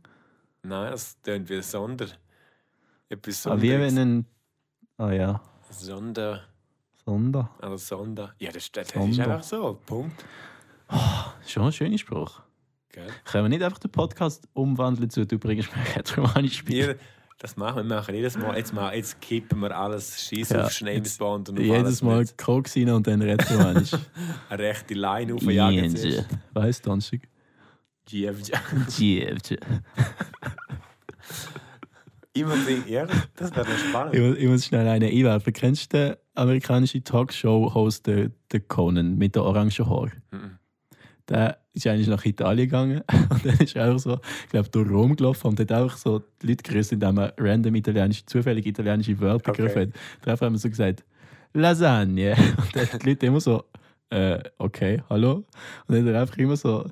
[0.62, 2.06] Nein, das tönt wie Sonder.
[3.08, 4.26] Etwas Ah, wie wenn ein.
[4.98, 5.40] Ah ja,
[5.70, 6.42] Sonder.
[7.04, 7.50] Sonder.
[7.60, 8.34] Also Sonder.
[8.38, 9.24] Ja, das, das ist Sonder.
[9.24, 9.78] einfach so.
[9.86, 10.24] Punkt.
[11.46, 12.40] Schon ein schöner Spruch.
[12.90, 13.06] Gell?
[13.24, 16.88] Können wir nicht einfach den Podcast umwandeln zu du bringst mir Retromanisch Spiel?
[16.88, 16.96] Wir,
[17.38, 18.56] das machen wir, wir machen jedes Mal.
[18.56, 22.76] Jetzt, mal, jetzt kippen wir alles Scheiß Ja, auf Schnellband und auf Jedes Mal Koks
[22.76, 23.90] rein und dann Retromanisch.
[24.48, 25.74] Eine rechte Line aufjagen.
[25.74, 26.24] Jense.
[26.54, 27.20] Weißt du, Donnerstag?
[28.06, 28.52] GFG.
[28.98, 29.58] Jevje.
[32.32, 32.84] Immer bringen.
[32.86, 33.06] Ja,
[33.36, 34.18] das wäre noch Ich spannend.
[34.18, 35.52] muss, ich muss schnell eine einwerfen.
[35.54, 40.10] Kennst du den amerikanischen Talkshow-Host den, den Conan mit der orangen Haar?
[40.30, 40.58] Mhm.
[41.28, 44.88] Der ist eigentlich nach Italien gegangen und dann ist er einfach so, ich glaube, durch
[44.90, 49.18] Rom gelaufen und hat einfach so die Leute grüßt, indem er random italienische, zufällig italienische
[49.20, 49.62] Wörter Okay.
[49.62, 50.00] begriffen hat.
[50.22, 51.04] Darauf haben wir so gesagt,
[51.52, 52.34] Lasagne.
[52.56, 53.64] Und dann die Leute immer so,
[54.10, 55.44] äh, okay, hallo?
[55.86, 56.86] Und dann hat er einfach immer so,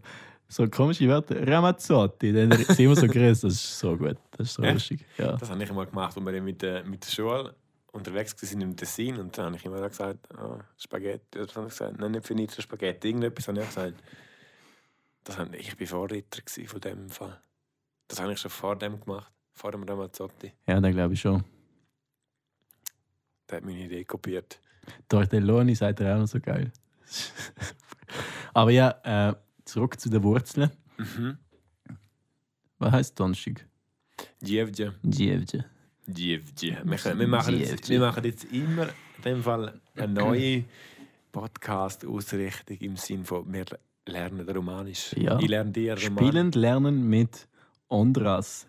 [0.49, 2.33] so komische Wörter, Ramazzotti.
[2.33, 3.45] Dann sie immer so grüßt.
[3.45, 4.75] Das ist so gut, das ist so Echt?
[4.75, 5.07] lustig.
[5.19, 5.33] Ja.
[5.37, 7.55] Das habe ich immer gemacht, als wir mit der, mit der Schule
[7.93, 9.19] unterwegs waren im Tessin.
[9.19, 11.39] Und dann habe ich immer gesagt, ah, Spaghetti.
[11.41, 13.09] Oder habe ich gesagt, nein, nicht für nichts Spaghetti.
[13.09, 13.95] Irgendetwas habe ich gesagt.
[15.25, 17.41] Das habe, ich war Vorreiter von dem Fall.
[18.09, 19.33] Das habe ich schon vor dem gemacht.
[19.53, 20.53] Vor dem Ramazzotti.
[20.67, 21.45] ja, dann glaube ich schon.
[23.49, 24.61] Der hat meine Idee kopiert.
[25.09, 26.73] Tortelloni sagt er auch noch so geil.
[28.55, 28.91] Aber ja,
[29.31, 30.71] äh, zurück zu den Wurzeln.
[30.99, 31.39] Mhm.
[32.79, 33.67] Was heißt Donnerstag?
[34.41, 34.95] Gievje.
[35.03, 35.65] Gievje.
[36.07, 36.83] Gievje.
[36.85, 40.65] Wir, wir, machen jetzt, wir machen jetzt immer in dem Fall eine neue
[41.33, 43.65] Podcast-Ausrichtung im Sinne von, wir
[44.07, 45.15] lernen Romanisch.
[45.17, 45.39] Ja.
[45.39, 46.05] Ich lerne dir Romanisch.
[46.05, 47.49] Spielend lernen mit
[47.89, 48.67] Ondras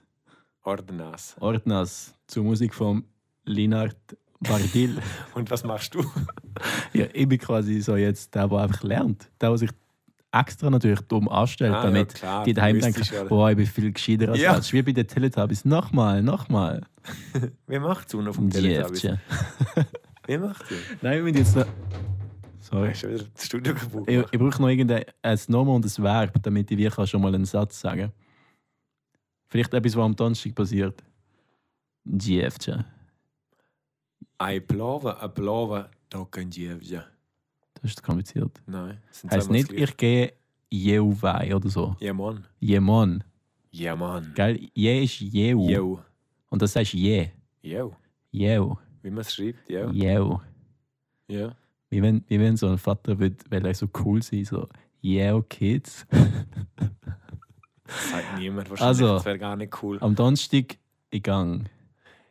[0.65, 1.35] Ordenas.
[1.39, 3.03] Ordnas zur Musik von
[3.45, 3.95] Linard
[4.39, 4.97] Bardil.
[5.35, 6.03] Und was machst du?
[6.93, 9.29] ja, ich bin quasi so jetzt der, der einfach lernt.
[9.39, 9.69] Der, der sich
[10.31, 13.23] extra natürlich dumm anstellt, Ah, ja, damit klar, die daheim denken, ja.
[13.23, 14.57] boah, ich bin viel gescheiter als Ja.
[14.57, 14.71] ja.
[14.71, 15.65] Wie bei den Teletubbies.
[15.65, 16.81] Nochmal, nochmal.
[17.67, 19.01] Wie macht es auf dem Teletubbies?
[19.01, 19.19] Gievje.
[20.25, 20.77] Wie macht es?
[21.01, 21.67] Nein, wir müssen jetzt noch...
[22.65, 22.93] Sorry.
[22.93, 26.41] Du wieder das Studio kaputt Ich, ich brauche noch irgendein ein Nomen und ein Verb,
[26.41, 28.11] damit ich wirklich schon mal einen Satz sagen kann.
[29.47, 31.03] Vielleicht etwas, was am Donnerstag passiert.
[32.05, 32.83] Gievje.
[34.39, 35.89] Ein Plove, ein Plove,
[36.31, 37.05] können Gievje.
[37.81, 38.59] Das ist kompliziert.
[38.65, 38.99] Nein.
[39.29, 40.33] Heißt nicht, ich gehe
[40.71, 41.95] Jeuwei oder so.
[41.99, 43.23] Jemon.
[43.69, 44.31] Ja, Mann.
[44.33, 44.69] Gell?
[44.73, 45.69] Je ist Jeu.
[45.69, 45.99] Jo.
[46.49, 47.29] Und das heißt je.
[47.61, 47.95] Jo.
[48.31, 48.73] Jeu.
[49.03, 49.91] Wie man es schreibt, ja.
[49.91, 50.37] Jeu.
[51.27, 51.55] Ja.
[51.95, 54.67] Wie wenn, wie wenn so ein Vater will, will er so cool sein, so
[54.99, 56.05] Jeu Kids.
[56.09, 59.01] Das sagt niemand wahrscheinlich.
[59.01, 59.13] Also.
[59.13, 59.97] das wäre gar nicht cool.
[60.01, 60.75] Am Donnerstag
[61.11, 61.69] in Gang.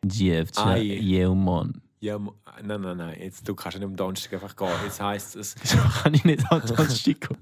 [0.04, 0.62] Gievje.
[0.62, 0.82] Ei.
[0.82, 1.80] Jeumon.
[2.00, 3.16] Ja, Mo- nein, nein, nein.
[3.18, 4.68] Jetzt, du kannst nicht am Donnerstag einfach gehen.
[4.84, 7.38] Jetzt heisst es, Wieso kann ich nicht am Donnerstag gehen?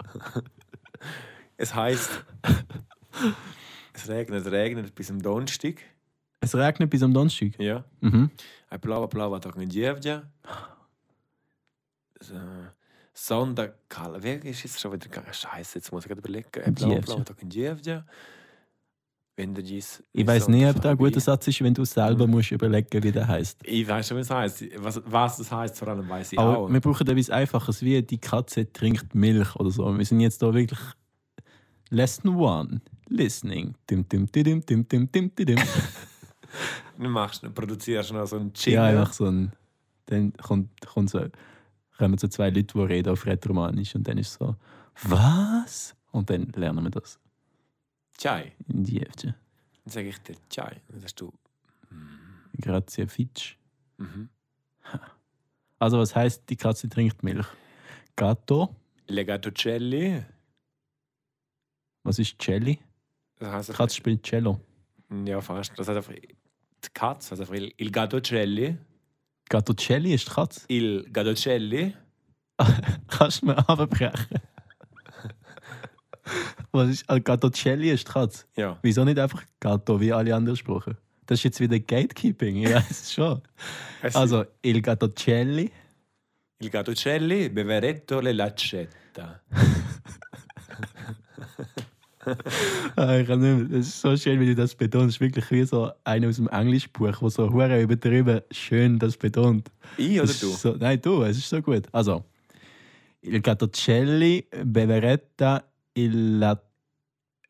[1.56, 2.24] es heisst,
[3.94, 5.74] es regnet, regnet bis am Donnerstag.
[6.38, 7.58] Es regnet bis am Donnerstag.
[7.58, 7.82] Ja.
[8.00, 8.30] Mhm.
[8.70, 10.22] Ein blauer, blauer Tag in Gievja.
[13.14, 13.74] Sonntag,
[14.20, 15.32] Wie ist jetzt schon wieder gegangen?
[15.32, 17.48] Scheiße, jetzt muss ich gerade überlegen.
[17.48, 18.04] Gievja.
[19.34, 19.64] Wenn der.
[19.64, 23.12] Ich weiß nie, ob das ein guter Satz ist, wenn du selber musst überlegen wie
[23.12, 23.60] der heißt.
[23.64, 24.64] Ich weiß schon, was das heisst.
[24.76, 26.70] Was, was das heisst, vor allem weiß ich Aber auch.
[26.70, 29.96] wir brauchen etwas Einfaches, wie die Katze trinkt Milch oder so.
[29.96, 30.80] Wir sind jetzt da wirklich.
[31.88, 32.82] Lesson one.
[33.08, 33.74] Listening.
[33.88, 35.58] Dim, dim, dim, dim, dim, dim, dim.
[36.98, 38.74] Du machst, du produzierst noch so einen Jingle.
[38.74, 39.52] Ja, einfach so ein.
[40.06, 41.24] Dann kommt, kommt so,
[42.03, 44.57] kommen so zwei Leute, die reden auf Retromanisch und dann ist so,
[45.05, 45.94] was?
[46.11, 47.20] Und dann lernen wir das.
[48.18, 48.53] Chai.
[48.66, 49.36] In die Hälfte.
[49.84, 50.80] Dann sage ich dir Chai.
[50.88, 51.32] Dann sagst du.
[52.61, 53.57] Grazie, Fitch.
[53.98, 54.28] Mhm.
[55.78, 57.46] Also, was heißt, die Katze trinkt Milch?
[58.16, 58.74] Gatto.
[59.07, 60.24] Legattocelli.
[62.03, 62.80] Was ist Celli?
[63.38, 64.61] Das heißt Die Katze spielt Cello.
[65.24, 65.78] Ja, fast.
[65.78, 66.14] Das heißt einfach.
[66.14, 68.76] Die Katze heißt einfach Il Gattocelli.
[69.49, 70.61] Gattocelli ist die Katze.
[70.68, 71.95] Il Gattocelli.
[73.09, 74.40] Kannst du mir abbrechen?
[76.70, 78.45] Was ist äh, Gattocelli ist die Katze?
[78.57, 78.78] Ja.
[78.82, 80.97] Wieso nicht einfach Gatto wie alle anderen Sprachen?
[81.26, 83.43] Das ist jetzt wieder Gatekeeping, ich weiß schon.
[84.03, 85.70] Es- Also, il Gattocelli.
[86.61, 89.40] Il Gattocelli, beveretto le laccetta.
[92.96, 93.78] Ah, ich kann nicht mehr.
[93.78, 95.20] Das ist so schön, wie du das betonst.
[95.20, 99.70] Wirklich wie so einer aus dem Englischbuch, der so hure übertrieben schön das betont.
[99.96, 100.50] Ich oder du?
[100.50, 101.84] So, nein, du, es ist so gut.
[101.92, 102.24] Also,
[103.22, 105.64] il Gattocelli beveretta
[105.94, 106.60] il la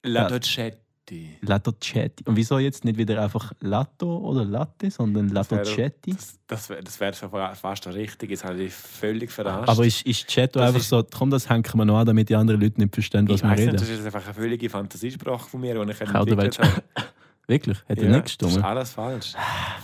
[0.05, 0.82] La Docetti.
[1.13, 1.39] Lattocetti.
[1.43, 2.25] Lattocetti.
[2.27, 6.13] Und wieso jetzt nicht wieder einfach Latto oder Latte, sondern Lattocetti?
[6.15, 8.31] Das, das wäre das wär schon fa- fast richtig.
[8.31, 9.69] Jetzt habe ich völlig verarscht.
[9.69, 12.37] Aber ist, ist Das einfach ist- so, komm, das hängen wir noch an, damit die
[12.37, 13.73] anderen Leute nicht verstehen, was wir reden?
[13.73, 16.83] nicht, das ist einfach eine völlige Fantasiesprache von mir, die ich entwickelt habe.
[17.49, 17.79] Wirklich?
[17.87, 18.65] Hätte Ja, er nicht das ist gestimmt?
[18.65, 19.33] alles falsch.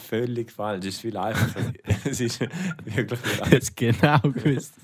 [0.08, 0.86] Völlig falsch.
[0.86, 1.72] Es ist viel einfacher.
[2.04, 2.40] es ist
[2.84, 3.52] wirklich viel einfacher.
[3.52, 4.74] Jetzt genau gewusst.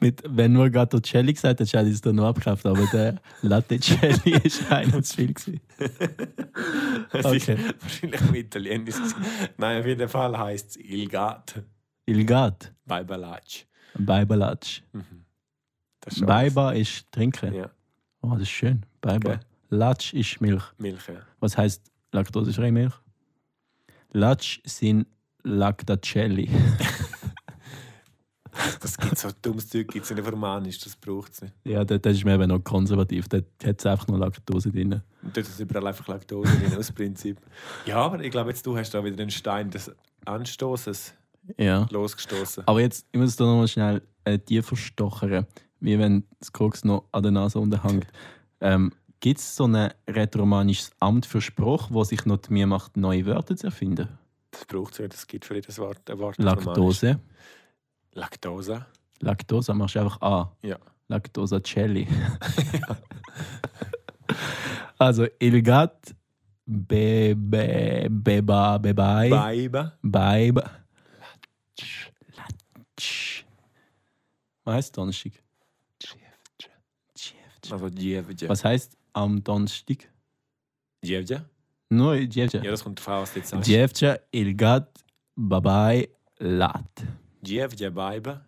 [0.00, 4.38] Mit, wenn nur Gattocelli gesagt hätte, hätte ich es dann noch abgekauft, aber der Lattecelli
[4.44, 5.34] ist einer zu viel.
[5.34, 5.60] Gewesen.
[7.12, 7.54] Es Okay.
[7.54, 8.94] ist wahrscheinlich im Italienisch.
[9.56, 11.62] Nein, auf jeden Fall heißt es Il Gat
[12.06, 13.64] Il Gat, bei Balacci.
[13.98, 14.82] Baibalatsch.
[16.00, 17.52] Das ist Baiba ist trinken.
[17.52, 17.70] Ja,
[18.22, 18.86] Oh, das ist schön.
[19.00, 19.32] Baiba.
[19.34, 19.40] Okay.
[19.70, 20.62] Latsch ist Milch.
[20.78, 21.08] Milch.
[21.08, 21.14] Ja.
[21.40, 21.82] Was heißt
[22.12, 22.94] laktosefreie Milch?
[24.12, 25.06] Latsch sind
[25.42, 26.48] Lactacelli.
[28.80, 31.54] Das gibt so dummes Zeug, gibt es nicht auf Romanisch, das braucht es nicht.
[31.64, 33.28] ja, das, das ist mir eben noch konservativ.
[33.28, 35.00] Dort hat es einfach nur Laktose drin.
[35.22, 37.38] Und dort ist überall einfach Laktose drin, aus Prinzip.
[37.86, 39.90] Ja, aber ich glaube, jetzt du hast da wieder den Stein des
[40.24, 41.14] Anstoßes
[41.58, 41.86] Ja.
[41.90, 42.64] losgestoßen.
[42.66, 45.46] Aber jetzt, ich muss da nochmal schnell äh, tiefer stochern,
[45.80, 48.06] wie wenn das Koks noch an der Nase unterhängt.
[48.60, 52.96] Ähm, Gibt es so ein rätoromanisches Amt für Spruch, wo sich noch die Mühe macht,
[52.96, 54.08] neue Wörter zu erfinden?
[54.50, 56.38] Das braucht es ja, das gibt für jedes Wort ein Wort.
[56.38, 57.06] Laktose.
[57.06, 57.24] Romanisch.
[58.12, 58.86] Laktose.
[59.20, 60.56] Laktose machst du einfach A.
[60.62, 60.78] Ja.
[61.08, 62.06] Lactosacelli.
[64.98, 66.14] also, il gat
[66.66, 69.92] be, be, beba, bebai, Beibe.
[70.02, 70.56] beib.
[71.18, 72.12] Latsch.
[72.36, 73.44] Latsch.
[74.64, 75.32] Was heißt Donnerstag?
[77.70, 78.48] Also Djevje.
[78.48, 80.08] Was heißt am Donnerstag?
[81.04, 81.44] Djevje?
[81.90, 82.60] Nur Dziewczę.
[82.64, 83.68] Ja, das kommt davon aus, jetzt sagst.
[83.68, 85.04] Dziewczę, il gat,
[85.36, 86.08] babai,
[86.38, 87.02] lat.
[87.42, 88.40] Djevje Beibe.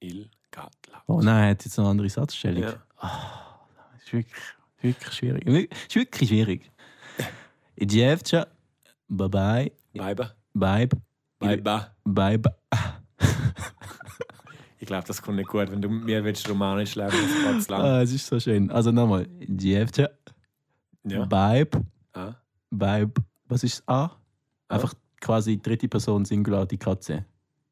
[0.00, 1.02] Il Gatla.
[1.06, 2.62] Oh nein, er hat jetzt eine andere Satzstellung.
[2.62, 2.74] Ja.
[3.00, 4.42] Das ist wirklich,
[4.80, 5.44] wirklich schwierig.
[5.44, 5.54] Das
[5.88, 6.70] ist wirklich schwierig.
[7.80, 8.46] Dziewczę,
[9.08, 10.34] babai, Beibe.
[10.54, 10.92] baib,
[11.38, 11.90] Beibe.
[12.04, 12.46] baib.
[14.78, 17.70] Ich glaube, das kommt nicht gut, wenn du mir willst, Romanisch lernen das geht zu
[17.72, 17.80] lang.
[17.82, 18.70] Ah, es ist so schön.
[18.70, 19.26] Also nochmal.
[19.48, 20.10] Dziewczę,
[21.04, 21.24] Ja.
[21.24, 21.76] baib,
[22.14, 22.34] Ah.
[22.70, 23.18] baib.
[23.48, 24.10] Was ist das A?
[24.68, 27.24] Einfach quasi dritte Person Singular, die Katze.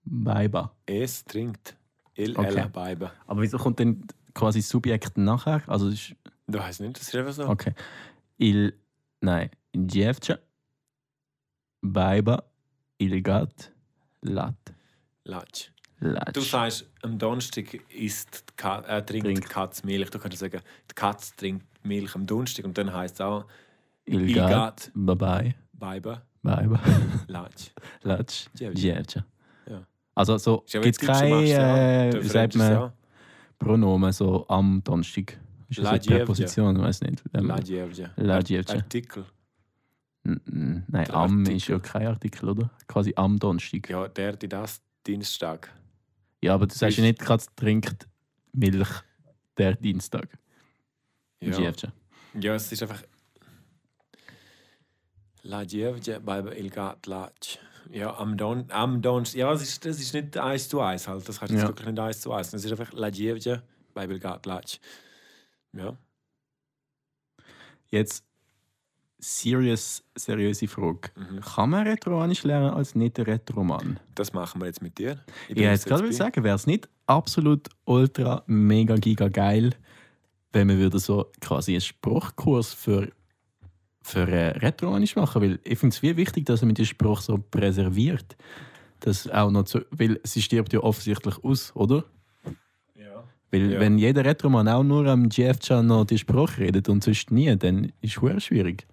[0.04, 0.72] Baiba.
[0.86, 1.76] Es trinkt.
[2.14, 2.48] Il Okay.
[2.48, 3.10] Ella Beibe.
[3.26, 5.62] Aber wieso kommt denn quasi Subjekt nachher?
[5.66, 6.14] Also ist,
[6.46, 7.48] Du weißt nicht, das ist einfach so.
[7.48, 7.74] okay.
[8.38, 8.72] Il,
[9.20, 9.50] nein.
[9.76, 10.38] Dziewczę,
[11.82, 12.42] baiba,
[12.98, 13.70] il gat,
[14.22, 14.54] lat.
[15.24, 15.70] Latsch.
[16.00, 16.32] Latsch.
[16.34, 19.44] Du sagst, am Donnerstag isst die Ka äh, trinkt Trinkt.
[19.44, 20.10] die Katze Milch.
[20.10, 23.44] Du könntest sagen, die Katze trinkt Milch am Donnerstag und dann heißt es auch
[24.06, 26.22] il il gat, babai, Beibe.
[26.42, 26.80] baiba,
[27.28, 27.70] Latsch.
[28.02, 29.24] latsch, Dziewczę.
[30.20, 30.34] Ja.
[30.34, 31.14] Also so ja, gibt es ja.
[31.14, 32.92] keine, Du äh, wie sagt es man, ja.
[33.58, 35.38] Pronomen so am Donnerstag.
[35.68, 36.16] Ist das La eine dziewczę.
[36.18, 36.76] Präposition?
[36.76, 37.22] Ich weiß nicht.
[37.34, 37.46] Ähm,
[38.16, 38.74] La dziewczę.
[38.76, 39.24] Artikel.
[40.24, 41.56] Nein, Der am Artikel.
[41.56, 42.70] ist ja kein Artikel, oder?
[42.86, 43.88] Quasi am Donnerstag.
[43.88, 45.72] Ja, Ja, der, die das, Dienstag.
[46.46, 48.06] aber du sagst ja nicht, Katz trinkt
[48.52, 48.88] Milch
[49.56, 50.28] der Dienstag.
[51.40, 51.72] Ja.
[52.34, 53.02] Ja, es ist einfach.
[55.42, 57.06] La Dziewczę, Beibe, il Gat.
[57.90, 61.28] Ja, am Don, am Don, ja, das ist, das ist nicht eins zu eins halt.
[61.28, 61.62] Das heißt Ja.
[61.68, 62.50] wirklich nicht eins zu eins.
[62.50, 64.78] Das ist einfach La il Gat, Latsch.
[65.72, 65.96] Ja.
[67.88, 68.24] Jetzt
[69.18, 71.10] serious, seriöse Frage.
[71.16, 71.40] Mhm.
[71.40, 74.00] Kann man Retromanisch lernen als nicht Retroman?
[74.14, 75.18] Das machen wir jetzt mit dir.
[75.48, 79.74] Ich hätte jetzt gerade sagen, wäre es nicht absolut ultra mega giga geil,
[80.52, 83.10] wenn wir würde so quasi einen Spruchkurs für,
[84.02, 87.38] für äh, Retromanisch machen, weil ich finde es wie wichtig, dass man den Spruch so
[87.38, 88.36] präserviert.
[89.00, 92.04] Das auch noch zu, weil sie stirbt ja offensichtlich aus, oder?
[92.94, 93.24] Ja.
[93.50, 93.80] Weil Ja.
[93.80, 97.92] wenn jeder Retroman auch nur am GFChan noch den Spruch redet und sonst nie, dann
[98.00, 98.86] ist es schwierig.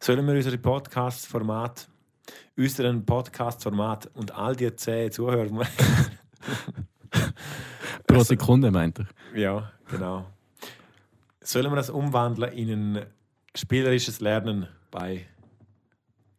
[0.00, 1.88] Sollen wir unsere Podcast-Format,
[2.56, 5.50] unseren Podcast-Format und all die zehn Zuhörer.
[8.06, 9.06] Pro Sekunde meint er.
[9.34, 10.26] ja, genau.
[11.40, 13.06] Sollen wir das umwandeln in ein
[13.60, 15.26] spielerisches Lernen bei.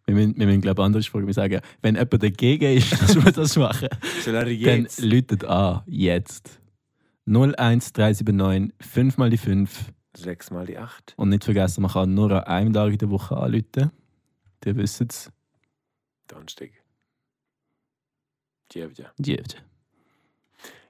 [0.06, 1.28] Wir müssen, wir müssen glaube ich, anders fragen.
[1.28, 3.90] Wir sagen, wenn jemand dagegen ist, dass wir das machen,
[4.26, 5.02] dann jetzt?
[5.02, 6.60] läutet an, jetzt.
[7.28, 9.94] 01379 5 mal die 5.
[10.18, 11.14] 6 mal die 8.
[11.16, 13.92] Und nicht vergessen, man kann nur an einem Tag in der Woche anrufen.
[14.64, 15.32] Die wissen es.
[16.28, 16.72] Donnerstag.
[18.70, 19.06] Dziewczę.
[19.20, 19.58] Dziewczę.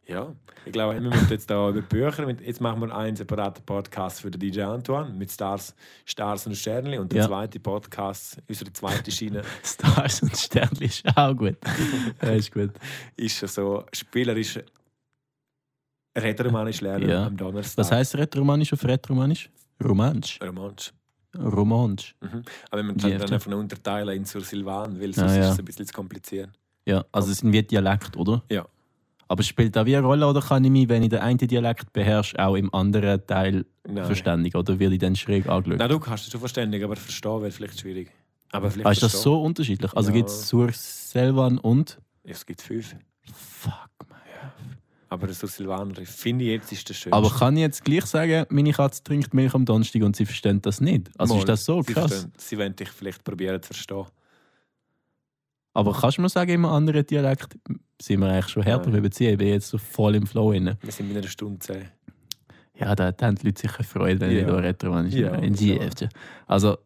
[0.09, 0.33] Ja,
[0.65, 2.27] ich glaube, wir müssen jetzt da über Bücher.
[2.41, 6.97] Jetzt machen wir einen separaten Podcast für den DJ Antoine mit Stars, Stars und Sternli
[6.97, 7.27] und der Ja.
[7.27, 11.57] zweite Podcast, unsere zweite Schiene, Stars und Sternli ist auch gut.
[12.23, 12.71] ja, ist gut.
[13.17, 14.59] ist ja so spielerisch
[16.17, 17.27] Retromanisch lernen Ja.
[17.27, 17.77] am Donnerstag.
[17.77, 19.49] Was heisst Retromanisch auf Retromanisch?
[19.83, 20.39] Romansch.
[20.41, 20.91] Romansch.
[21.37, 22.15] Romansch.
[22.19, 22.43] Mhm.
[22.71, 23.35] Aber wenn man Die dann Hälfte.
[23.35, 25.41] einfach unterteilen in Sur-Silvan, weil Ah, sonst ja.
[25.45, 26.49] ist es ein bisschen zu kompliziert.
[26.87, 28.43] Ja, also es sind wie Dialekt, oder?
[28.49, 28.65] Ja.
[29.31, 31.93] Aber spielt da wie eine Rolle oder kann ich mich, wenn ich den einen Dialekt
[31.93, 34.03] beherrsche, auch im anderen Teil Nein.
[34.05, 34.57] verständigen?
[34.57, 35.77] Oder werde ich dann schräg angeschaut?
[35.79, 38.11] Nein, du kannst es schon verständigen, aber verstehen wäre vielleicht schwierig.
[38.51, 39.31] Aber vielleicht Ah, ist das verstehen.
[39.31, 39.93] so unterschiedlich?
[39.95, 40.15] Also Ja.
[40.17, 41.99] gibt es Sur Selvan und.
[42.23, 42.95] Es gibt fünf.
[43.31, 43.73] Fuck,
[44.09, 44.17] man.
[45.11, 47.13] Aber der Sur-Silvaner, ich finde jetzt ist das schönste.
[47.15, 50.65] Aber kann ich jetzt gleich sagen, meine Katze trinkt Milch am Donnerstag und sie versteht
[50.65, 51.09] das nicht?
[51.19, 52.11] Also Mal, ist das so sie krass?
[52.11, 54.05] verstehen- Sie wollen dich vielleicht probieren zu verstehen.
[55.73, 57.57] Aber kannst du mir sagen, im anderen Dialekt
[58.01, 59.31] sind wir eigentlich schon härter wie beziehen?
[59.31, 60.77] Ich bin jetzt so voll im Flow inne.
[60.81, 61.85] Wir sind in einer Stunde zehn.
[62.77, 64.39] Ja, da, da haben die Leute sicher Freude, wenn Ja.
[64.39, 65.77] ich da retro Ja, in die.
[65.77, 66.07] Hälfte.
[66.47, 66.77] Also,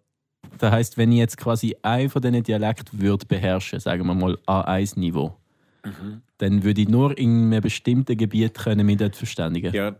[0.58, 4.38] das heisst, wenn ich jetzt quasi einen von diesen Dialekten würde beherrschen, sagen wir mal
[4.48, 5.36] A1-Niveau,
[5.86, 6.22] Mhm.
[6.38, 9.74] dann würde ich nur in einem bestimmten Gebiet können mich dort verständigen.
[9.74, 9.96] Ja,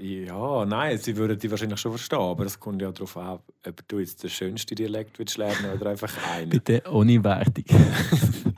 [0.00, 3.86] ja, nein, sie würden die wahrscheinlich schon verstehen, aber es kommt ja darauf an, ob
[3.88, 6.48] du jetzt den schönsten Dialekt willst lernen oder einfach einen.
[6.48, 7.64] Bitte ohne Wertung.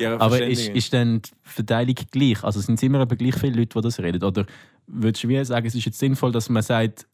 [0.00, 2.42] Ja, Aber ist, ist dann die Verteilung gleich?
[2.42, 4.22] Also sind es immer etwa gleich viele Leute, die das reden?
[4.22, 4.46] Oder
[4.86, 7.06] würdest du wie sagen, es ist jetzt sinnvoll, dass man sagt,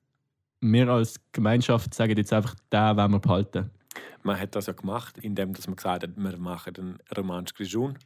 [0.61, 3.71] wir als Gemeinschaft sagen jetzt einfach, den wollen wir behalten?
[4.23, 7.99] Man hat das ja gemacht, indem dass man gesagt hat, wir machen den romanischen Grischun.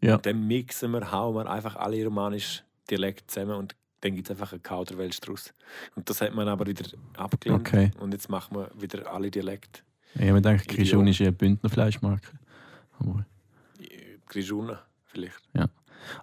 [0.00, 0.16] Ja.
[0.16, 4.30] Und dann mixen wir, hauen wir einfach alle romanischen Dialekte zusammen und dann gibt es
[4.32, 5.54] einfach einen Kauderwelsch draus.
[5.94, 6.84] Und das hat man aber wieder
[7.16, 7.60] abgelehnt.
[7.60, 7.90] Okay.
[8.00, 9.82] Und jetzt machen wir wieder alle Dialekte.
[10.14, 10.76] Mir gedacht, Idiot.
[10.76, 12.28] Grischun ist eine Bündner Fleischmarke.
[12.98, 13.24] Aber-
[14.32, 15.40] Grischun vielleicht.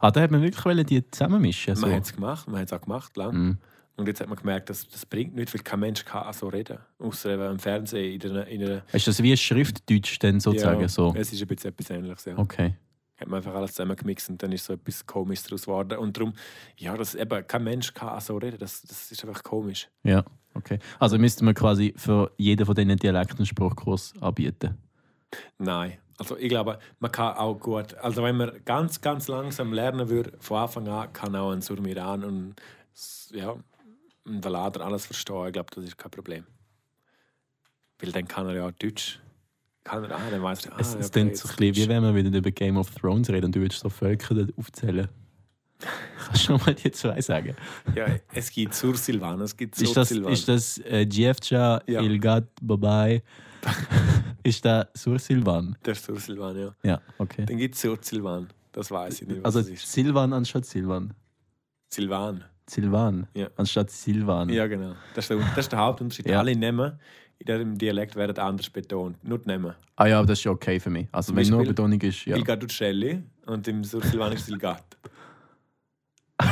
[0.01, 1.75] Ah, da hat man wirklich die zusammenmischen.
[1.75, 1.85] So.
[1.85, 3.35] Man hat es gemacht, man hat es auch gemacht, lang.
[3.35, 3.57] Mhm.
[3.95, 6.79] Und jetzt hat man gemerkt, dass das bringt nichts, weil kein Mensch kann so reden.
[6.99, 8.47] Außer eben im Fernsehen, in einer...
[8.47, 11.13] In einer Ist das wie ein Schriftdeutsch dann sozusagen ja, so?
[11.17, 12.37] Es ist ein bisschen etwas Ähnliches, ja.
[12.37, 12.75] Okay.
[13.17, 15.97] Hat man einfach alles zusammengemixt und dann ist so etwas komisch daraus geworden.
[15.97, 16.33] Und darum,
[16.77, 19.89] ja, das, eben, kein Mensch kann so reden, das, das ist einfach komisch.
[20.03, 20.23] Ja,
[20.53, 20.79] okay.
[20.97, 24.77] Also müsste man quasi für jeden von diesen Dialekten einen Spruchkurs anbieten.
[25.57, 25.97] Nein.
[26.19, 30.33] Also ich glaube, man kann auch gut, also wenn man ganz, ganz langsam lernen würde,
[30.39, 32.55] von Anfang an, kann auch ein Surmiran und
[33.31, 33.55] ja,
[34.27, 35.47] ein Valader alles verstehen.
[35.47, 36.43] Ich glaube, das ist kein Problem.
[37.99, 39.19] Weil dann kann er ja auch Deutsch.
[39.85, 41.75] Kann er, ah, dann weiß er, ah, es ja, es okay, klingt so ein bisschen,
[41.75, 45.07] wie wenn wir wieder über Game of Thrones reden und du würdest so Völker aufzählen.
[46.27, 47.55] Kannst du mal die zwei sagen?
[47.95, 50.33] Ja, es gibt Sur-Silvan, es gibt Ist das, Sur-Silvan.
[50.33, 52.01] ist das äh, Giefcha, Ja.
[52.01, 53.23] Ilgat, Babai?
[54.43, 55.75] ist das Sur-Silvan?
[55.85, 56.75] Der Sur-Silvan, ja.
[56.83, 57.45] Ja, okay.
[57.45, 58.47] Dann gibt es Sur-Silvan.
[58.71, 59.61] Das weiß ich nicht, Also.
[59.61, 61.13] Silvan anstatt Silvan.
[61.91, 62.43] Silvan.
[62.69, 63.47] Silvan Ja.
[63.55, 64.49] anstatt Silvan.
[64.49, 64.93] Ja, genau.
[65.15, 66.27] Das ist der, das ist der Hauptunterschied.
[66.27, 66.39] Ja.
[66.39, 66.99] Alle Namen
[67.39, 69.17] in diesem Dialekt werden anders betont.
[69.23, 69.73] Nur die Namen.
[69.95, 71.07] Ah ja, aber das ist ja okay für mich.
[71.11, 72.35] Also Zum wenn nur Beispiel Betonung ist, ja.
[72.37, 74.83] Ilgat Uccelli und im Sur-Silvan ist Ilgat.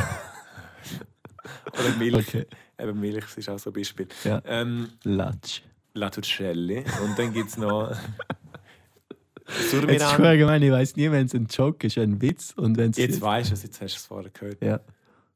[1.74, 2.28] Oder Milch.
[2.28, 2.46] Okay.
[2.80, 4.08] Eben Milch ist auch so ein Beispiel.
[4.24, 4.42] Ja.
[4.46, 5.62] Ähm, Latsch.
[5.98, 6.84] La Tuccelli.
[7.04, 7.92] Und dann gibt es noch
[9.50, 9.96] Jetzt Surmiran.
[9.96, 12.98] ist allgemein, ich weiß nie, wenn es ein Joke ist, ein Witz und wenn es
[12.98, 14.62] Jetzt weißt du es, jetzt hast du es vorher gehört.
[14.62, 14.80] Ja.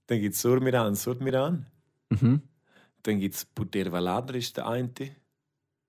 [0.07, 1.65] Dann gibt es Surmiran, Surmiran.
[2.09, 2.41] Mhm.
[3.03, 4.89] Dann gibt es Puter Valader, ist der eine.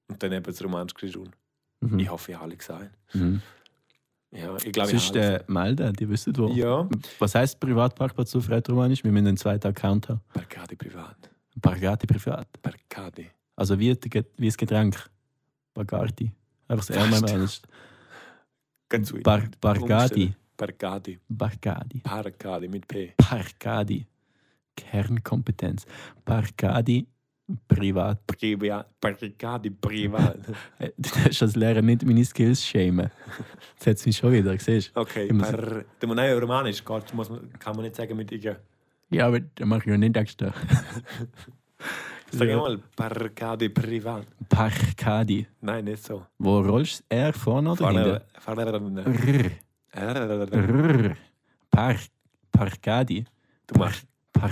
[0.09, 1.31] Und dann eben das romanische Grischun.
[1.81, 1.99] Mhm.
[1.99, 2.90] Ich hoffe, ich habe alle gesagt.
[3.12, 3.43] Mhm.
[4.31, 6.49] Ja, ich glaube, ich ist der Melden, die wissen wo.
[6.53, 6.89] Ja,
[7.19, 9.05] Was heisst Privatparkplatz auf Rätoromanisch?
[9.05, 10.20] Wir müssen einen zweiten Account haben.
[10.32, 11.28] Barcadi privat.
[11.57, 12.47] Bargati privat.
[12.62, 13.28] Barcadi.
[13.57, 14.97] Also wie, die wie das Getränk.
[15.74, 16.33] Bagardi.
[16.69, 17.49] Einfach das R mal.
[18.89, 19.23] Ganz sweet.
[19.23, 20.35] Bar, Bargadi.
[20.57, 21.19] Barcadi.
[21.29, 22.01] Bargadi.
[22.05, 23.15] Barcadi mit P.
[23.16, 24.07] Bargadi.
[24.77, 25.87] Kernkompetenz.
[26.24, 27.07] Bargadi
[27.69, 28.27] privat.
[28.27, 29.01] Privat.
[29.01, 30.39] Barcadi privat.
[30.79, 33.11] Äh, Du darfst als Lehrer nicht meine Skills schämen.
[33.74, 35.01] Jetzt hat es mich schon wieder, siehst du?
[35.01, 38.57] Okay, Ich muss- per, der muss nein, romanisch kann man nicht sagen mit IG.
[39.11, 40.53] Ja, aber dann mache ich ja nicht extra.
[42.32, 42.56] Sag Ja.
[42.56, 44.26] mal, Barcadi privat.
[44.48, 45.46] Bargadi.
[45.60, 46.26] Nein, nicht so.
[46.38, 48.20] Wo rollst du R vorne oder hinten?
[48.40, 48.64] Vorne.
[48.72, 50.46] vorne- Rrr.
[50.46, 51.14] Du Rrr.
[51.70, 51.96] Par,
[52.50, 53.24] Pargadi.
[53.78, 54.50] machst, Par.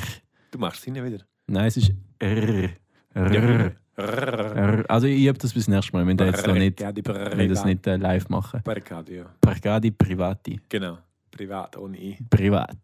[0.51, 1.24] du machst ihn wieder.
[1.47, 1.93] Nein, es ist
[2.23, 2.70] Rrr.
[3.16, 3.73] Rrr.
[3.98, 4.85] Rrr.
[4.89, 6.07] Also ich übe das bis nächstes Mal.
[6.07, 8.61] Wir müssen jetzt noch nicht, wir das nicht äh, live machen.
[8.65, 9.27] Barcadi, ja.
[9.40, 10.61] Pargadi Privati.
[10.69, 10.98] Genau.
[11.31, 12.19] Privat, ohne I.
[12.28, 12.77] Privat.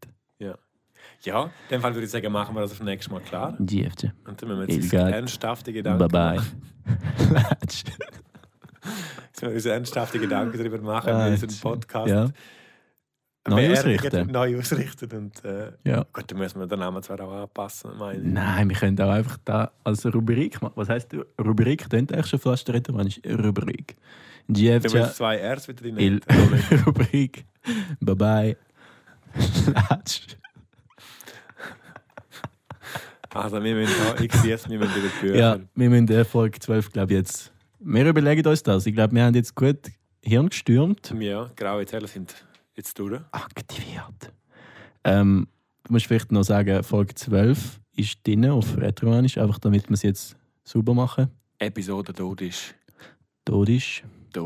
[1.23, 3.57] Ja, in dem Fall würde ich sagen, machen wir das auf nächstes Mal klar.
[3.59, 4.12] GFT.
[4.27, 6.37] Und dann müssen wir jetzt ernsthafte Gedanken Bye bye.
[6.37, 7.57] machen.
[7.62, 7.93] Jetzt
[9.43, 12.28] müssen wir uns ernsthafte Gedanken darüber machen, Ah, wie unseren jetzt- Podcast ja.
[13.49, 14.27] Neu ausrichten.
[14.33, 15.11] Neu ausrichten.
[15.16, 16.05] Und, äh, Ja.
[16.12, 17.93] gut, dann müssen wir den Namen zwar auch anpassen.
[18.23, 20.73] Nein, wir können auch einfach da als Rubrik machen.
[20.74, 21.89] Was heisst Rubrik?
[21.89, 23.20] Klingt eigentlich schon fast rätoromanisch.
[23.24, 23.97] Rubrik.
[24.49, 24.93] Dann GFT.
[24.95, 26.20] müssen zwei Rs wieder drin.
[26.87, 27.47] Rubrik.
[28.01, 28.57] Bye bye.
[29.91, 30.23] Latsch.
[33.37, 35.37] Also wir müssen da, es, wir müssen Bücher.
[35.37, 37.53] Ja, wir müssen der Folge 12, glaube ich, jetzt.
[37.81, 38.87] Wir überlegen uns das.
[38.87, 39.79] Ich glaube, wir haben jetzt gut
[40.23, 41.15] Hirn gestürmt.
[41.19, 42.35] Ja, graue Zellen sind
[42.75, 43.21] jetzt durch.
[43.31, 44.33] Aktiviert.
[45.05, 45.47] Ähm,
[45.85, 50.03] du musst vielleicht noch sagen, Folge 12 ist drin auf Retromanisch, einfach damit wir es
[50.03, 51.31] jetzt sauber machen.
[51.59, 52.75] Episode ist.
[53.45, 53.71] dort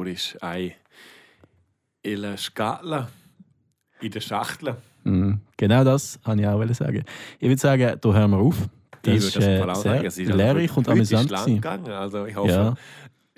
[0.09, 0.73] ist ein
[2.03, 3.09] in der Skala,
[4.01, 4.77] in der Schachtel.
[5.05, 5.41] Mhm.
[5.57, 7.05] Genau das wollte ich auch sagen.
[7.39, 8.69] Ich würde sagen, da hören wir auf.
[9.03, 11.29] Das Ich ist würde äh, mal auch sagen, sehr es ist lehrreich und amüsant.
[11.47, 11.89] gegangen.
[11.89, 12.75] Also ich hoffe, Ja.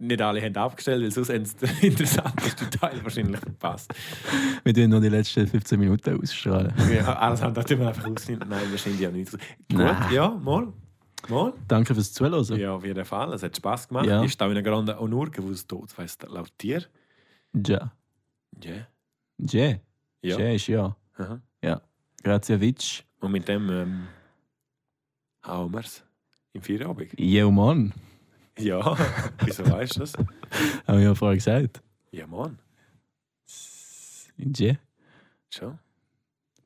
[0.01, 3.93] nicht alle haben abgestellt, weil sonst haben sie den interessantesten Teil wahrscheinlich verpasst.
[4.65, 6.73] Wir tun noch die letzten 15 Minuten ausstrahlen.
[6.93, 8.49] Ja, alles andere tun wir einfach ausschneiden.
[8.49, 9.31] Nein, wahrscheinlich ja nicht.
[9.71, 10.73] Gut, ja, mal.
[11.29, 11.53] Mal.
[11.69, 12.59] Danke fürs Zuhören.
[12.59, 13.33] Ja, auf jeden Fall.
[13.33, 14.07] Es hat Spass gemacht.
[14.07, 14.25] Ja.
[14.25, 16.83] Ist da in einer grande Honor gewusst, tot weißt laut dir?
[17.55, 17.93] Ja.
[18.61, 18.73] Ja.
[19.39, 19.75] Ja.
[20.23, 20.39] Ja.
[20.39, 20.97] Ja ist ja.
[21.17, 21.41] Aha.
[22.25, 23.03] Grazie Witsch.
[23.21, 24.03] Und mit dem ähm,
[25.47, 26.03] hauen wir es
[26.53, 27.19] im Feierabend.
[27.19, 27.93] Ja, Mann.
[28.59, 28.97] Ja,
[29.45, 30.15] wieso weißt du das?
[30.15, 31.83] Haben wir ja vorher gesagt.
[32.11, 32.59] Ja, Mann.
[34.37, 34.75] Ja.
[35.51, 35.79] Schon.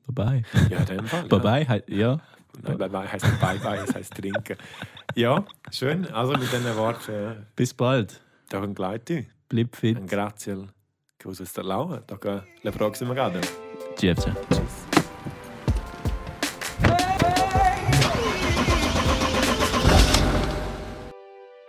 [0.07, 0.43] Bye-bye.
[0.69, 1.27] Ja, in dem Fall.
[1.29, 1.37] Ja.
[1.37, 1.83] Bye-bye.
[1.87, 2.21] Ja.
[2.63, 4.57] Nein, bye bye heißt bye bye, es heißt trinken.
[5.15, 6.07] Ja, schön.
[6.07, 8.21] Also mit diesen Worten, äh, Bis bald.
[8.49, 9.25] da ein Gleite.
[9.49, 9.97] Bleib fit.
[9.97, 10.67] Ein Grazie.
[11.19, 12.03] Che usa sta laua.
[12.05, 13.41] Da prossime gade.
[13.95, 14.13] Ciao.
[14.15, 14.35] ciao.
[14.49, 14.86] Tschüss.